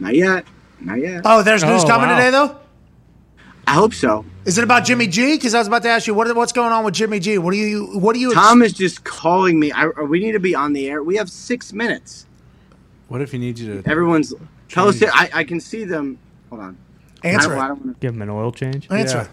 [0.00, 0.44] Not yet.
[0.80, 1.22] Not yet.
[1.24, 2.16] Oh, there's news Oh, coming wow.
[2.16, 2.56] today though.
[3.68, 4.24] I hope so.
[4.44, 5.36] Is it about Jimmy G?
[5.36, 7.38] Because I was about to ask you what, what's going on with Jimmy G.
[7.38, 8.34] What do you what do you?
[8.34, 9.70] Tom is just calling me.
[9.72, 11.02] I, we need to be on the air.
[11.02, 12.25] We have six minutes.
[13.08, 13.88] What if he needs you to?
[13.90, 14.34] Everyone's
[14.68, 15.02] tell us.
[15.02, 16.18] I, I can see them.
[16.50, 16.76] Hold on.
[17.22, 17.60] Answer I don't, it.
[17.64, 18.86] I don't wanna, Give him an oil change.
[18.90, 19.24] Answer Yeah.
[19.24, 19.28] do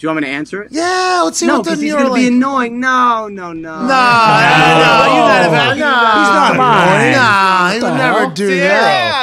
[0.00, 0.72] you want me to answer it?
[0.72, 2.78] Yeah, let's see no, what the because he's going to be annoying.
[2.80, 3.52] No, no, no.
[3.52, 5.76] No, no, you're not about.
[5.78, 7.12] No, Come on.
[7.12, 8.30] Nah, he would What the never hell?
[8.30, 8.66] do Yeah,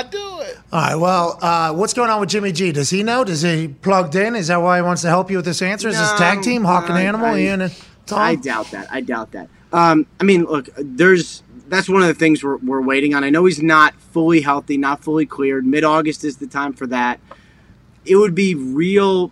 [0.01, 0.11] that.
[0.11, 0.57] do it.
[0.71, 0.95] All right.
[0.95, 2.71] Well, uh, what's going on with Jimmy G?
[2.71, 3.23] Does he know?
[3.23, 4.35] Does he plugged in?
[4.35, 5.87] Is that why he wants to help you with this answer?
[5.89, 7.27] Is this No, tag team Hawk and Animal?
[7.27, 7.73] I- Ian and
[8.05, 8.19] Tom.
[8.19, 8.87] I doubt that.
[8.91, 9.49] I doubt that.
[9.73, 13.23] Um, I mean, look, there's that's one of the things we're, we're waiting on.
[13.23, 15.65] I know he's not fully healthy, not fully cleared.
[15.65, 17.19] Mid August is the time for that.
[18.05, 19.31] It would be real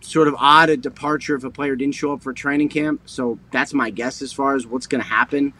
[0.00, 3.02] sort of odd a departure if a player didn't show up for training camp.
[3.06, 5.52] So that's my guess as far as what's going to happen.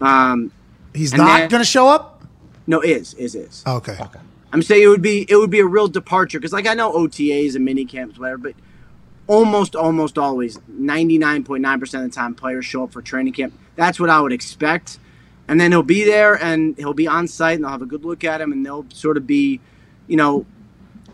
[0.00, 0.52] Um,
[0.94, 2.24] He's not going to show up.
[2.66, 3.62] No, is is is.
[3.66, 3.98] Okay.
[4.52, 6.92] I'm saying it would be it would be a real departure because like I know
[6.92, 8.54] OTAs and mini camps whatever, but
[9.26, 13.54] almost almost always 99.9 percent of the time players show up for training camp.
[13.74, 14.98] That's what I would expect,
[15.48, 18.04] and then he'll be there and he'll be on site and they'll have a good
[18.04, 19.60] look at him and they'll sort of be,
[20.06, 20.46] you know,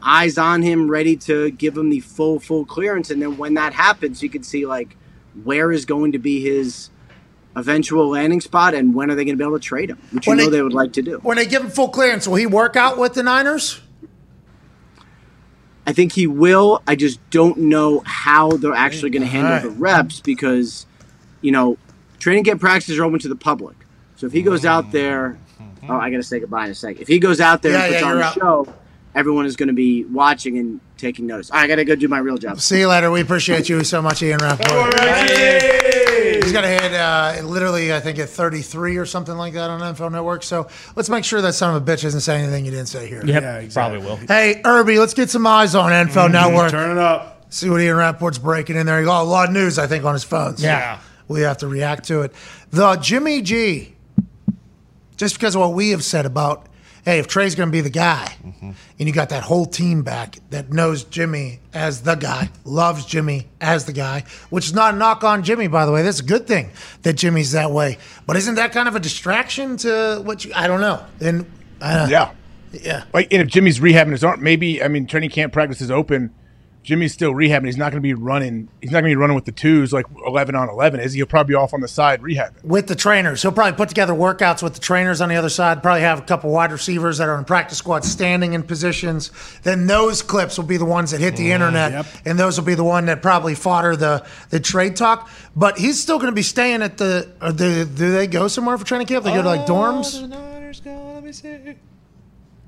[0.02, 3.10] eyes on him, ready to give him the full full clearance.
[3.10, 4.96] And then when that happens, you can see like
[5.44, 6.90] where is going to be his
[7.56, 10.26] eventual landing spot and when are they going to be able to trade him, which
[10.26, 11.18] you know they- they would like to do.
[11.22, 13.80] When they give him full clearance, will he work out with the Niners?
[15.86, 16.82] I think he will.
[16.86, 19.62] I just don't know how they're actually going to handle Alright.
[19.64, 20.84] the reps because,
[21.40, 21.78] you know,
[22.18, 23.74] training camp practices are open to the public.
[24.18, 24.92] So if he goes out mm-hmm.
[24.92, 25.92] there, mm-hmm.
[25.92, 27.00] oh, I got to say goodbye in a second.
[27.00, 28.34] If he goes out there Yeah, and puts yeah, on you're a out.
[28.34, 28.74] show,
[29.14, 31.52] everyone is going to be watching and taking notice.
[31.52, 32.60] All right, I got to go do my real job.
[32.60, 33.12] See you later.
[33.12, 34.92] We appreciate you so much, Ian Rapoport.
[36.42, 39.80] He's got a hit uh, literally, I think, at 33 or something like that on
[39.82, 40.42] NFL Network.
[40.42, 40.66] So
[40.96, 43.24] let's make sure that son of a bitch doesn't say anything you didn't say here.
[43.24, 43.42] Yep.
[43.42, 44.00] Yeah, exactly.
[44.00, 44.26] Probably will.
[44.26, 46.32] Hey, Irby, let's get some eyes on NFL mm-hmm.
[46.32, 46.72] Network.
[46.72, 47.52] Turn it up.
[47.52, 48.98] See what Ian Rapoport's breaking in there.
[48.98, 50.56] He got a lot of news, I think, on his phone.
[50.56, 50.98] So Yeah.
[51.28, 52.32] We have to react to it.
[52.70, 53.94] The Jimmy G,
[55.18, 56.66] just because of what we have said about,
[57.04, 60.38] hey, if Trey's going to be the guy, and you got that whole team back
[60.50, 64.96] that knows Jimmy as the guy, loves Jimmy as the guy, which is not a
[64.96, 66.02] knock on Jimmy, by the way.
[66.02, 66.70] That's a good thing
[67.02, 67.98] that Jimmy's that way.
[68.26, 71.04] But isn't that kind of a distraction to what you, I don't know.
[71.20, 71.46] And
[71.80, 72.30] uh, Yeah.
[72.72, 73.04] yeah.
[73.12, 76.32] Like, and if Jimmy's rehabbing his arm, maybe I mean training camp practice is open.
[76.82, 77.66] Jimmy's still rehabbing.
[77.66, 78.68] He's not going to be running.
[78.80, 81.00] He's not going to be running with the twos like eleven on eleven.
[81.00, 81.18] Is he?
[81.18, 82.64] He'll probably be off on the side rehabbing.
[82.64, 83.42] with the trainers.
[83.42, 85.82] He'll probably put together workouts with the trainers on the other side.
[85.82, 89.30] Probably have a couple wide receivers that are in practice squad standing in positions.
[89.62, 92.06] Then those clips will be the ones that hit the mm, internet, yep.
[92.24, 95.28] and those will be the one that probably fodder the the trade talk.
[95.54, 97.28] But he's still going to be staying at the.
[97.40, 99.24] Uh, do, do they go somewhere for training camp?
[99.24, 100.28] They go to like oh, dorms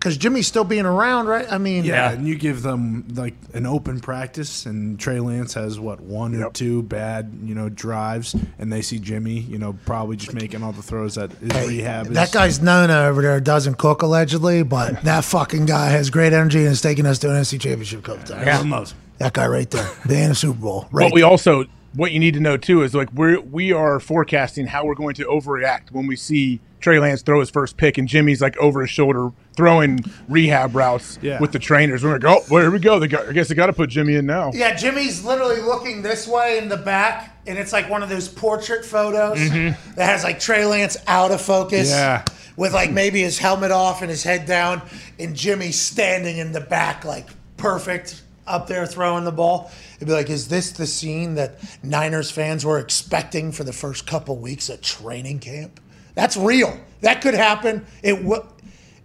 [0.00, 1.46] because Jimmy's still being around, right?
[1.52, 5.78] I mean, Yeah, and you give them like an open practice, and Trey Lance has
[5.78, 10.16] what one or two bad, you know, drives, and they see Jimmy, you know, probably
[10.16, 12.14] just making all the throws that his rehab is.
[12.14, 16.60] That guy's Nona over there doesn't cook allegedly, but that fucking guy has great energy
[16.60, 18.48] and is taking us to an NFC Championship a couple times.
[18.48, 18.98] Everyone loves him.
[19.18, 20.88] That guy right there, being a Super Bowl.
[20.90, 21.04] Right.
[21.04, 24.66] But we also what you need to know too is like we're we are forecasting
[24.66, 28.08] how we're going to overreact when we see Trey Lance throw his first pick and
[28.08, 31.38] Jimmy's like over his shoulder throwing rehab routes Yeah.
[31.40, 32.02] with the trainers.
[32.02, 32.98] We're like, oh, well, here we go.
[32.98, 34.50] They got, I guess they got to put Jimmy in now.
[34.54, 38.28] Yeah, Jimmy's literally looking this way in the back, and it's like one of those
[38.28, 39.94] portrait photos mm-hmm.
[39.94, 41.90] that has like Trey Lance out of focus.
[41.90, 42.24] Yeah.
[42.56, 44.82] With like maybe his helmet off and his head down,
[45.18, 47.26] and Jimmy standing in the back, like
[47.56, 49.70] perfect up there throwing the ball.
[49.96, 54.06] It'd be like, is this the scene that Niners fans were expecting for the first
[54.06, 55.80] couple weeks of training camp?
[56.20, 56.78] That's real.
[57.00, 57.86] That could happen.
[58.02, 58.46] It w-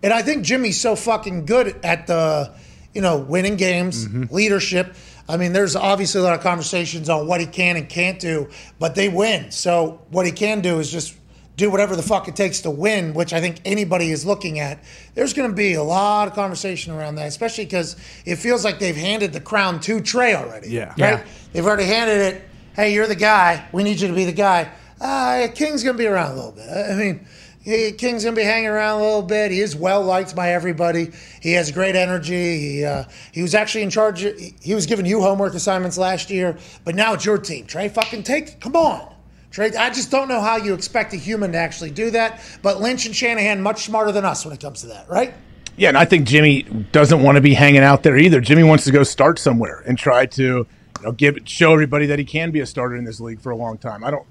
[0.03, 2.53] and I think Jimmy's so fucking good at the,
[2.93, 4.35] you know, winning games, mm-hmm.
[4.35, 4.93] leadership.
[5.29, 8.49] I mean, there's obviously a lot of conversations on what he can and can't do,
[8.79, 9.49] but they win.
[9.51, 11.15] So what he can do is just
[11.55, 14.83] do whatever the fuck it takes to win, which I think anybody is looking at.
[15.13, 18.79] There's going to be a lot of conversation around that, especially because it feels like
[18.79, 20.69] they've handed the crown to Trey already.
[20.69, 20.89] Yeah.
[20.89, 20.97] Right?
[20.99, 21.25] Yeah.
[21.53, 22.43] They've already handed it.
[22.75, 23.69] Hey, you're the guy.
[23.71, 24.69] We need you to be the guy.
[24.99, 26.67] Uh, King's going to be around a little bit.
[26.69, 27.27] I mean,
[27.61, 29.51] he, King's going to be hanging around a little bit.
[29.51, 31.11] He is well liked by everybody.
[31.41, 32.59] He has great energy.
[32.59, 34.21] He uh, he was actually in charge.
[34.21, 37.65] He, he was giving you homework assignments last year, but now it's your team.
[37.65, 38.59] Trey, fucking take.
[38.61, 39.13] Come on.
[39.51, 42.41] Trey, I just don't know how you expect a human to actually do that.
[42.61, 45.33] But Lynch and Shanahan much smarter than us when it comes to that, right?
[45.77, 48.39] Yeah, and I think Jimmy doesn't want to be hanging out there either.
[48.41, 50.67] Jimmy wants to go start somewhere and try to, you
[51.01, 53.55] know, give show everybody that he can be a starter in this league for a
[53.55, 54.03] long time.
[54.03, 54.25] I don't,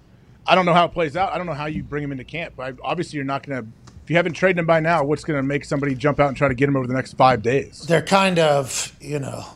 [0.47, 1.33] I don't know how it plays out.
[1.33, 2.55] I don't know how you bring him into camp.
[2.57, 3.69] But obviously, you're not going to.
[4.03, 6.37] If you haven't traded him by now, what's going to make somebody jump out and
[6.37, 7.87] try to get him over the next five days?
[7.87, 9.47] they're kind of, you know,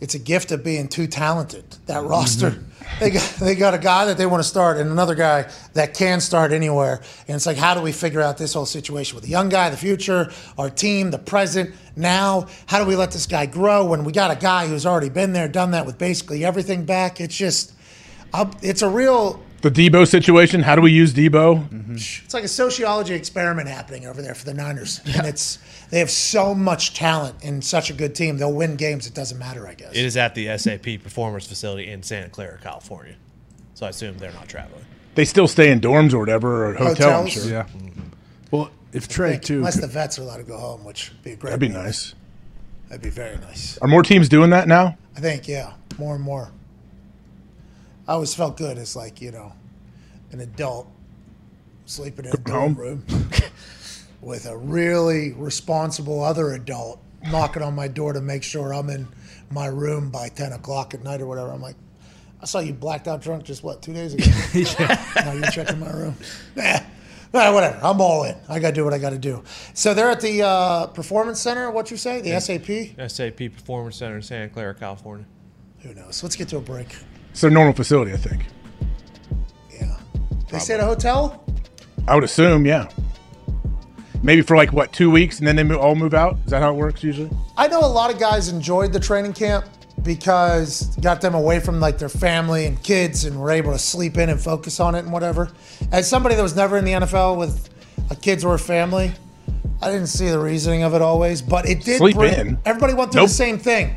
[0.00, 1.64] it's a gift of being too talented.
[1.86, 2.08] That mm-hmm.
[2.08, 2.64] roster,
[3.00, 5.94] they got they got a guy that they want to start and another guy that
[5.94, 7.02] can start anywhere.
[7.28, 9.68] And it's like, how do we figure out this whole situation with the young guy,
[9.68, 12.46] the future, our team, the present, now?
[12.66, 15.34] How do we let this guy grow when we got a guy who's already been
[15.34, 17.20] there, done that with basically everything back?
[17.20, 17.74] It's just,
[18.32, 20.62] uh, it's a real The Debo situation.
[20.62, 21.92] How do we use Debo?
[21.94, 25.58] it's like a sociology experiment happening over there for the Niners, and it's
[25.90, 28.38] they have so much talent and such a good team.
[28.38, 29.06] They'll win games.
[29.06, 29.90] It doesn't matter, I guess.
[29.92, 33.16] It is at the SAP Performance Facility in Santa Clara, California.
[33.74, 34.84] So I assume they're not traveling.
[35.14, 37.20] They still stay in dorms or whatever or hotel.
[37.20, 37.32] I'm Hotels?
[37.32, 37.50] sure.
[37.50, 37.66] Yeah.
[38.50, 41.22] Well, if Trey too, Unless could- the vets are allowed to go home, which would
[41.22, 41.50] be a great.
[41.50, 41.84] That'd be move.
[41.84, 42.14] nice.
[42.88, 43.76] That'd be very nice.
[43.78, 44.96] Are more teams doing that now?
[45.16, 46.50] I think, yeah, more and more.
[48.06, 49.52] I always felt good as like you know,
[50.32, 50.88] an adult
[51.86, 53.04] sleeping in a dorm room
[54.20, 57.00] with a really responsible other adult
[57.30, 59.06] knocking on my door to make sure I'm in
[59.50, 61.50] my room by ten o'clock at night or whatever.
[61.50, 61.76] I'm like,
[62.40, 64.24] I saw you blacked out drunk just what two days ago.
[65.16, 66.16] now you're checking my room.
[66.56, 66.80] Nah.
[67.32, 67.78] Nah, whatever.
[67.82, 68.36] I'm all in.
[68.46, 69.42] I got to do what I got to do.
[69.72, 71.70] So they're at the uh, performance center.
[71.70, 72.20] What you say?
[72.20, 73.08] The SAP?
[73.10, 75.24] SAP Performance Center in Santa Clara, California.
[75.78, 76.22] Who knows?
[76.22, 76.94] Let's get to a break.
[77.32, 78.44] It's a normal facility, I think.
[79.72, 79.96] Yeah.
[80.50, 81.44] They stay at a hotel.
[82.06, 82.88] I would assume, yeah.
[84.22, 86.36] Maybe for like what two weeks, and then they all move out.
[86.44, 87.30] Is that how it works usually?
[87.56, 89.64] I know a lot of guys enjoyed the training camp
[90.02, 94.18] because got them away from like their family and kids and were able to sleep
[94.18, 95.50] in and focus on it and whatever.
[95.90, 97.70] As somebody that was never in the NFL with
[98.10, 99.12] a kids or a family,
[99.80, 101.98] I didn't see the reasoning of it always, but it did.
[101.98, 102.58] Sleep bring, in.
[102.64, 103.30] Everybody went through Nope.
[103.30, 103.96] the same thing.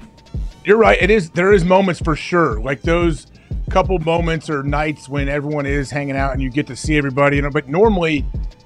[0.66, 0.98] You're right.
[1.00, 1.30] It is.
[1.30, 3.28] There is moments for sure, like those
[3.70, 7.36] couple moments or nights when everyone is hanging out and you get to see everybody.
[7.36, 8.26] You know, but normally,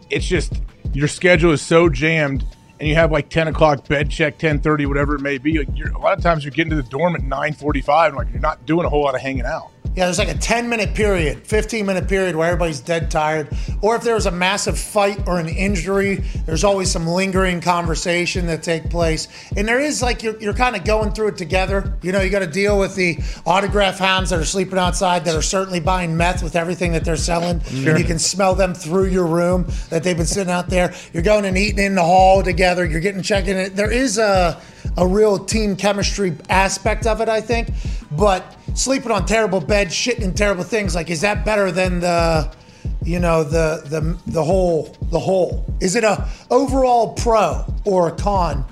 [0.10, 0.62] it's just
[0.94, 2.46] your schedule is so jammed,
[2.80, 5.60] and you have like ten o'clock bed check, ten thirty, whatever it may be.
[5.60, 8.32] Like a lot of times, you're getting to the dorm at nine forty-five, and like
[8.32, 9.70] you're not doing a whole lot of hanging out.
[9.96, 13.50] Yeah, there's like a 10 minute period, 15 minute period where everybody's dead tired.
[13.82, 18.46] Or if there was a massive fight or an injury, there's always some lingering conversation
[18.48, 19.28] that take place.
[19.58, 21.98] And there is like you're, you're kind of going through it together.
[22.02, 25.36] You know, you got to deal with the autograph hounds that are sleeping outside that
[25.36, 27.60] are certainly buying meth with everything that they're selling.
[27.62, 27.90] Sure.
[27.90, 30.94] And you can smell them through your room that they've been sitting out there.
[31.14, 32.86] You're going and eating in the hall together.
[32.86, 33.76] You're getting checking it.
[33.76, 34.62] There is a
[34.98, 37.70] a real team chemistry aspect of it, I think.
[38.12, 42.52] But sleeping on terrible beds, shitting in terrible things, like is that better than the
[43.04, 45.66] you know the the the whole the whole?
[45.80, 48.66] Is it a overall pro or a con?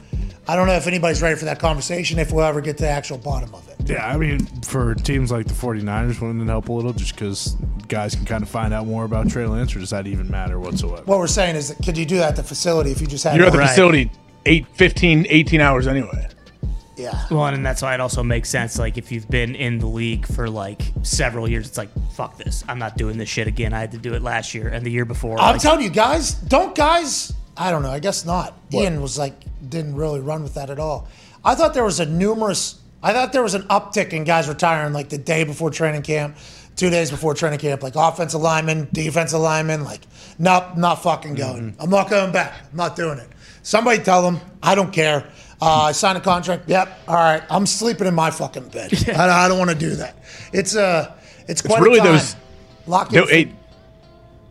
[0.50, 2.20] I don't know if anybody's ready for that conversation.
[2.20, 3.76] If we'll ever get to the actual bottom of it.
[3.90, 7.56] Yeah, I mean, for teams like the 49ers, wouldn't it help a little just because
[7.88, 10.60] guys can kind of find out more about Trey Lance, or does that even matter
[10.60, 11.04] whatsoever?
[11.06, 13.24] What we're saying is, that could you do that at the facility if you just
[13.24, 13.36] had?
[13.38, 13.70] You're at the Right.
[13.70, 14.12] facility
[14.48, 16.28] eight, 15, 18 hours anyway.
[16.96, 17.26] Yeah.
[17.30, 18.80] Well, and that's why it also makes sense.
[18.80, 22.64] Like, if you've been in the league for like several years, it's like, fuck this.
[22.68, 23.72] I'm not doing this shit again.
[23.72, 25.40] I had to do it last year and the year before.
[25.40, 27.34] I'm Like, telling you, guys, don't guys.
[27.56, 27.92] I don't know.
[27.92, 28.58] I guess not.
[28.74, 29.34] Ian was like,
[29.70, 31.08] didn't really run with that at all.
[31.46, 32.80] I thought there was a numerous.
[33.04, 36.36] I thought there was an uptick in guys retiring like the day before training camp,
[36.76, 40.02] two days before training camp, like offensive lineman, defensive lineman, like,
[40.40, 41.72] nope, not fucking going.
[41.74, 41.82] Mm-hmm.
[41.82, 42.54] I'm not going back.
[42.72, 43.30] I'm not doing it.
[43.68, 45.30] Somebody tell them I don't care.
[45.62, 46.70] Uh, I signed a contract.
[46.70, 47.00] Yep.
[47.10, 47.44] All right.
[47.50, 48.94] I'm sleeping in my fucking bed.
[49.10, 50.16] I, I don't want to do that.
[50.54, 51.14] It's uh,
[51.50, 52.14] it's quite really a time.
[52.14, 52.36] those-
[52.86, 53.30] Lock No, in.
[53.32, 53.50] eight.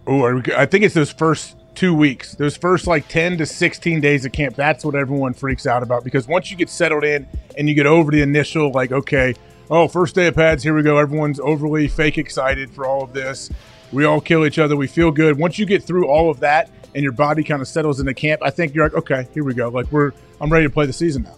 [0.07, 3.39] Oh, are we go- I think it's those first two weeks, those first like ten
[3.39, 4.55] to sixteen days of camp.
[4.55, 7.27] That's what everyone freaks out about because once you get settled in
[7.57, 9.35] and you get over the initial like, okay,
[9.71, 10.99] oh, first day of pads, here we go.
[10.99, 13.49] Everyone's overly fake excited for all of this.
[13.93, 14.77] We all kill each other.
[14.77, 15.39] We feel good.
[15.39, 18.43] Once you get through all of that and your body kind of settles into camp,
[18.43, 19.69] I think you're like, okay, here we go.
[19.69, 21.37] Like we're, I'm ready to play the season now.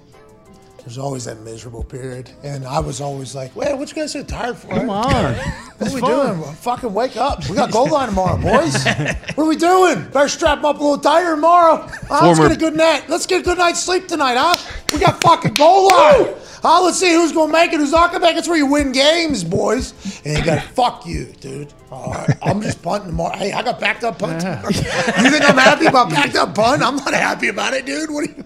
[0.89, 4.23] There's always that miserable period, and I was always like, "Wait, what you guys so
[4.23, 4.69] tired for?
[4.69, 5.35] Come on.
[5.35, 6.55] what are we doing?
[6.55, 7.47] Fucking wake up!
[7.47, 8.83] We got goal line tomorrow, boys.
[9.35, 10.09] what are we doing?
[10.09, 11.87] Better strap 'em up a little tighter tomorrow.
[12.09, 13.05] Ah, let's get a good night.
[13.07, 14.57] Let's get a good night's sleep tonight, huh?
[14.91, 16.35] We got fucking goal line.
[16.65, 18.39] Ah, let's see who's gonna make it, who's not gonna make it.
[18.39, 19.93] It's where you win games, boys.
[20.25, 21.71] And you got fuck you, dude.
[21.93, 23.37] All right, I'm just punting tomorrow.
[23.37, 24.41] Hey, I got backed up punt.
[24.41, 24.69] tomorrow.
[24.71, 26.83] you think I'm happy about backed up punt?
[26.83, 28.11] I'm not happy about it, dude.
[28.11, 28.45] What are you?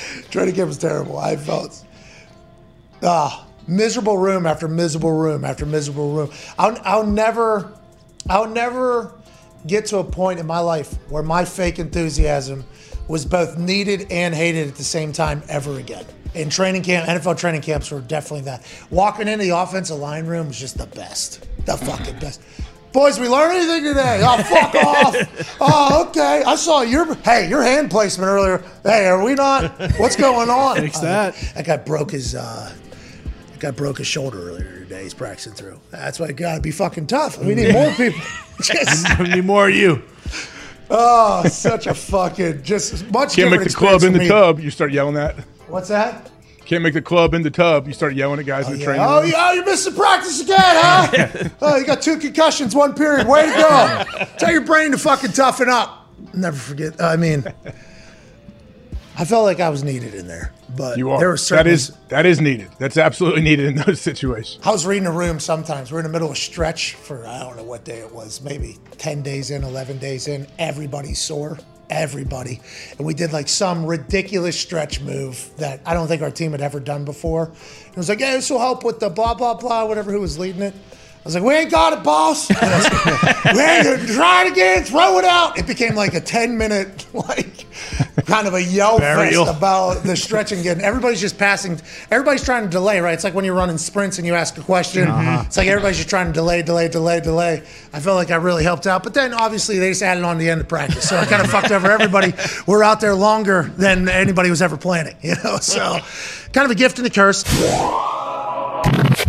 [0.30, 1.18] Training camp was terrible.
[1.18, 1.84] I felt
[3.02, 6.30] ah miserable room after miserable room after miserable room.
[6.58, 7.72] I'll, I'll never,
[8.28, 9.12] I'll never
[9.66, 12.64] get to a point in my life where my fake enthusiasm
[13.06, 16.04] was both needed and hated at the same time ever again.
[16.34, 18.64] In training camp, NFL training camps were definitely that.
[18.90, 22.42] Walking into the offensive line room was just the best, the fucking best.
[22.92, 24.20] Boys, we learned anything today?
[24.22, 25.56] Oh, fuck off.
[25.60, 26.42] Oh, okay.
[26.46, 28.64] I saw your hey, your hand placement earlier.
[28.82, 29.78] Hey, are we not?
[29.98, 30.76] What's going on?
[30.76, 31.34] Fix Uh, that.
[31.54, 32.72] that guy broke his uh,
[33.50, 35.02] that guy broke his shoulder earlier today.
[35.02, 35.78] He's practicing through.
[35.90, 37.38] That's why you gotta be fucking tough.
[37.38, 38.20] We need more people.
[38.62, 40.02] Just, we need more of you.
[40.90, 44.28] oh, such a fucking just much Can't make the club in the experience me.
[44.28, 44.60] tub.
[44.60, 45.36] You start yelling that.
[45.68, 46.30] What's that?
[46.68, 47.86] Can't make the club in the tub.
[47.86, 49.30] You start yelling at guys in the oh, training Oh, room.
[49.30, 51.48] yeah, you're missing practice again, huh?
[51.62, 53.26] oh, you got two concussions, one period.
[53.26, 54.24] Way to go.
[54.36, 56.06] Tell your brain to fucking toughen up.
[56.34, 57.00] Never forget.
[57.00, 57.42] I mean,
[59.16, 61.18] I felt like I was needed in there, but You are.
[61.18, 62.68] there was that is that is needed.
[62.78, 64.62] That's absolutely needed in those situations.
[64.62, 65.90] I was reading a room sometimes.
[65.90, 68.42] We're in the middle of a stretch for, I don't know what day it was,
[68.42, 70.46] maybe 10 days in, 11 days in.
[70.58, 71.56] Everybody's sore.
[71.90, 72.60] Everybody.
[72.98, 76.60] And we did like some ridiculous stretch move that I don't think our team had
[76.60, 77.50] ever done before.
[77.88, 80.38] It was like, yeah, this will help with the blah, blah, blah, whatever, who was
[80.38, 80.74] leading it.
[81.28, 82.48] I was like, we ain't got it, boss.
[82.48, 85.58] And I was like, we ain't gonna try it again, throw it out.
[85.58, 87.66] It became like a 10 minute, like,
[88.24, 89.44] kind of a yell Burial.
[89.44, 90.80] fest about the stretching again.
[90.80, 91.78] Everybody's just passing.
[92.10, 93.12] Everybody's trying to delay, right?
[93.12, 95.06] It's like when you're running sprints and you ask a question.
[95.06, 95.42] Uh-huh.
[95.44, 97.62] It's like everybody's just trying to delay, delay, delay, delay.
[97.92, 100.48] I felt like I really helped out, but then obviously they just added on the
[100.48, 102.32] end of practice, so I kind of fucked over everybody.
[102.66, 105.58] We're out there longer than anybody was ever planning, you know.
[105.58, 105.98] So,
[106.54, 107.44] kind of a gift and a curse.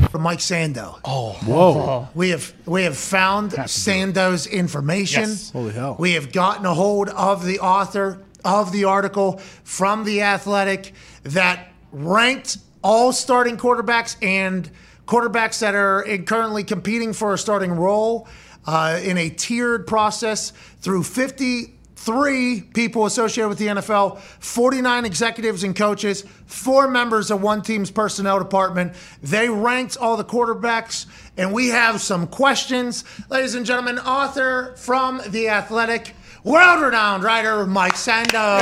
[0.10, 1.00] From Mike Sando.
[1.06, 2.08] Oh, whoa.
[2.16, 5.22] We have we have found Sando's information.
[5.22, 5.52] Yes.
[5.52, 5.96] Holy hell.
[6.00, 10.94] We have gotten a hold of the author of the article from the Athletic
[11.24, 14.70] that ranked all starting quarterbacks and
[15.06, 18.28] quarterbacks that are in- currently competing for a starting role
[18.66, 20.52] uh, in a tiered process
[20.82, 27.42] through 50 three people associated with the NFL, 49 executives and coaches, four members of
[27.42, 28.94] one team's personnel department.
[29.22, 31.08] They ranked all the quarterbacks,
[31.38, 33.04] and we have some questions.
[33.30, 36.16] Ladies and gentlemen, author from The Athletic,
[36.46, 38.62] world renowned writer Mike Sando.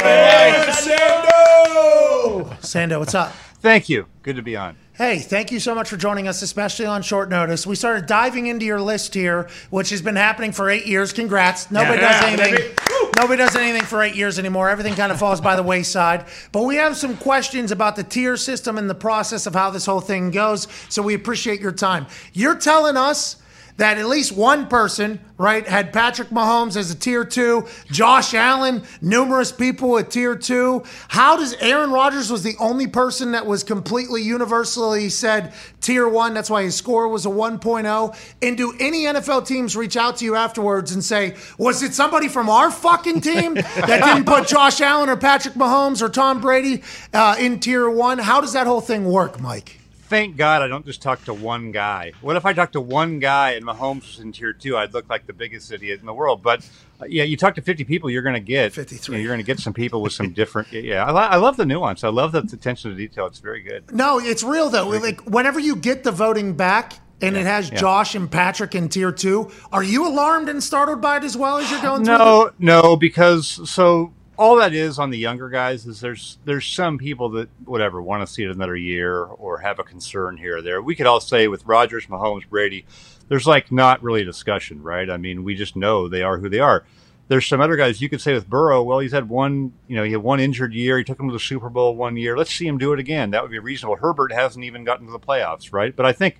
[2.61, 3.33] Sando, what's up?
[3.61, 4.07] Thank you.
[4.23, 4.75] Good to be on.
[4.97, 7.67] Hey, thank you so much for joining us, especially on short notice.
[7.67, 11.13] We started diving into your list here, which has been happening for eight years.
[11.13, 11.69] Congrats.
[11.69, 12.75] Nobody Yeah, does anything.
[13.15, 14.71] Nobody does anything for eight years anymore.
[14.71, 16.25] Everything kind of falls by the wayside.
[16.51, 19.85] But we have some questions about the tier system and the process of how this
[19.85, 20.67] whole thing goes.
[20.89, 22.07] So we appreciate your time.
[22.33, 23.35] You're telling us
[23.77, 28.83] that at least one person, right, had Patrick Mahomes as a tier two, Josh Allen,
[29.01, 30.83] numerous people at tier two.
[31.07, 36.33] How does Aaron Rodgers was the only person that was completely universally said tier one?
[36.33, 38.33] That's why his score was a 1.0.
[38.41, 42.27] And do any NFL teams reach out to you afterwards and say, was it somebody
[42.27, 46.81] from our fucking team that didn't put Josh Allen or Patrick Mahomes or Tom Brady
[47.13, 48.17] uh, in tier one?
[48.17, 49.76] How does that whole thing work, Mike?
[50.09, 52.13] Thank God I don't just talk to one guy.
[52.21, 54.77] What if I talked to one guy and Mahomes was in tier two?
[54.77, 56.41] I'd look like the biggest idiot in the world.
[56.41, 56.67] But
[57.01, 59.19] uh, yeah, you talk to 50 people, you're going to get 53.
[59.19, 60.71] you're going to get some people with some different.
[60.71, 62.05] Yeah, I, I love the nuance.
[62.05, 63.25] I love the attention to detail.
[63.25, 63.91] It's very good.
[63.93, 64.87] No, it's real though.
[64.87, 67.77] Like whenever you get the voting back and it has yeah.
[67.77, 71.57] Josh and Patrick in tier two, are you alarmed and startled by it as well
[71.57, 72.17] as you're going through?
[72.17, 76.97] No, no, because so all that is on the younger guys is there's there's some
[76.97, 80.61] people that whatever want to see it another year or have a concern here or
[80.61, 80.81] there.
[80.81, 82.85] We could all say with Rodgers, Mahomes, Brady,
[83.29, 85.09] there's like not really a discussion, right?
[85.09, 86.85] I mean, we just know they are who they are.
[87.29, 90.03] There's some other guys you could say with Burrow, well, he's had one, you know,
[90.03, 90.97] he had one injured year.
[90.97, 92.37] He took him to the Super Bowl one year.
[92.37, 93.31] Let's see him do it again.
[93.31, 93.97] That would be reasonable.
[93.97, 95.93] Herbert hasn't even gotten to the playoffs, right?
[95.93, 96.39] But I think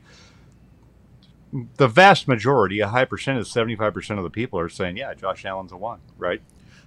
[1.76, 5.74] the vast majority, a high percentage, 75% of the people are saying, yeah, Josh Allen's
[5.74, 6.41] a one, right?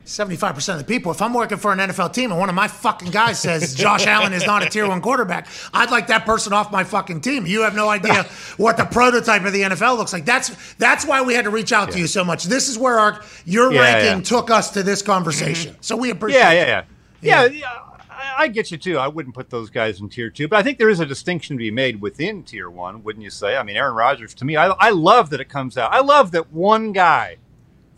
[0.07, 1.13] 75% of the people.
[1.13, 4.07] If I'm working for an NFL team and one of my fucking guys says Josh
[4.09, 7.47] Allen is not a tier one quarterback, I'd like that person off my fucking team.
[7.47, 8.25] You have no idea
[8.57, 10.25] what the prototype of the NFL looks like.
[10.25, 12.45] That's that's why we had to reach out to you so much.
[12.45, 14.25] This is where our your Yeah, ranking yeah.
[14.25, 15.73] took us to this conversation.
[15.73, 15.83] Mm-hmm.
[15.83, 16.85] So we appreciate yeah, yeah,
[17.23, 17.79] yeah, yeah, yeah.
[18.11, 18.99] I, I get you too.
[18.99, 21.57] I wouldn't put those guys in tier two, but I think there is a distinction
[21.57, 23.57] to be made within tier one, wouldn't you say?
[23.57, 25.93] I mean, Aaron Rodgers to me, I, I love that it comes out.
[25.93, 27.37] I love that one guy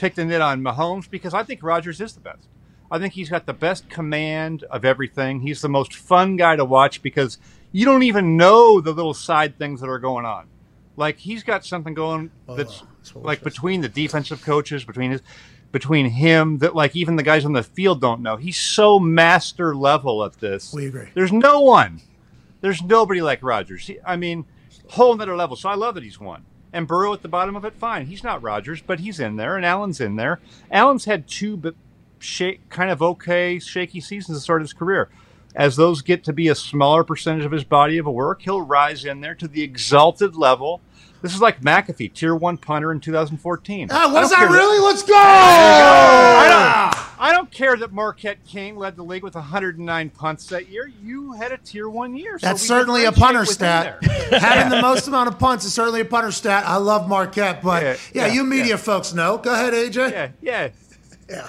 [0.03, 2.49] picked a nit on Mahomes because I think Rodgers is the best.
[2.91, 5.41] I think he's got the best command of everything.
[5.43, 7.39] He's the most fun guy to watch because
[7.71, 10.49] you don't even know the little side things that are going on.
[10.97, 12.83] Like he's got something going oh, that's
[13.15, 15.23] like between the defensive coaches, between his
[15.71, 18.37] between him that like even the guys on the field don't know.
[18.37, 20.75] He's so master level at this.
[20.75, 21.11] We agree.
[21.15, 22.01] There's no one.
[22.61, 23.89] There's nobody like Rodgers.
[24.05, 24.47] I mean,
[24.89, 25.55] whole another level.
[25.55, 26.45] So I love that he's won.
[26.73, 28.07] And Burrow at the bottom of it, fine.
[28.07, 30.41] He's not Rodgers, but he's in there, and Allen's in there.
[30.71, 31.75] Allen's had two but
[32.19, 35.11] shake, kind of okay, shaky seasons to start his career.
[35.55, 39.05] As those get to be a smaller percentage of his body of work, he'll rise
[39.05, 40.81] in there to the exalted level.
[41.21, 43.89] This is like McAfee, tier one punter in 2014.
[43.91, 44.81] Ah, was don't that really?
[44.81, 45.15] Let's go!
[45.15, 50.69] I don't, I don't care that Marquette King led the league with 109 punts that
[50.69, 50.91] year.
[51.05, 52.37] You had a tier one year.
[52.41, 54.03] so That's certainly a punter stat.
[54.05, 56.65] Having the most amount of punts is certainly a punter stat.
[56.67, 58.77] I love Marquette, but yeah, Yeah, yeah, you media yeah.
[58.77, 59.39] folks know.
[59.39, 60.11] Go ahead, AJ.
[60.11, 60.69] Yeah, yeah.
[61.31, 61.49] Yeah.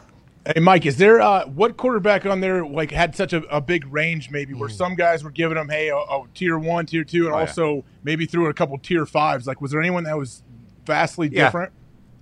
[0.53, 3.91] Hey Mike, is there uh, what quarterback on there like had such a, a big
[3.91, 7.25] range maybe where some guys were giving them hey a, a tier one, tier two,
[7.25, 7.33] and.
[7.33, 7.45] Oh, yeah.
[7.47, 9.47] also maybe threw a couple tier fives.
[9.47, 10.43] Like was there anyone that was
[10.85, 11.45] vastly Yeah.
[11.45, 11.71] different?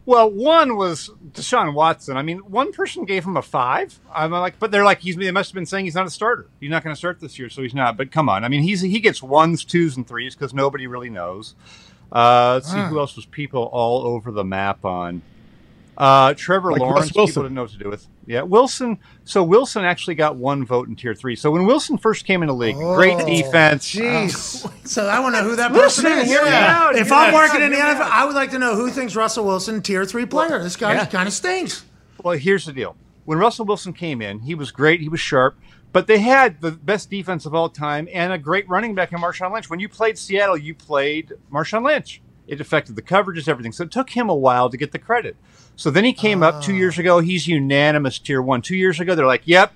[0.06, 2.18] Well, one was Deshaun Watson.
[2.18, 4.00] I mean, one person gave him a five.
[4.14, 6.48] I'm like, but they're like, he's they must have been saying he's not a starter.
[6.60, 7.98] He's not going to start this year, so he's not.
[7.98, 11.10] But come on, I mean, he's he gets ones, twos, and threes because nobody really
[11.10, 11.54] knows.
[12.12, 12.88] Uh, let's see Ah.
[12.88, 15.22] who else was people all over the map on.
[16.02, 17.32] Uh, Trevor Like Lawrence, Wilson.
[17.32, 18.08] people didn't know what to do with.
[18.26, 18.98] Yeah, Wilson.
[19.24, 21.36] So Wilson actually got one vote in tier three.
[21.36, 23.94] So when Wilson first came into the league, great Oh, defense.
[23.94, 24.68] Jeez.
[24.88, 26.28] So I want to know who that Listen, person is.
[26.28, 28.76] hear me out, If hear I'm working in the NFL, I would like to know
[28.76, 30.58] who thinks Russell Wilson tier three player.
[30.64, 31.06] This guy Yeah.
[31.06, 31.86] kind of stinks.
[32.24, 32.96] Well, here's the deal.
[33.26, 35.02] When Russell Wilson came in, he was great.
[35.02, 35.56] He was sharp.
[35.94, 39.20] But they had the best defense of all time and a great running back in
[39.20, 39.70] Marshawn Lynch.
[39.70, 42.22] When you played Seattle, you played Marshawn Lynch.
[42.48, 43.72] It affected the coverages, everything.
[43.72, 45.36] So it took him a while to get the credit.
[45.76, 47.02] So then he came up two years ah.
[47.02, 47.20] ago.
[47.20, 48.62] He's unanimous tier one.
[48.62, 49.74] Two years ago, they're like, yep,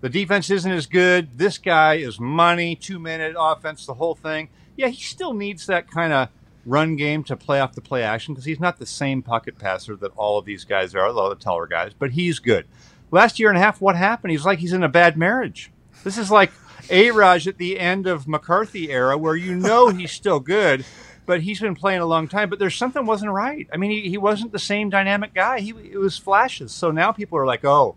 [0.00, 1.38] the defense isn't as good.
[1.38, 4.48] This guy is money, two minute offense, the whole thing.
[4.76, 6.28] Yeah, he still needs that kind of
[6.64, 9.96] run game to play off the play action because he's not the same pocket passer
[9.96, 12.66] that all of these guys are, a lot of the taller guys, but he's good.
[13.10, 14.32] Last year and a half, what happened?
[14.32, 15.72] He's like he's in a bad marriage.
[16.04, 16.52] This is like
[16.90, 20.84] A-Rodge at the end of McCarthy era where you know he's still good.
[21.28, 22.48] But he's been playing a long time.
[22.50, 23.68] But there's something wasn't right.
[23.72, 25.60] I mean, he, he wasn't the same dynamic guy.
[25.60, 26.72] He it was flashes.
[26.72, 27.94] So now people are like, oh,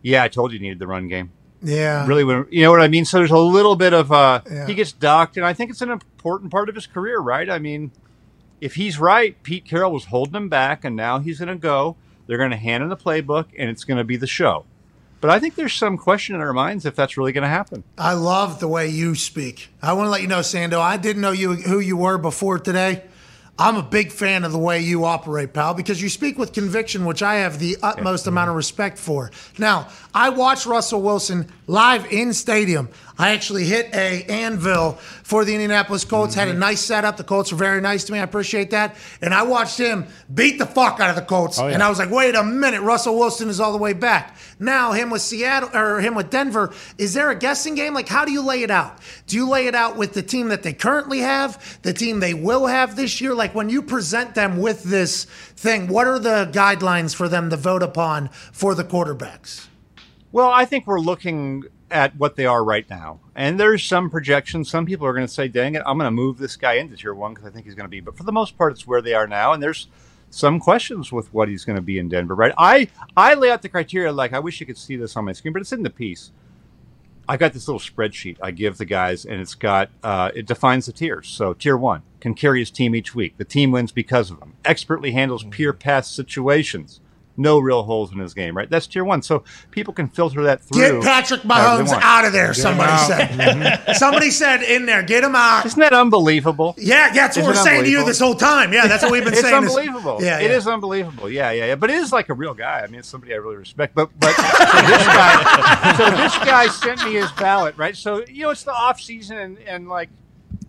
[0.00, 1.32] yeah, I told you you needed the run game.
[1.62, 2.06] Yeah.
[2.06, 3.04] Really, you know what I mean.
[3.04, 4.66] So there's a little bit of uh, Yeah.
[4.68, 7.50] he gets docked, and I think it's an important part of his career, right?
[7.50, 7.90] I mean,
[8.60, 11.96] if he's right, Pete Carroll was holding him back, and now he's going to go.
[12.28, 14.64] They're going to hand him the playbook, and it's going to be the show.
[15.20, 17.82] But I think there's some question in our minds if that's really going to happen.
[17.96, 19.68] I love the way you speak.
[19.82, 22.58] I want to let you know, Sando, I didn't know you who you were before
[22.58, 23.02] today.
[23.60, 27.04] I'm a big fan of the way you operate, pal, because you speak with conviction,
[27.04, 29.32] which I have the utmost amount of respect for.
[29.58, 32.88] Now, I watched Russell Wilson live in stadium.
[33.18, 34.92] I actually hit a anvil
[35.24, 36.60] for the Indianapolis Colts, had a Mm-hmm.
[36.60, 37.16] nice setup.
[37.16, 38.20] The Colts were very nice to me.
[38.20, 38.94] I appreciate that.
[39.20, 41.58] And I watched him beat the fuck out of the Colts.
[41.58, 41.74] Oh, yeah.
[41.74, 44.36] And I was like, wait a minute, Russell Wilson is all the way back.
[44.60, 47.92] Now, him with Seattle or him with Denver, is there a guessing game?
[47.92, 48.98] Like, how do you lay it out?
[49.26, 52.34] Do you lay it out with the team that they currently have, the team they
[52.34, 53.34] will have this year?
[53.34, 57.56] Like, when you present them with this thing, what are the guidelines for them to
[57.56, 59.68] vote upon for the quarterbacks?
[60.32, 63.20] Well, I think we're looking at what they are right now.
[63.34, 64.70] And there's some projections.
[64.70, 66.96] Some people are going to say, dang it, I'm going to move this guy into
[66.96, 68.00] tier one because I think he's going to be.
[68.00, 69.52] But for the most part, it's where they are now.
[69.52, 69.88] And there's
[70.30, 72.52] some questions with what he's going to be in Denver, right?
[72.58, 75.32] I, I lay out the criteria like I wish you could see this on my
[75.32, 76.32] screen, but it's in the piece.
[77.28, 80.86] I got this little spreadsheet I give the guys, and it's got uh, it defines
[80.86, 81.28] the tiers.
[81.28, 83.36] So tier one can carry his team each week.
[83.36, 84.54] The team wins because of him.
[84.64, 87.00] Expertly handles peer pass situations.
[87.38, 88.68] No real holes in his game, right?
[88.68, 89.22] That's tier one.
[89.22, 91.00] So people can filter that through.
[91.00, 93.06] Get Patrick however Mahomes out of there, Get somebody out.
[93.06, 93.28] said.
[93.30, 93.94] Mhm.
[93.94, 95.64] somebody said in there, get him out.
[95.64, 96.74] Isn't that unbelievable?
[96.76, 98.72] Yeah, that's what Isn't we're saying to you this whole time.
[98.72, 99.62] Yeah, that's what we've been it's saying.
[99.64, 100.18] It's unbelievable.
[100.20, 100.56] Yeah, it yeah.
[100.56, 101.30] is unbelievable.
[101.30, 101.74] Yeah, yeah, yeah.
[101.76, 102.80] But it is like a real guy.
[102.80, 103.94] I mean, it's somebody I really respect.
[103.94, 107.96] But but so this guy, so this guy sent me his ballot, right?
[107.96, 110.08] So you know, it's the off season, and and like.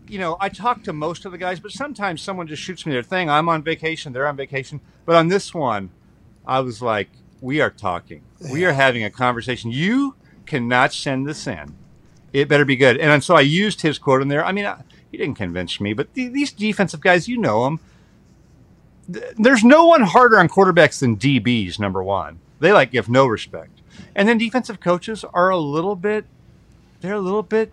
[0.07, 2.93] You know, I talk to most of the guys, but sometimes someone just shoots me
[2.93, 3.29] their thing.
[3.29, 4.81] I'm on vacation, they're on vacation.
[5.05, 5.91] But on this one,
[6.49, 7.09] I was like,
[7.41, 8.23] we are talking.
[8.51, 9.71] We are having a conversation.
[9.71, 10.15] You
[10.47, 11.75] cannot send this in.
[12.33, 12.97] It better be good.
[12.97, 14.43] And so I used his quote in there.
[14.43, 14.81] I mean, I,
[15.11, 17.79] he didn't convince me, but the, these defensive guys, you know them.
[19.13, 22.39] Th- There's no one harder on quarterbacks than DBs, number one.
[22.59, 23.81] They like give no respect.
[24.15, 26.25] And then defensive coaches are a little bit,
[27.01, 27.71] they're a little bit,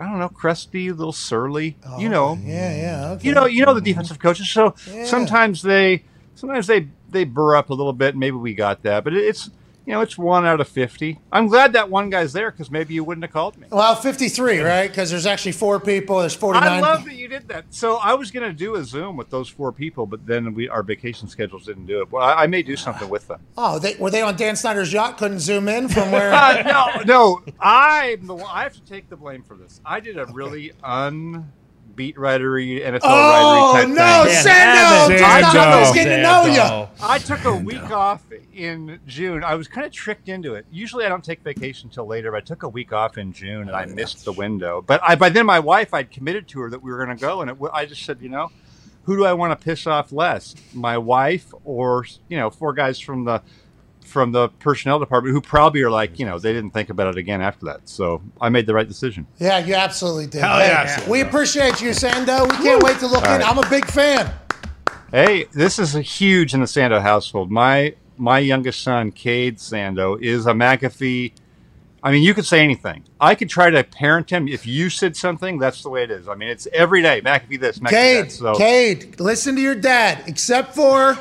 [0.00, 1.76] I don't know, crusty, a little surly.
[1.98, 3.10] you oh, know, Yeah, yeah.
[3.12, 3.28] Okay.
[3.28, 3.84] You know, you know the mm-hmm.
[3.84, 4.48] defensive coaches.
[4.48, 5.04] So Yeah.
[5.04, 6.04] sometimes they,
[6.34, 8.16] sometimes they they burr up a little bit.
[8.16, 9.50] Maybe we got that, but it's
[9.86, 11.18] you know it's one out of fifty.
[11.32, 13.66] I'm glad that one guy's there because maybe you wouldn't have called me.
[13.70, 14.88] Well, 53, right?
[14.88, 16.20] Because there's actually four people.
[16.20, 16.68] There's 49.
[16.68, 17.66] I love that you did that.
[17.70, 20.68] So I was going to do a Zoom with those four people, but then we
[20.68, 22.12] our vacation schedules didn't do it.
[22.12, 23.40] Well, I, I may do something with them.
[23.56, 25.18] Oh, they, were they on Dan Snyder's yacht?
[25.18, 26.32] Couldn't zoom in from where?
[26.32, 28.50] Uh, no, no, I'm the one.
[28.52, 29.80] I have to take the blame for this.
[29.84, 30.72] I did a really
[31.90, 34.44] unbeat writery NFL Oh, writery type no, thing.
[34.44, 35.22] Sando, Sando.
[35.22, 36.88] I took I was getting to know ya.
[37.02, 38.22] I took a week off
[38.52, 39.44] in June.
[39.44, 40.66] I was kind of tricked into it.
[40.70, 43.68] Usually, I don't take vacation until later, but I took a week off in June
[43.68, 44.82] and I missed the window.
[44.86, 47.20] But I, by then, my wife, I'd committed to her that we were going to
[47.20, 48.50] go, and it, I just said, you know,
[49.04, 53.00] who do I want to piss off less, my wife or you know, four guys
[53.00, 53.42] from the
[54.10, 57.16] from the personnel department who probably are like, you know, they didn't think about it
[57.18, 57.88] again after that.
[57.88, 59.26] So I made the right decision.
[59.38, 60.40] Yeah, you absolutely did.
[60.42, 62.42] Hell Hey, yeah, we appreciate you, Sando.
[62.50, 63.40] We can't wait to look All in.
[63.40, 63.48] right.
[63.48, 64.32] I'm a big fan.
[65.12, 67.50] Hey, this is a huge in the Sando household.
[67.50, 71.32] My my youngest son, Cade Sando, is a McAfee.
[72.02, 73.04] I mean, you could say anything.
[73.20, 74.48] I could try to parent him.
[74.48, 76.28] If you said something, that's the way it is.
[76.28, 77.20] I mean, it's every day.
[77.20, 78.32] McAfee this, McAfee Cade, that.
[78.32, 81.18] So Cade, listen to your dad, except for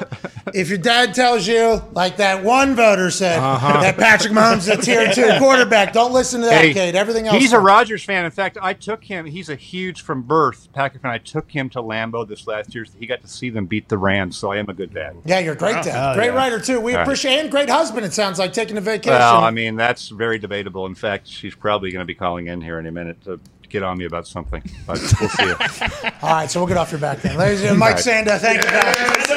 [0.53, 3.81] if your dad tells you, like that one voter said, Uh-huh.
[3.81, 5.93] that Patrick Mahomes is a tier two quarterback.
[5.93, 6.95] Don't listen to that, Hey, Cade.
[6.95, 7.38] Everything else.
[7.38, 7.65] He's a fine.
[7.65, 8.26] Rodgers fan.
[8.26, 9.26] In fact, I took him.
[9.26, 11.11] He's a huge from birth Packer fan.
[11.11, 12.85] I took him to Lambeau this last year.
[12.85, 14.38] So he got to see them beat the Rams.
[14.38, 15.15] So I am a good dad.
[15.26, 16.15] Yeah, you're a great dad.
[16.15, 16.80] Great writer, too.
[16.80, 17.03] We All right.
[17.03, 19.11] appreciate and great husband, it sounds like, taking a vacation.
[19.19, 20.85] Well, I mean, that's very debatable.
[20.85, 23.39] In fact, she's probably going to be calling in here any minute to
[23.69, 24.63] get on me about something.
[24.85, 25.43] But we'll see.
[26.21, 27.37] All right, so we'll get off your back then.
[27.37, 28.25] Ladies and gentlemen, Mike All right.
[28.25, 29.29] Sando, thank you, guys.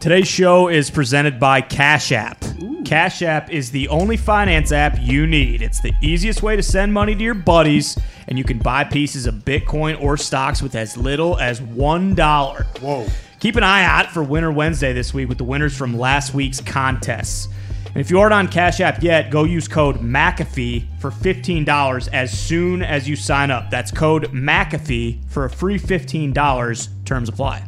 [0.00, 2.44] Today's show is presented by Cash App.
[2.84, 5.62] Cash App is the only finance app you need.
[5.62, 7.96] It's the easiest way to send money to your buddies,
[8.26, 12.80] and you can buy pieces of Bitcoin or stocks with as little as $1.
[12.80, 13.06] Whoa.
[13.38, 16.60] Keep an eye out for Winter Wednesday this week with the winners from last week's
[16.60, 17.48] contests.
[17.94, 22.36] And if you aren't on Cash App yet, go use code McAfee for $15 as
[22.36, 23.70] soon as you sign up.
[23.70, 26.88] That's code McAfee for a free $15.
[27.04, 27.62] Terms apply.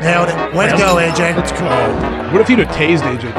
[0.00, 0.54] Nailed it.
[0.54, 1.36] Way to go, AJ.
[1.36, 2.32] Let's go.
[2.32, 3.32] What if you'd have tased AJ?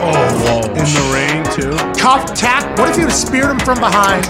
[0.00, 0.12] Oh,
[0.44, 0.60] whoa.
[0.70, 2.00] In the rain, too?
[2.00, 2.78] Cuff, tap.
[2.78, 4.24] What if you would have speared him from behind,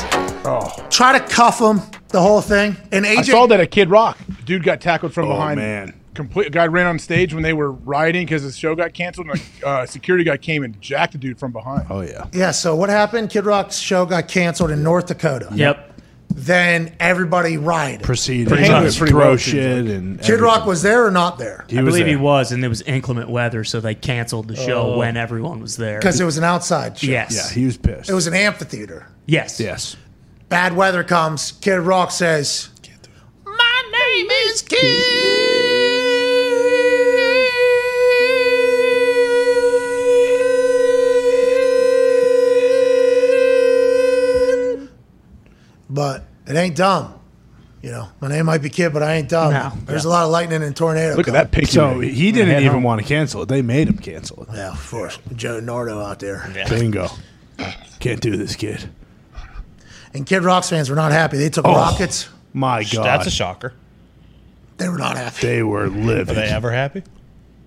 [0.47, 0.71] Oh.
[0.89, 2.75] try to cuff him, the whole thing.
[2.91, 4.17] And AJ I saw that at Kid Rock.
[4.47, 5.61] Dude got tackled from Oh, behind.
[5.61, 5.93] man.
[6.19, 9.29] Complete guy ran on stage when they were rioting because the show got canceled.
[9.29, 11.87] And a uh, security guy came and jacked the dude from behind.
[11.91, 12.27] Oh yeah.
[12.33, 13.31] Yeah, so what happened?
[13.31, 15.49] Kid Rock's show got canceled in North Dakota.
[15.55, 16.01] Yep.
[16.31, 18.03] Then everybody rioted.
[18.03, 21.07] Proceeded Pretty to much, just pretty throw well, it shit and Kid Rock was there
[21.07, 21.65] or not there?
[21.69, 24.57] He I was believe he was, and it was inclement weather, so they canceled the
[24.57, 24.99] show Oh.
[24.99, 26.01] when everyone was there.
[26.01, 27.13] Because it was an outside show.
[27.13, 27.33] Yes.
[27.33, 28.11] Yeah, he was pissed.
[28.11, 29.07] It was an amphitheater.
[29.27, 29.61] Yes.
[29.61, 29.97] Yes.
[30.49, 31.53] Bad weather comes.
[31.53, 32.71] Kid Rock says,
[33.45, 35.48] My name is Kid.
[45.91, 47.15] But it ain't dumb.
[47.83, 49.53] You know, my name might be Kid, but I ain't dumb.
[49.53, 49.73] No.
[49.85, 51.15] There's a lot of lightning and tornado.
[51.15, 51.73] Look at that picture.
[51.73, 52.83] So he didn't even home.
[52.83, 53.49] want to cancel it.
[53.49, 54.49] They made him cancel it.
[54.53, 55.19] Yeah, of course.
[55.37, 56.51] Joe Nardo out there.
[56.69, 57.09] Bingo.
[58.01, 58.89] Can't do this, kid.
[60.13, 61.37] And Kid Rock's fans were not happy.
[61.37, 61.73] They took Oh.
[61.73, 62.29] rockets.
[62.53, 63.05] My God.
[63.05, 63.75] That's a shocker.
[64.79, 65.47] They were not happy.
[65.47, 66.31] They were livid.
[66.31, 67.03] Are they ever happy?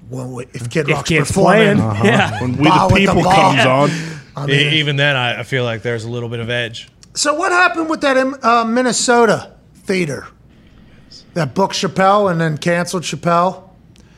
[0.10, 2.42] Well, if Kid If Rock's Kid's performing, playing, yeah.
[2.42, 3.54] When we the with the people ball.
[3.54, 3.90] comes on.
[4.36, 6.90] I mean, even then, I, I feel like there's a little bit of edge.
[7.14, 10.28] So what happened with that uh, Minnesota theater
[11.34, 13.70] that booked Chappelle and then canceled Chappelle?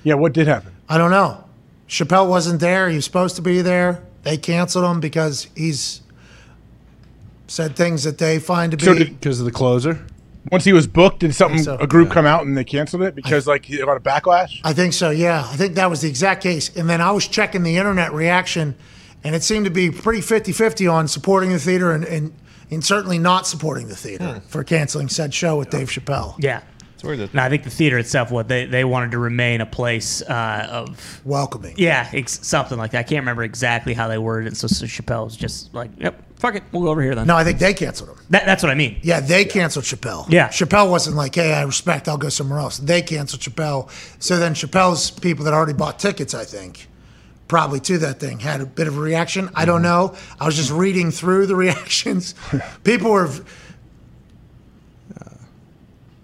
[0.04, 0.74] Yeah, what did happen?
[0.88, 1.44] I don't know.
[1.88, 2.90] Chappelle wasn't there.
[2.90, 4.04] He was supposed to be there.
[4.24, 6.02] They canceled him because he's
[7.48, 8.86] said things that they find to be.
[8.86, 10.06] So Because of the closer.
[10.52, 11.78] Once he was booked, did something so.
[11.78, 14.60] a group come out and they canceled it because like he got a backlash?
[14.64, 15.48] I think so, yeah.
[15.50, 16.76] I think that was the exact case.
[16.76, 18.76] And then I was checking the internet reaction,
[19.24, 22.34] and it seemed to be pretty 50 50 on supporting the theater and, and,
[22.72, 26.36] and certainly not supporting the theater for canceling said show with Dave Chappelle.
[26.40, 26.62] Yeah.
[26.96, 29.60] It's weird that No, I think the theater itself, what they, they wanted to remain
[29.62, 31.76] a place uh, of Welcoming.
[31.78, 33.00] yeah, ex- something like that.
[33.00, 34.56] I can't remember exactly how they worded it.
[34.58, 37.36] So, so Chappelle was just like, "Yep, fuck it, we'll go over here then." No,
[37.36, 38.18] I think they canceled him.
[38.30, 39.00] that, that's what I mean.
[39.02, 40.30] Yeah, they canceled Chappelle.
[40.30, 40.48] Yeah.
[40.48, 42.78] Chappelle wasn't like, hey, I respect, I'll go somewhere else.
[42.78, 43.90] They canceled Chappelle.
[44.24, 46.88] So then Chappelle's people that already bought tickets, I think,
[47.48, 49.50] probably to that thing, had a bit of a reaction.
[49.56, 50.16] I don't know.
[50.40, 52.36] I was just reading through the reactions.
[52.84, 53.30] people were.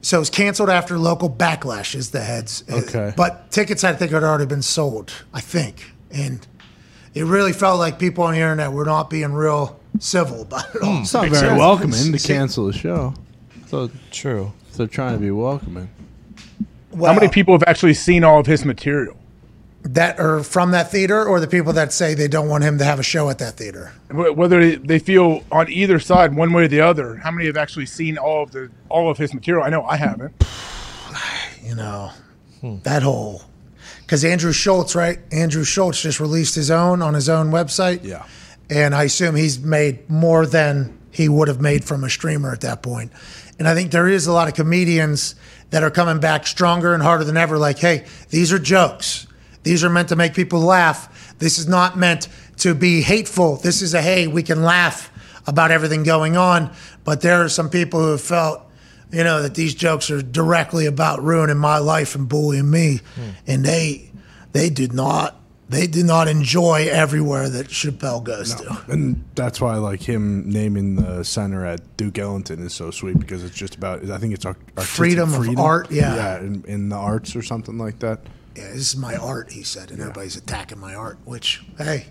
[0.02, 2.64] So it was canceled after local backlash, is the heads.
[2.72, 3.14] Uh, okay.
[3.18, 5.92] But tickets, I think, had already been sold, I think.
[6.10, 6.46] And
[7.14, 10.82] it really felt like people on the internet were not being real civil about it
[10.82, 10.96] all.
[10.96, 11.02] Hmm.
[11.02, 13.14] It's not very welcoming to cancel the show.
[13.68, 14.54] So true.
[14.76, 15.90] they're trying to be welcoming.
[16.92, 19.19] Well, How many people have actually seen all of his material?
[19.84, 22.84] That are from that theater or the people that say they don't want him to
[22.84, 23.94] have a show at that theater?
[24.12, 27.16] Whether they feel on either side, one way or the other.
[27.16, 29.64] How many have actually seen all of the all of his material?
[29.64, 30.34] I know I haven't.
[31.62, 32.12] You know,
[32.64, 33.44] that whole.
[34.02, 35.20] Because Andrew Schulz, right?
[35.32, 38.04] Andrew Schulz just released his own on his own website.
[38.04, 38.26] Yeah.
[38.72, 42.62] And I assume he's made more than he would have made from a streamer at
[42.62, 43.12] that point.
[43.60, 45.36] And I think there is a lot of comedians
[45.70, 47.58] that are coming back stronger and harder than ever.
[47.60, 49.28] Like, hey, these are jokes.
[49.64, 51.36] These are meant to make people laugh.
[51.40, 52.28] This is not meant
[52.58, 53.58] to be hateful.
[53.58, 55.12] This is a hey, we can laugh
[55.48, 56.72] about everything going on.
[57.04, 58.62] But there are some people who have felt,
[59.12, 63.30] you know, that these jokes are directly about ruining my life and bullying me, hmm.
[63.48, 64.12] and they
[64.52, 65.36] they did not
[65.70, 68.82] they did not enjoy everywhere that Chappelle goes to.
[68.88, 73.44] And that's why, like him naming the center at Duke Ellington is so sweet because
[73.44, 74.10] it's just about.
[74.10, 76.16] I think it's ar- artistic Freedom of art, yeah.
[76.16, 78.20] yeah, in, in the arts or something like that.
[78.56, 81.18] Yeah, this is my art, he said, and everybody's attacking my art.
[81.26, 82.08] Which, hey,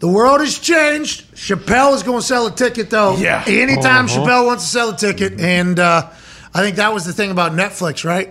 [0.00, 1.32] the world has changed.
[1.34, 3.16] Chappelle is going to sell a ticket, though.
[3.16, 3.44] Yeah.
[3.46, 4.20] Anytime Uh-huh.
[4.20, 6.08] Chappelle wants to sell a ticket, and uh,
[6.54, 8.30] I think that was the thing about Netflix, right?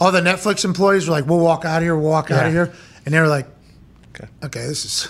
[0.00, 1.96] All the Netflix employees were like, "We'll walk out of here.
[1.96, 2.72] We'll walk out of here,"
[3.04, 3.46] and they were like,
[4.14, 5.08] "Okay, okay, this is."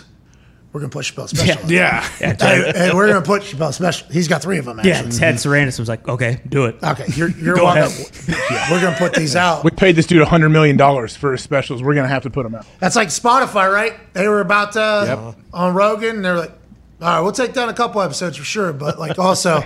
[0.73, 1.63] We're gonna put Chappelle special.
[1.65, 1.71] on.
[1.71, 4.07] Yeah, Yeah, Hey, hey, we're gonna put Chappelle special.
[4.11, 4.79] He's got three of them.
[4.79, 4.91] Actually.
[5.13, 5.19] yeah.
[5.19, 7.85] Ted Sarandos was like, "Okay, do it." Okay, you're you're Go welcome.
[7.85, 8.71] ahead.
[8.71, 9.65] We're gonna put these out.
[9.65, 11.83] We paid this dude hundred million dollars for his specials.
[11.83, 12.67] We're gonna have to put them out.
[12.81, 13.95] That's like Spotify, right?
[14.13, 15.19] They were about to Yep.
[15.19, 16.53] Uh, on Rogan, and they're like,
[17.01, 19.65] "All right, we'll take down a couple episodes for sure, but like also,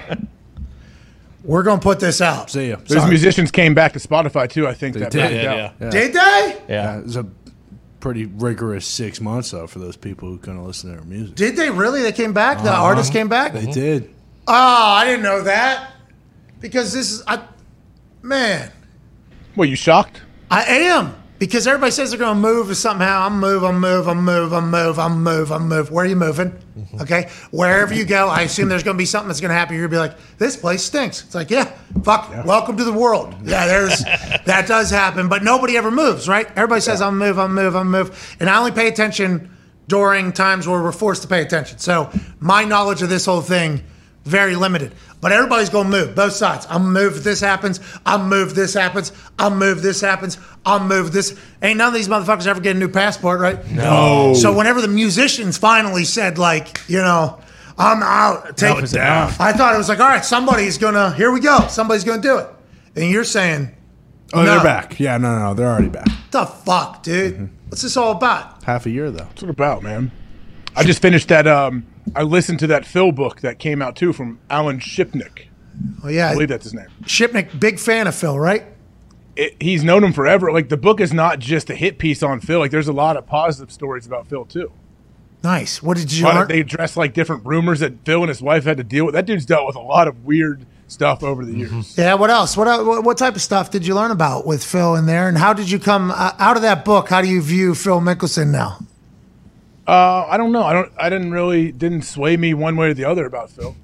[1.45, 2.77] we're gonna put this out." See ya.
[2.77, 3.11] Those Sorry.
[3.11, 4.69] musicians came back to Spotify too.
[4.69, 5.91] I think They that did, backed yeah, yeah.
[5.91, 6.63] Did they?
[6.69, 7.27] Yeah, it was a
[8.03, 11.37] pretty rigorous six months though for those people who couldn't listen to their music.
[11.37, 12.03] Did they really?
[12.03, 12.59] They came back.
[12.59, 12.83] The uh-huh.
[12.83, 13.53] artist came back.
[13.53, 14.13] They did.
[14.47, 15.93] Oh, I didn't know that.
[16.61, 17.43] Because this is, I,
[18.21, 18.71] man,
[19.57, 20.21] Well, you shocked?
[20.51, 21.22] I am.
[21.43, 23.27] Because everybody says they're going to move somehow.
[23.27, 25.91] I'm move, I'm move, I'm move, I'm move, I'm move, I'm move.
[25.91, 26.53] Where are you moving?
[26.53, 27.01] Mm-hmm.
[27.01, 27.31] Okay.
[27.51, 29.75] Wherever you go, I assume there's going to be something that's going to happen.
[29.75, 31.25] You're going to be like, this place stinks.
[31.25, 31.65] It's like, yeah,
[32.05, 33.35] fuck, welcome to the world.
[33.43, 34.05] Yeah, there's,
[34.45, 35.29] that does happen.
[35.29, 36.47] But nobody ever moves, right?
[36.55, 38.37] Everybody says, I'm move, I'm move, I'm move.
[38.39, 39.51] And I only pay attention
[39.89, 41.79] during times where we're forced to pay attention.
[41.79, 43.83] So my knowledge of this whole thing
[44.25, 44.95] very limited.
[45.21, 46.67] But everybody's going to move, both sides.
[46.69, 47.81] I'm move if this happens.
[48.07, 49.13] I'm move if this happens.
[49.39, 50.39] I'm move if this happens.
[50.67, 51.39] I'm move if this.
[51.63, 53.65] Ain't none of these motherfuckers ever get a new passport, right?
[53.71, 54.35] No.
[54.35, 57.41] So whenever the musicians finally said, like, you know,
[57.79, 59.33] I'm out, take was down.
[59.39, 61.67] I thought it was like, all right, somebody's going to, here we go.
[61.69, 62.49] Somebody's going to do it.
[62.97, 63.71] And you're saying,
[64.35, 64.55] Oh, No.
[64.55, 64.99] they're back.
[64.99, 66.07] Yeah, no, no, no, they're already back.
[66.31, 67.51] the fuck, dude?
[67.69, 68.63] What's this all about?
[68.65, 69.25] Half a year though.
[69.25, 70.11] What's it about, man?
[70.75, 71.47] I just finished that.
[71.47, 71.87] Um,
[72.17, 75.47] I listened to that Phil book that came out too from Alan Shipnuck.
[76.05, 76.31] Oh, yeah.
[76.31, 76.89] I believe that's his name.
[77.05, 78.65] Shipnuck, big fan of Phil, right?
[79.37, 80.53] It, he's known him forever.
[80.53, 82.59] Like the book is not just a hit piece on Phil.
[82.59, 84.71] Like there's a lot of positive stories about Phil too.
[85.43, 85.83] Nice.
[85.83, 86.49] What did you A lot of- learn?
[86.49, 89.15] they address like different rumors that Phil and his wife had to deal with.
[89.15, 91.97] That dude's dealt with a lot of weird stuff over the years.
[91.97, 92.57] Yeah, what else?
[92.57, 95.39] What, what what type of stuff did you learn about with Phil in there, and
[95.39, 97.09] how did you come uh, out of that book?
[97.09, 98.79] How do you view Phil Mickelson now?
[99.87, 100.63] Uh, I don't know.
[100.63, 100.93] I don't.
[100.99, 103.75] I didn't really didn't sway me one way or the other about Phil.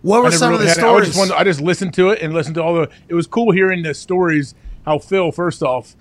[0.00, 1.06] What were some of the had- I stories?
[1.08, 2.88] just, wanted- I just listened to it and listened to all the.
[3.08, 4.54] It was cool hearing the stories.
[4.84, 5.94] How Phil, first off,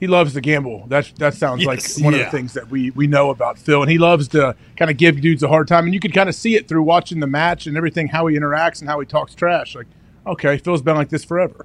[0.00, 0.86] he loves to gamble.
[0.88, 3.80] That that sounds Yes, like one of the things that we we know about Phil,
[3.82, 5.84] and he loves to kind of give dudes a hard time.
[5.84, 8.36] And you could kind of see it through watching the match and everything, how he
[8.36, 9.74] interacts and how he talks trash.
[9.76, 9.86] Like,
[10.26, 11.64] okay, Phil's been like this forever.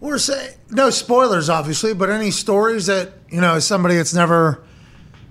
[0.00, 4.62] We're saying no spoilers, obviously, but any stories that you know somebody that's never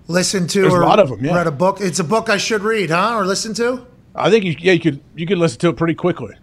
[0.09, 1.35] listened to There's a or lot of 'em, yeah.
[1.35, 1.79] read a book.
[1.79, 3.85] It's a book I should read, huh, or listen to.
[4.15, 6.35] I think you, yeah, you could you could listen to it pretty quickly.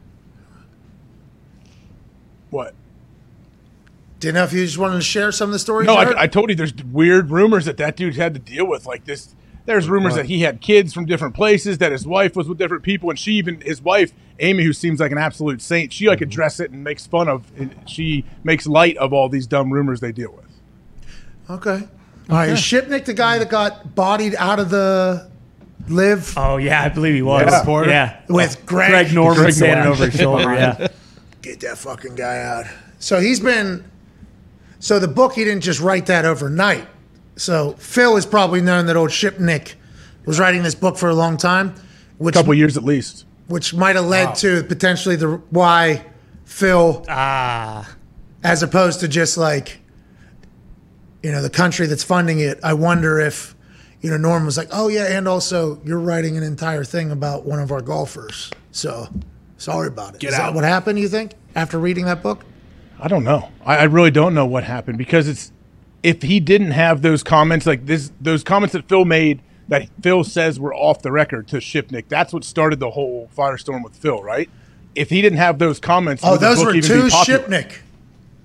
[2.51, 2.75] What?
[4.21, 5.87] Didn't know if you just wanted to share some of the stories.
[5.87, 5.95] No.
[5.95, 8.87] I, I told you there's weird rumors that that dude had to deal with.
[8.87, 9.35] Like this,
[9.67, 10.19] there's rumors What?
[10.23, 13.19] that he had kids from different places, that his wife was with different people, and
[13.19, 16.11] she even his wife Amy, who seems like an absolute saint, she Mm-hmm.
[16.11, 17.51] like addresses it and makes fun of.
[17.59, 20.45] And she makes light of all these dumb rumors they deal with.
[21.51, 21.89] okay.
[22.29, 25.31] All right, is Shipnuck the guy that got bodied out of the
[25.89, 26.35] LIV?
[26.37, 27.43] Oh yeah, I believe he was.
[27.51, 27.65] Yeah.
[27.67, 28.21] Yeah, yeah.
[28.29, 29.93] With Greg- Greg Norman Greg standing Norman.
[29.93, 30.55] over his shoulder.
[30.55, 30.89] Yeah.
[31.43, 32.65] Get that fucking guy out.
[32.99, 33.85] So he's been.
[34.81, 36.87] So the book, he didn't just write that overnight.
[37.37, 39.75] So Phil has probably known that old Shipnick
[40.25, 41.75] was writing this book for a long time,
[42.19, 43.25] A which couple years at least.
[43.47, 46.05] which might have led to potentially the why
[46.45, 47.89] Phil, Ah.
[48.43, 49.79] as opposed to just like,
[51.23, 52.59] you know, the country that's funding it.
[52.63, 53.55] I wonder if,
[54.01, 57.45] you know, Norm was like, oh yeah, and also you're writing an entire thing about
[57.45, 58.51] one of our golfers.
[58.73, 59.09] So
[59.57, 60.21] sorry about it.
[60.21, 60.99] Get Is that what happened?
[60.99, 62.45] You think after reading that book?
[63.01, 63.51] I don't know.
[63.65, 65.53] I, I really don't know what happened because it's
[66.03, 70.23] if he didn't have those comments like this, those comments that Phil made that Phil
[70.23, 72.05] says were off the record to Shipnuck.
[72.09, 74.49] That's what started the whole firestorm with Phil, right?
[74.95, 77.09] If he didn't have those comments, Oh, those were two?
[77.09, 77.79] Shipnuck.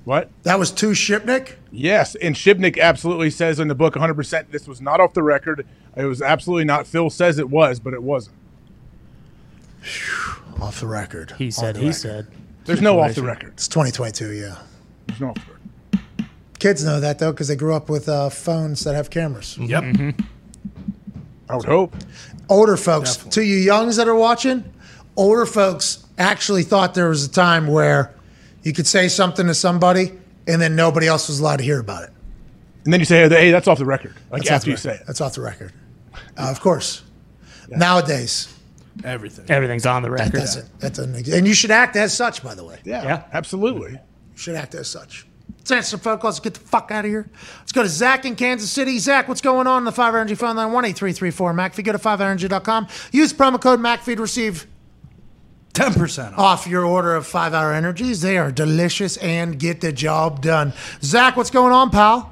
[0.03, 0.30] What?
[0.44, 1.53] That was two Shipnuck.
[1.72, 5.65] Yes, and Shipnuck absolutely says in the book 100% this was not off the record.
[5.95, 6.88] It was absolutely not.
[6.88, 8.36] Phil says it was, but it wasn't.
[10.60, 11.34] Off the record.
[11.38, 11.78] He said.
[11.78, 12.28] He said.
[12.65, 13.53] There's no off the record.
[13.53, 14.32] It's 2022.
[14.32, 14.57] Yeah.
[15.07, 15.57] There's no off the record.
[16.60, 19.57] Kids know that though because they grew up with uh, phones that have cameras.
[19.57, 19.84] Yep.
[21.49, 21.95] I would hope.
[22.49, 24.64] Older folks, to you youngs that are watching,
[25.15, 28.14] older folks actually thought there was a time where
[28.64, 30.12] you could say something to somebody
[30.48, 32.10] and then nobody else was allowed to hear about it.
[32.84, 34.16] And then you say, hey, that's off the record.
[34.32, 35.02] Like That's off after the you say record.
[35.02, 35.08] it.
[35.08, 35.72] That's off the record.
[36.38, 37.04] Uh, of course.
[37.70, 38.54] Nowadays,
[39.06, 39.46] Everything.
[39.50, 40.26] Everything's on the record.
[40.26, 40.40] that record.
[40.46, 40.80] doesn't.
[40.80, 41.16] That doesn't.
[41.16, 41.38] exist.
[41.38, 42.80] And you should act as such, by the way.
[42.84, 43.24] Yeah, Yeah.
[43.34, 43.92] absolutely.
[43.94, 44.00] You
[44.36, 45.26] should act as such.
[45.60, 46.40] Let's answer some phone calls.
[46.40, 47.30] Get the fuck out of here.
[47.60, 48.98] Let's go to Zach in Kansas City.
[49.00, 50.72] Zach, what's going on in the 5 Energy phone line?
[50.72, 51.84] 1 8334 McAfee.
[51.86, 52.88] Go to 5energy.com.
[53.12, 54.66] Use promo code McAfee to receive
[55.73, 56.39] 10% off.
[56.39, 58.22] off your order of 5 Hour Energies.
[58.22, 60.73] They are delicious and get the job done.
[61.02, 62.31] Zach, what's going on, pal?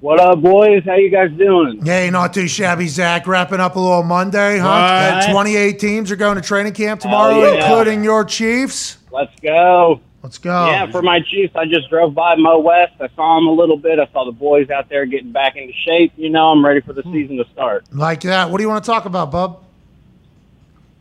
[0.00, 0.82] What up, boys?
[0.86, 1.84] How you guys doing?
[1.84, 3.26] Hey, not too shabby, Zach.
[3.26, 4.66] Wrapping up a little Monday, huh?
[4.66, 5.28] What?
[5.28, 7.66] Uh, 28 teams are going to training camp tomorrow, yeah.
[7.66, 8.96] including your Chiefs.
[9.10, 10.00] Let's go.
[10.22, 10.68] Let's go.
[10.68, 12.94] Yeah, for my Chiefs, I just drove by Mo West.
[12.98, 13.98] I saw him a little bit.
[13.98, 16.14] I saw the boys out there getting back into shape.
[16.16, 17.12] You know, I'm ready for the hmm.
[17.12, 17.84] season to start.
[17.92, 18.50] Like that.
[18.50, 19.62] What do you want to talk about, bub?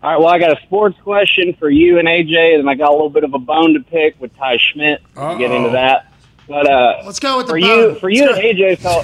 [0.01, 2.89] All right, well, I got a sports question for you and AJ, and I got
[2.89, 4.99] a little bit of a bone to pick with Ty Schmit.
[5.15, 6.13] We'll get into that.
[6.47, 7.69] But uh, Let's go with the for bone.
[7.69, 8.79] you, for you and AJ.
[8.79, 9.03] So,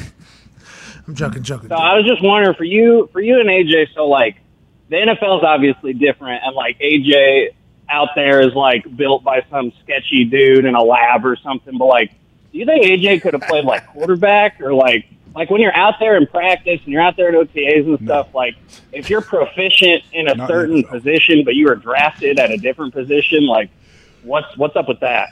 [1.08, 1.68] I'm joking, joking.
[1.70, 3.94] so I was just wondering for you, for you and AJ.
[3.94, 4.38] So, like,
[4.90, 7.50] the NFL is obviously different, and like AJ
[7.90, 11.78] out there is like built by some sketchy dude in a lab or something.
[11.78, 12.12] But like,
[12.52, 15.06] do you think AJ could have played like quarterback or like
[15.36, 18.34] like when you're out there in practice and you're out there at OTAs and stuff?
[18.34, 18.56] Like,
[18.94, 22.94] if you're proficient in a Not certain position, but you were drafted at a different
[22.94, 23.70] position, like,
[24.24, 25.30] what's what's up with that?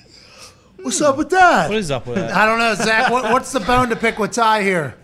[0.81, 1.69] What's up with that?
[1.69, 2.33] What is up with that?
[2.33, 3.09] I don't know, Zach.
[3.09, 4.95] What, what's the bone to pick with Ty here?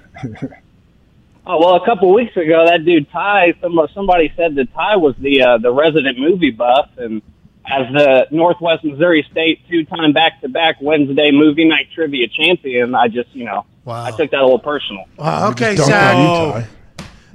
[1.52, 3.56] Oh well, a couple weeks ago, that dude Ty,
[3.94, 7.24] somebody said that Ty was the uh, the resident movie buff, and
[7.66, 13.46] as the Northwest Missouri State two-time back-to-back Wednesday movie night trivia champion, I just you
[13.46, 15.06] know I took that a little personal.
[15.18, 16.70] Wow, okay, Just dunked you, Zach.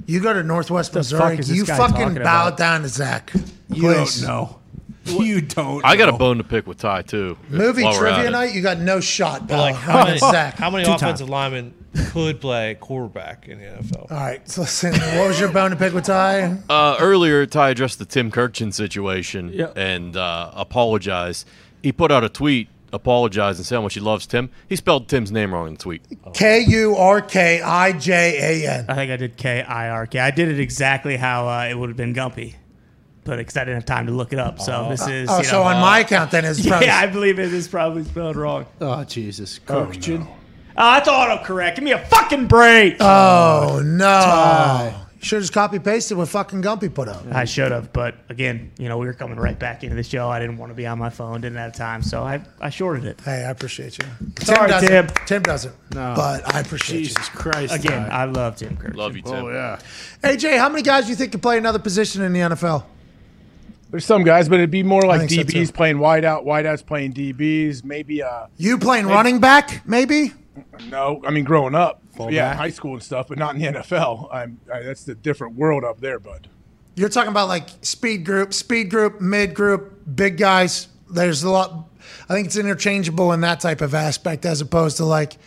[0.07, 1.37] You go to Northwest The Missouri.
[1.37, 2.57] fuck You fucking bow about?
[2.57, 3.31] down to Zach.
[3.69, 4.21] You Please.
[4.21, 4.59] don't know.
[5.05, 5.85] You don't.
[5.85, 7.37] I got a bone to pick with Ty too.
[7.49, 9.59] Movie while we're at trivia night, you got no shot, pal.
[9.59, 10.55] Like how many, against Zach.
[10.55, 11.31] how many Two offensive time.
[11.31, 11.73] linemen
[12.11, 14.11] could play quarterback in the NFL?
[14.11, 14.93] All right, so listen.
[14.93, 16.57] What was your bone to pick with Ty?
[16.67, 19.67] Uh, earlier, Ty addressed the Tim Kurkjian situation Yeah.
[19.75, 21.47] and uh, apologized.
[21.83, 24.49] He put out a tweet, apologized, and say how much he loves Tim.
[24.67, 26.01] He spelled Tim's name wrong in the tweet.
[26.33, 28.85] K U R K I J A N.
[28.89, 30.19] I think I did K I R K.
[30.19, 32.55] I did it exactly how uh, it would have been Gumpy,
[33.23, 34.59] but because I didn't have time to look it up.
[34.59, 35.29] So this is.
[35.29, 36.87] Oh, you so know, on my account, then it's probably.
[36.87, 38.65] yeah, I believe it is probably spelled wrong.
[38.81, 40.19] Oh Jesus, Oh, Kirkchin.
[40.21, 40.27] no.
[40.77, 41.75] Oh, it's autocorrect.
[41.75, 42.97] Give me a fucking break.
[42.99, 44.93] Oh no!
[45.25, 47.25] Should have just copy pasted what fucking Gumpy put up.
[47.31, 50.29] I should have, but again, you know, we were coming right back into the show.
[50.29, 53.05] I didn't want to be on my phone, didn't have time, so I, I shorted
[53.05, 53.19] it.
[53.21, 54.05] Hey, I appreciate you.
[54.41, 54.87] Sorry, doesn't.
[54.87, 55.07] Tim.
[55.25, 55.73] Tim doesn't.
[55.95, 56.13] No.
[56.15, 57.05] But I appreciate you.
[57.07, 57.73] Jesus Christ.
[57.73, 58.15] Again, Ty.
[58.15, 58.93] I love Tim Kirk.
[58.95, 59.45] Love you, Tim.
[59.45, 59.79] Oh yeah.
[60.21, 62.83] AJ, how many guys do you think can play another position in the NFL?
[63.89, 65.73] There's some guys, but it'd be more like think so, DBs too.
[65.73, 67.83] playing wideout, wideouts playing DBs.
[67.83, 70.33] Maybe uh, You playing running back, maybe?
[70.89, 72.57] No, I mean growing up, yeah, Fullback?
[72.57, 74.33] high school and stuff, but not in the NFL.
[74.33, 76.49] I'm, I, that's the different world up there, bud.
[76.95, 80.87] You're talking about like speed group, speed group, mid group, big guys.
[81.09, 81.89] There's a lot.
[82.29, 85.37] I think it's interchangeable in that type of aspect as opposed to like,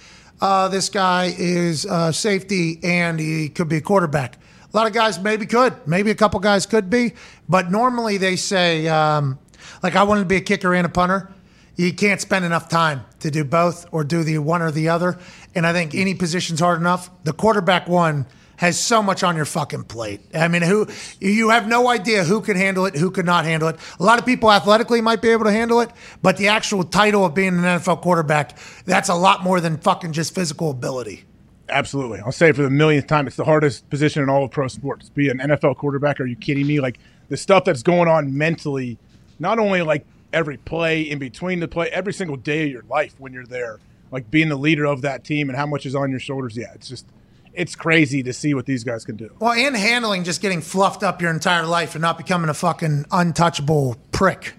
[0.40, 4.36] uh, this guy is uh, safety and he could be a quarterback.
[4.72, 7.14] A lot of guys maybe could, maybe a couple guys could be,
[7.48, 9.38] but normally they say, um,
[9.82, 11.32] like, I wanted to be a kicker and a punter.
[11.78, 15.16] You can't spend enough time to do both or do the one or the other.
[15.54, 17.08] And I think any position's hard enough.
[17.22, 18.26] The quarterback one
[18.56, 20.20] has so much on your fucking plate.
[20.34, 20.88] I mean, who
[21.20, 23.76] you have no idea who could handle it, who could not handle it.
[24.00, 25.90] A lot of people athletically might be able to handle it,
[26.20, 30.10] but the actual title of being an NFL quarterback, that's a lot more than fucking
[30.12, 31.26] just physical ability.
[31.68, 32.18] Absolutely.
[32.18, 34.66] I'll say it for the millionth time, it's the hardest position in all of pro
[34.66, 35.10] sports.
[35.10, 36.18] Be an NFL quarterback.
[36.18, 36.80] Are you kidding me?
[36.80, 36.98] Like
[37.28, 38.98] the stuff that's going on mentally,
[39.38, 43.14] not only like every play in between the play, every single day of your life
[43.18, 43.78] when you're there,
[44.10, 46.56] like being the leader of that team and how much is on your shoulders.
[46.56, 47.06] Yeah, it's just,
[47.54, 49.30] it's crazy to see what these guys can do.
[49.40, 53.06] Well, and handling just getting fluffed up your entire life and not becoming a fucking
[53.10, 54.54] untouchable prick.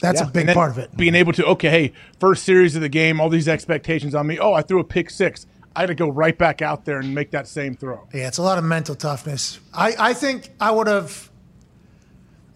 [0.00, 0.26] That's Yeah.
[0.26, 0.96] a big part of it.
[0.96, 4.38] Being able to, okay, hey, first series of the game, all these expectations on me.
[4.38, 5.46] Oh, I threw a pick six.
[5.76, 8.06] I had to go right back out there and make that same throw.
[8.12, 9.58] Yeah, it's a lot of mental toughness.
[9.72, 11.30] I, I think I would have.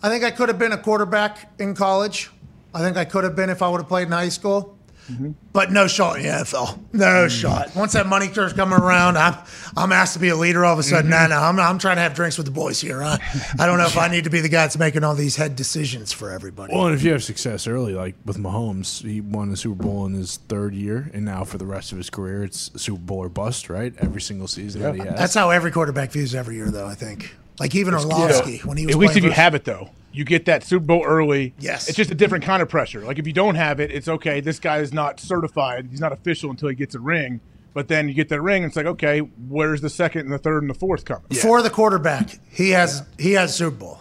[0.02, 2.30] I think I could have been a quarterback in college.
[2.76, 4.76] I think I could have been if I would have played in high school.
[5.10, 5.30] Mm-hmm.
[5.52, 6.78] But no shot in the NFL.
[6.92, 7.30] No mm.
[7.30, 7.74] shot.
[7.76, 9.36] Once that money starts coming around, I'm
[9.76, 11.10] I'm asked to be a leader all of a sudden.
[11.10, 11.30] Mm-hmm.
[11.30, 13.02] No, no, I'm, I'm trying to have drinks with the boys here.
[13.02, 13.18] I,
[13.58, 15.54] I don't know if I need to be the guy that's making all these head
[15.54, 16.74] decisions for everybody.
[16.74, 20.06] Well, and if you have success early, like with Mahomes, he won the Super Bowl
[20.06, 23.18] in his third year, and now for the rest of his career, it's Super Bowl
[23.18, 23.94] or bust, right?
[23.98, 25.16] Every single season that he has.
[25.16, 26.86] That's how every quarterback views every year, though.
[26.86, 27.34] I think.
[27.58, 30.24] Like even Orlovsky when he was At least if playing you have it, though, you
[30.24, 31.54] get that Super Bowl early.
[31.58, 31.88] Yes.
[31.88, 33.02] it's just a different kind of pressure.
[33.02, 34.40] Like if you don't have it, it's okay.
[34.40, 35.88] This guy is not certified.
[35.90, 37.40] He's not official until he gets a ring.
[37.74, 40.38] But then you get that ring, and it's like, okay, where's the second and the
[40.38, 41.24] third and the fourth coming?
[41.42, 44.00] for the quarterback, he has he has Super Bowl.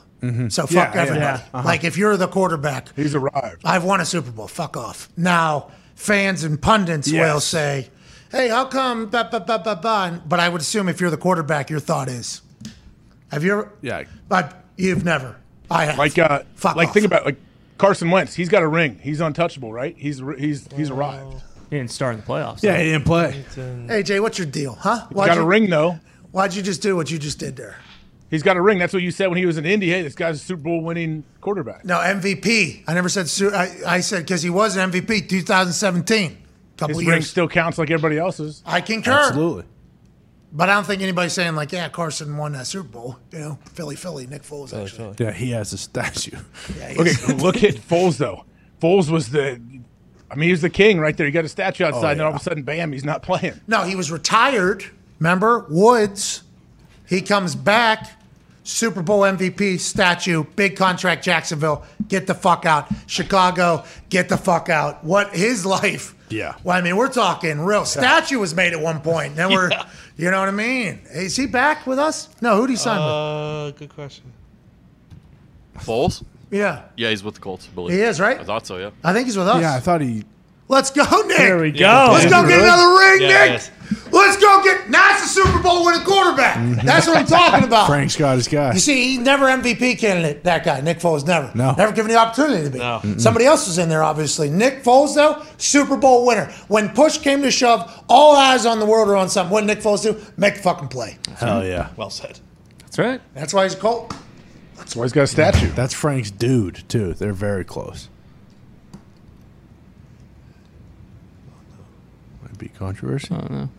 [0.49, 1.01] So fuck Yeah, yeah.
[1.01, 1.19] everybody.
[1.19, 1.41] Yeah.
[1.53, 1.67] Uh-huh.
[1.67, 3.61] Like if you're the quarterback, He's arrived.
[3.65, 4.47] I've won a Super Bowl.
[4.47, 5.09] Fuck off.
[5.17, 7.89] Now fans and pundits will say,
[8.31, 10.19] "Hey, how come?" Bah, bah, bah, bah, bah?
[10.25, 12.41] But I would assume if you're the quarterback, your thought is,
[13.31, 14.03] "Have you ever?" Yeah.
[14.29, 15.35] But you've never.
[15.69, 15.97] I have.
[15.97, 16.93] Like, uh, Fuck like off.
[16.93, 17.37] think about like
[17.77, 18.33] Carson Wentz.
[18.33, 18.99] He's got a ring.
[19.01, 19.95] He's untouchable, right?
[19.97, 21.41] He's he's he's arrived.
[21.69, 22.63] He didn't start in the playoffs.
[22.63, 23.43] Yeah, he didn't play.
[23.87, 25.07] Hey Jay, what's your deal, huh?
[25.09, 25.99] He's got you, a ring though.
[26.31, 27.77] Why'd you just do what you just did there?
[28.29, 28.79] He's got a ring.
[28.79, 29.89] That's what you said when he was in Indy.
[29.89, 31.85] Hey, this guy's a Super Bowl winning quarterback.
[31.85, 32.83] No MVP.
[32.87, 33.29] I never said.
[33.29, 36.37] Su- I, I said because he was an MVP 2017.
[36.77, 38.61] Couple His ring still counts like everybody else's.
[38.65, 39.11] I concur.
[39.11, 39.63] Absolutely.
[40.51, 43.19] But I don't think anybody's saying like, yeah, Carson won that Super Bowl.
[43.31, 44.73] You know, Philly, Philly, Nick Foles.
[44.73, 46.37] Actually, Yeah, he has a statue.
[46.77, 48.45] yeah, he's- Okay, look at Foles though.
[48.81, 49.59] Foles was the,
[50.31, 51.25] I mean, he was the king right there.
[51.25, 53.21] You got a statue oh, outside, and then all of a sudden, bam, he's not
[53.23, 53.59] playing.
[53.67, 54.85] no, he was retired.
[55.19, 56.43] Remember Woods?
[57.07, 58.21] He comes back.
[58.63, 61.85] Super Bowl MVP statue, big contract, Jacksonville.
[62.07, 62.87] Get the fuck out.
[63.05, 65.03] Chicago, get the fuck out.
[65.03, 66.15] What his life?
[66.29, 66.55] Yeah.
[66.63, 67.85] Well, I mean, we're talking real.
[67.85, 69.35] Statue was made at one point.
[69.35, 69.69] Then we're,
[70.17, 71.01] you know what I mean?
[71.11, 72.29] Is he back with us?
[72.41, 73.09] No, who'd he sign with?
[73.09, 74.31] Uh, good question.
[75.79, 76.23] Foles?
[76.51, 77.67] Yeah, Yeah, he's with the Colts.
[77.69, 77.93] I believe.
[77.97, 78.39] He is, right?
[78.39, 78.77] I thought so.
[78.77, 78.91] Yeah.
[79.03, 79.61] I think he's with us.
[79.61, 80.23] Yeah, I thought he.
[80.67, 81.37] Let's go, Nick.
[81.37, 81.79] There we go.
[81.79, 82.05] Yeah.
[82.09, 83.49] Let's go get another ring, Yeah, Nick.
[83.51, 83.71] yes.
[84.11, 84.89] Let's go get.
[84.89, 86.57] Now it's the Super Bowl Bowl winning quarterback.
[86.57, 86.85] Mm-hmm.
[86.87, 87.85] That's what I'm talking about.
[87.87, 88.73] Frank's got his guy.
[88.73, 90.43] You see, he never MVP candidate.
[90.43, 91.51] That guy, Nick Foles, never.
[91.53, 91.73] No.
[91.73, 92.79] Never given the opportunity to be.
[92.79, 93.01] No.
[93.17, 94.49] Somebody else was in there, obviously.
[94.49, 96.45] Nick Foles, though, Super Bowl winner.
[96.67, 99.51] When push came to shove, all eyes on the world are on something.
[99.51, 100.19] What did Nick Foles do?
[100.37, 101.17] Make a fucking play.
[101.37, 101.89] Hell yeah.
[101.97, 102.39] Well said.
[102.79, 103.21] That's right.
[103.33, 104.13] That's why he's a Colt.
[104.77, 105.69] That's why he's got a statue.
[105.71, 107.13] That's Frank's dude too.
[107.13, 108.09] They're very close.
[112.55, 113.27] Might be controversy.
[113.31, 113.69] I don't know.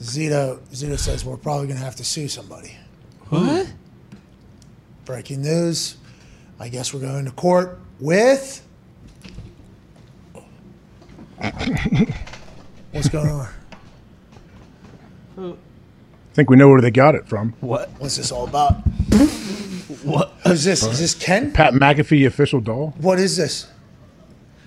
[0.00, 2.76] Zito, Zito says we're probably going to have to sue somebody.
[3.28, 3.72] What?
[5.04, 5.96] Breaking news.
[6.58, 8.66] I guess we're going to court with.
[12.90, 13.48] What's going on?
[15.38, 15.54] I
[16.34, 17.54] think we know where they got it from.
[17.60, 17.90] What?
[17.98, 18.72] What's this all about?
[20.02, 20.32] what?
[20.44, 20.82] Oh, Who's this?
[20.82, 21.52] Is this Ken?
[21.52, 22.92] Pat McAfee official doll.
[22.98, 23.68] What is this?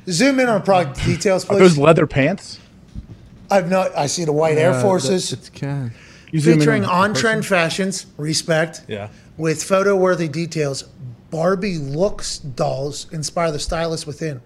[0.08, 2.62] Zoom in on product details, Are those leather pants?
[3.50, 3.96] I've not.
[3.96, 5.32] I see the white Air Forces.
[5.32, 5.94] It's Ken.
[6.32, 8.84] You zoom in featuring on on the trend fashions, respect.
[8.88, 9.10] Yeah.
[9.38, 10.84] With photo worthy details,
[11.30, 14.42] Barbie looks dolls inspire the stylists within.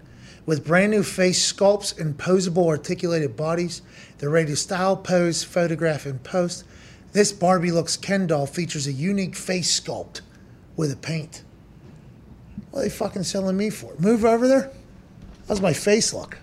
[0.46, 3.82] With brand new face sculpts and posable articulated bodies,
[4.18, 6.64] they're ready to style, pose, photograph, and post.
[7.12, 10.20] This Barbie looks Ken doll features a unique face sculpt
[10.76, 11.42] with a paint.
[12.70, 13.94] What are they fucking selling me for?
[13.98, 14.70] Move over there.
[15.48, 16.38] How's my face look?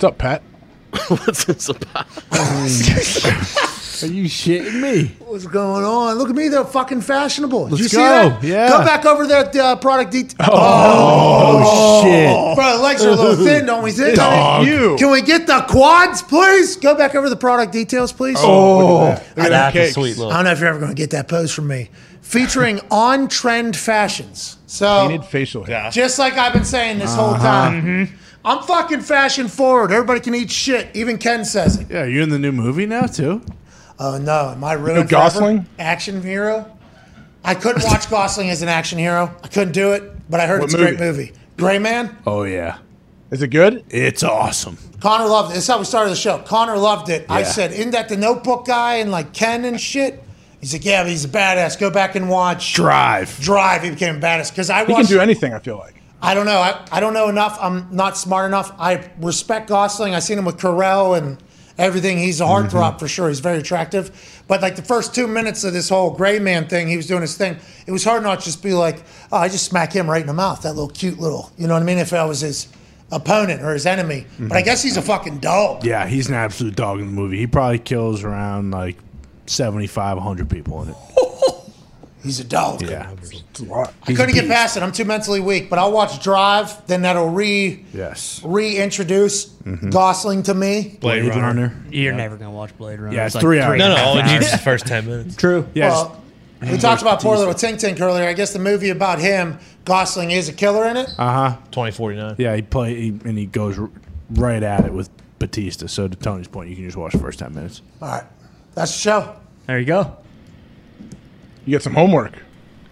[0.00, 0.40] What's up, Pat?
[1.08, 2.06] What's this about?
[2.32, 5.14] Are you shitting me?
[5.18, 6.16] What's going on?
[6.16, 7.64] Look at me, they're fucking fashionable.
[7.64, 8.02] Did Let's you see go.
[8.30, 8.42] that?
[8.42, 8.70] Yeah.
[8.70, 10.38] Go back over that uh, product detail.
[10.50, 12.56] Oh, shit.
[12.56, 14.16] Bro, the legs are a little thin, don't we think?
[14.16, 14.66] Dog.
[14.66, 14.96] You.
[14.98, 16.76] Can we get the quads, please?
[16.76, 18.38] Go back over the product details, please.
[18.40, 19.36] Oh, look at that.
[19.36, 19.92] Look at That's a cake.
[19.92, 20.32] sweet look.
[20.32, 21.90] I don't know if you're ever going to get that pose from me.
[22.22, 24.56] Featuring on trend fashions.
[24.66, 25.90] So, Painted facial hair.
[25.90, 27.42] just like I've been saying this whole Uh-huh.
[27.44, 29.92] time, I'm fucking fashion forward.
[29.92, 30.88] Everybody can eat shit.
[30.94, 31.88] Even Ken says it.
[31.90, 33.42] Yeah, you're in the new movie now too.
[33.98, 34.96] Oh no, am I ruined?
[34.96, 35.66] know Gosling?
[35.78, 36.70] Action hero.
[37.44, 39.34] I couldn't watch Gosling as an action hero.
[39.44, 41.26] I couldn't do it, but I heard What it's a great movie?
[41.26, 41.32] movie.
[41.58, 42.16] Gray Man.
[42.26, 42.78] Oh yeah,
[43.30, 43.84] Is it good?
[43.90, 44.78] it's awesome.
[45.00, 45.54] Connor loved it.
[45.54, 46.38] That's how we started the show.
[46.38, 47.26] Connor loved it.
[47.28, 50.22] I said, "Isn't that the Notebook guy and like Ken and shit?"
[50.60, 51.78] He's like, "Yeah, but he's a badass.
[51.78, 53.38] Go back and watch Drive.
[53.40, 55.52] Drive." He became a badass because I He can do anything.
[55.52, 55.99] I feel like.
[56.22, 56.58] I don't know.
[56.58, 57.58] I, I don't know enough.
[57.60, 58.72] I'm not smart enough.
[58.78, 60.14] I respect Gosling.
[60.14, 61.38] I seen him with Carell and
[61.78, 62.18] everything.
[62.18, 62.98] He's a heartthrob mm-hmm.
[62.98, 63.28] for sure.
[63.28, 64.42] He's very attractive.
[64.46, 67.22] But like the first two minutes of this whole gray man thing, he was doing
[67.22, 67.56] his thing.
[67.86, 69.02] It was hard not to just be like,
[69.32, 70.62] oh, I just smack him right in the mouth.
[70.62, 71.98] That little cute little, you know what I mean?
[71.98, 72.68] If I was his
[73.12, 74.26] opponent or his enemy.
[74.34, 74.48] Mm-hmm.
[74.48, 75.84] But I guess he's a fucking dog.
[75.84, 77.38] Yeah, he's an absolute dog in the movie.
[77.38, 78.96] He probably kills around like
[79.46, 80.96] 75, 100 people in it.
[82.22, 82.82] He's a dog.
[82.82, 83.10] Yeah.
[83.60, 83.94] It's a lot.
[84.06, 84.82] I couldn't get past it.
[84.82, 85.68] I'm too mentally weak.
[85.70, 86.86] But I'll watch Drive.
[86.86, 88.40] Then that'll re Yes.
[88.44, 89.44] reintroduce
[89.90, 90.96] Gosling to me.
[91.00, 91.74] Blade, Runner.
[91.90, 93.14] You're never gonna watch Blade Runner.
[93.16, 93.78] Yeah, it's three hours.
[93.78, 94.32] No, no, half all it hours.
[94.32, 95.36] needs is the first 10 minutes.
[95.36, 95.66] True.
[95.74, 95.90] Yeah.
[95.90, 96.22] Well,
[96.62, 98.26] we talked about poor little Tink Tink earlier.
[98.28, 101.08] I guess the movie about him, Gosling is a killer in it.
[101.18, 101.56] Uh huh.
[101.70, 102.34] 2049.
[102.38, 103.88] Yeah, he play he, and he goes r-
[104.34, 105.08] right at it with
[105.38, 105.86] Batista.
[105.86, 107.80] So to Tony's point, you can just watch the first ten minutes.
[108.02, 108.24] All right,
[108.74, 109.36] that's the show.
[109.66, 110.16] There you go.
[111.64, 112.34] You get some homework.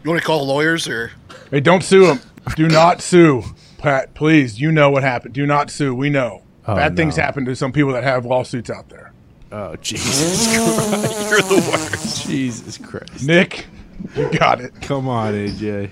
[0.02, 1.12] You want to call lawyers or?
[1.50, 2.20] Hey, don't sue him.
[2.56, 3.42] Do not sue,
[3.78, 4.14] Pat.
[4.14, 5.34] Please, you know what happened.
[5.34, 5.94] Do not sue.
[5.94, 6.42] We know.
[6.66, 9.12] Oh, Bad things happen to some people that have lawsuits out there.
[9.50, 11.30] Oh Jesus Christ!
[11.30, 12.26] You're the worst.
[12.26, 13.26] Jesus Christ!
[13.26, 13.66] Nick,
[14.14, 14.74] you got it.
[14.82, 15.90] Come on, AJ.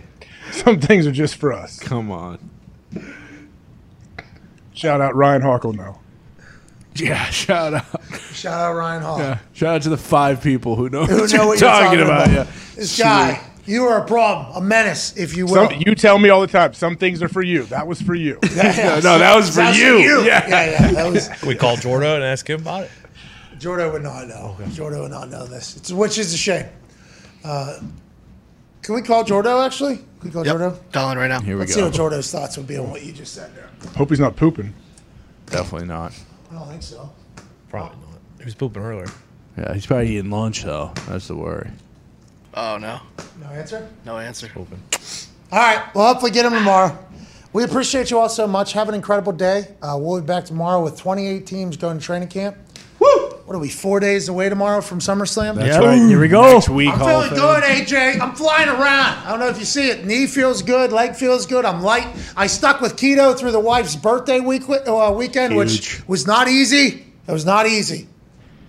[0.53, 1.79] Some things are just for us.
[1.81, 2.39] Come on.
[4.75, 6.01] Shout out Ryan Harkle now.
[6.95, 7.85] Yeah, shout out.
[8.33, 9.19] Shout out Ryan Hall.
[9.19, 11.71] Yeah, shout out to the five people who know, Who what, know you're what you're
[11.71, 12.31] talking, about.
[12.31, 15.69] Yeah, This guy, you are a problem, a menace, if you will.
[15.69, 16.73] Some, you tell me all the time.
[16.75, 17.65] Some things are for you.
[17.65, 18.39] That was for you.
[18.55, 19.99] Yeah, no, that was for That's you.
[20.25, 20.93] Yeah, yeah, yeah.
[20.93, 22.91] That was We call Jordo and ask him about it.
[23.59, 24.57] Jordo would not know.
[24.61, 26.67] Jordo would not know this, it's, which is a shame.
[27.45, 27.81] Uh,
[28.83, 29.97] can we call Jordo actually?
[29.97, 30.57] Can we call Yep.
[30.57, 30.79] Jordo?
[30.93, 31.41] Dialing right now.
[31.41, 31.91] Here we Let's go.
[31.91, 33.69] see what Jordo's thoughts would be on what you just said there.
[33.97, 34.73] Hope he's not pooping.
[35.47, 36.13] Definitely not.
[36.51, 37.11] I don't think so.
[37.69, 38.19] Probably not.
[38.39, 39.07] He was pooping earlier.
[39.59, 40.93] Yeah, he's probably eating lunch though.
[41.09, 41.71] That's the worry.
[42.57, 43.01] Oh no,
[43.41, 43.89] No answer.
[44.05, 44.49] no answer.
[44.49, 44.81] Pooping.
[45.53, 45.95] All right.
[45.95, 46.97] Well, hopefully get him tomorrow.
[47.53, 48.73] We appreciate you all so much.
[48.73, 49.75] Have an incredible day.
[49.83, 52.57] Uh, we'll be back tomorrow with 28 teams going to training camp.
[52.99, 53.07] Woo!
[53.45, 53.69] What are we?
[53.69, 55.55] Four days away tomorrow from SummerSlam.
[55.55, 55.97] That's right.
[55.97, 56.55] Here we go.
[56.55, 58.21] Next week, I'm Hall feeling good, AJ.
[58.21, 59.19] I'm flying around.
[59.25, 60.05] I don't know if you see it.
[60.05, 60.93] Knee feels good.
[60.93, 61.65] Leg feels good.
[61.65, 62.09] I'm light.
[62.37, 67.07] I stuck with keto through the wife's birthday week uh, weekend, which was not easy.
[67.29, 68.09] It was not easy.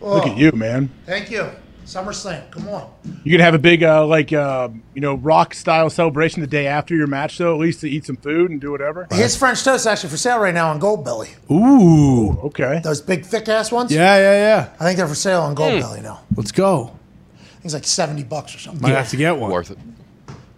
[0.02, 0.90] Look Oh, at you, man.
[1.06, 1.50] Thank you.
[1.88, 2.52] SummerSlam.
[2.52, 2.92] Come on.
[3.24, 6.68] You gonna have a big uh, like uh, you know rock style celebration the day
[6.68, 7.54] after your match, though.
[7.54, 9.08] At least to eat some food and do whatever.
[9.12, 11.30] His French toast is actually for sale right now on Gold Belly.
[11.50, 12.32] Ooh.
[12.44, 12.82] Okay.
[12.84, 13.92] Those big thick ass ones.
[13.92, 14.70] Yeah, yeah, yeah.
[14.80, 15.80] I think they're for sale on Gold Hmm.
[15.80, 16.20] Belly now.
[16.36, 16.92] Let's go.
[17.36, 18.82] I think it's like seventy bucks or something.
[18.82, 19.50] Might have to get one.
[19.50, 19.78] Worth it.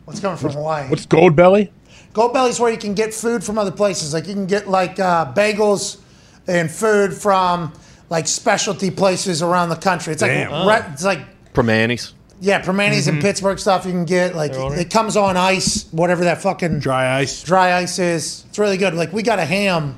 [0.06, 0.88] What's coming from Hawaii?
[0.90, 1.72] What's Gold Belly?
[2.14, 4.16] Gold Belly's where you can get food from other places.
[4.16, 6.00] Like you can get like uh, bagels
[6.48, 7.72] and food from
[8.10, 10.14] like specialty places around the country.
[10.14, 10.68] It's like Damn.
[10.68, 11.20] re- it's like
[11.54, 12.14] Primanti's.
[12.42, 13.18] yeah, Primanti's Mm-hmm.
[13.18, 13.86] in Pittsburgh stuff.
[13.86, 17.44] You can get like it comes on ice, whatever that fucking dry ice.
[17.44, 18.46] Dry ice is.
[18.50, 18.94] It's really good.
[18.94, 19.98] Like we got a ham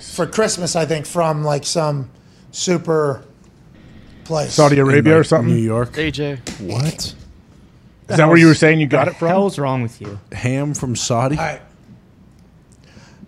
[0.00, 2.10] for Christmas, I think, from like some
[2.52, 3.24] super
[4.24, 4.54] place.
[4.54, 5.52] Saudi Arabia or something.
[5.54, 5.92] New York.
[5.94, 6.38] AJ.
[6.60, 7.14] What?
[8.08, 9.26] Is that where you were saying you got it from?
[9.28, 10.18] What the hell's wrong with you?
[10.32, 11.36] Ham from Saudi.
[11.38, 11.60] All right.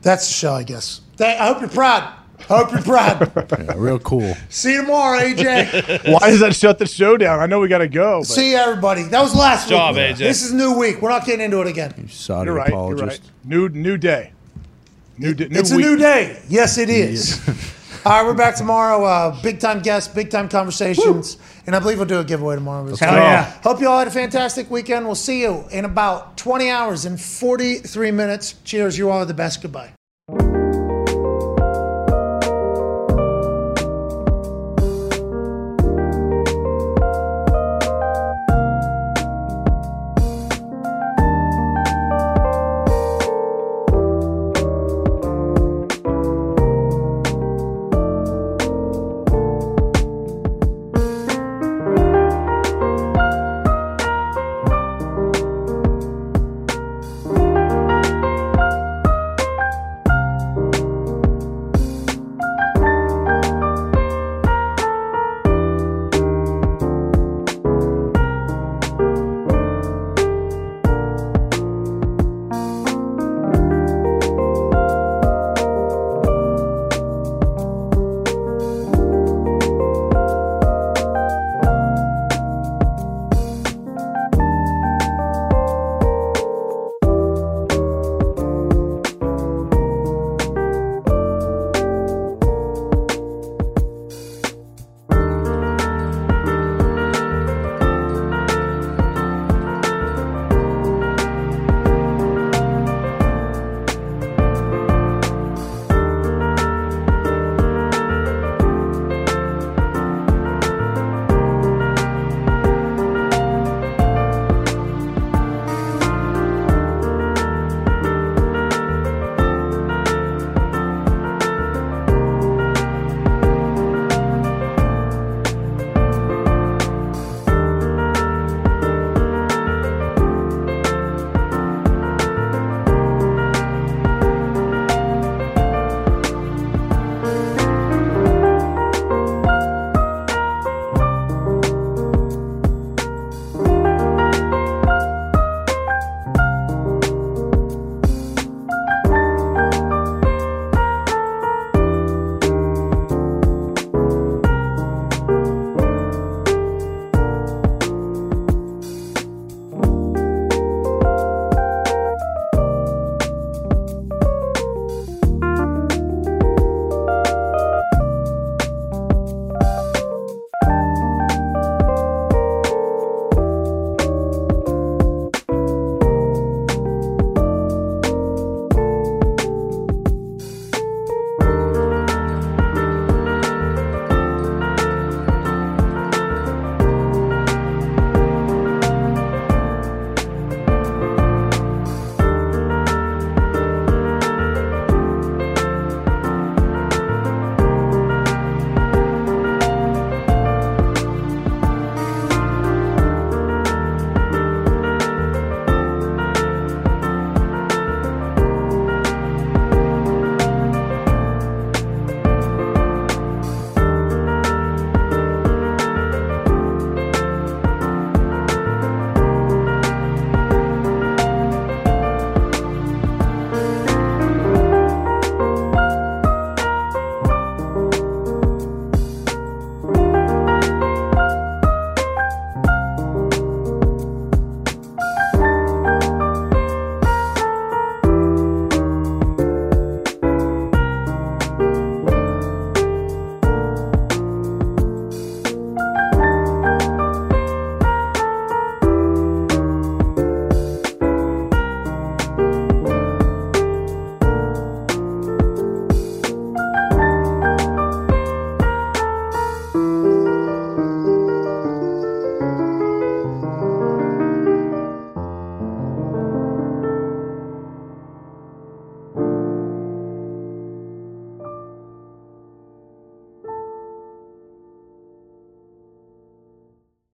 [0.03, 1.01] That's the show, I guess.
[1.20, 2.12] I hope you're proud.
[2.48, 3.31] Hope you're proud.
[3.62, 4.35] Yeah, real cool.
[4.48, 6.12] See you tomorrow, AJ.
[6.12, 7.39] Why does that shut the show down?
[7.40, 8.20] I know we got to go.
[8.20, 9.05] But See you, everybody.
[9.05, 10.05] That was last Job, week.
[10.16, 10.19] AJ.
[10.19, 11.01] This is new week.
[11.02, 12.09] We're not getting into it again.
[12.09, 12.70] Saudi you're right.
[12.70, 13.20] You're right.
[13.44, 14.32] New new day.
[15.19, 16.43] New, d- new it's a new day.
[16.48, 17.40] Yes, it is.
[18.05, 19.05] All right, we're back tomorrow.
[19.05, 21.36] Uh, big time guests, big time conversations,
[21.66, 22.85] and I believe we'll do a giveaway tomorrow.
[22.97, 23.23] Hell well.
[23.23, 23.44] yeah.
[23.62, 25.06] Hope you all had a fantastic weekend.
[25.06, 28.55] We'll see you in about 20 hours and 43 minutes.
[28.64, 28.98] Cheers.
[28.98, 29.62] You all are the best.
[29.62, 29.93] Goodbye.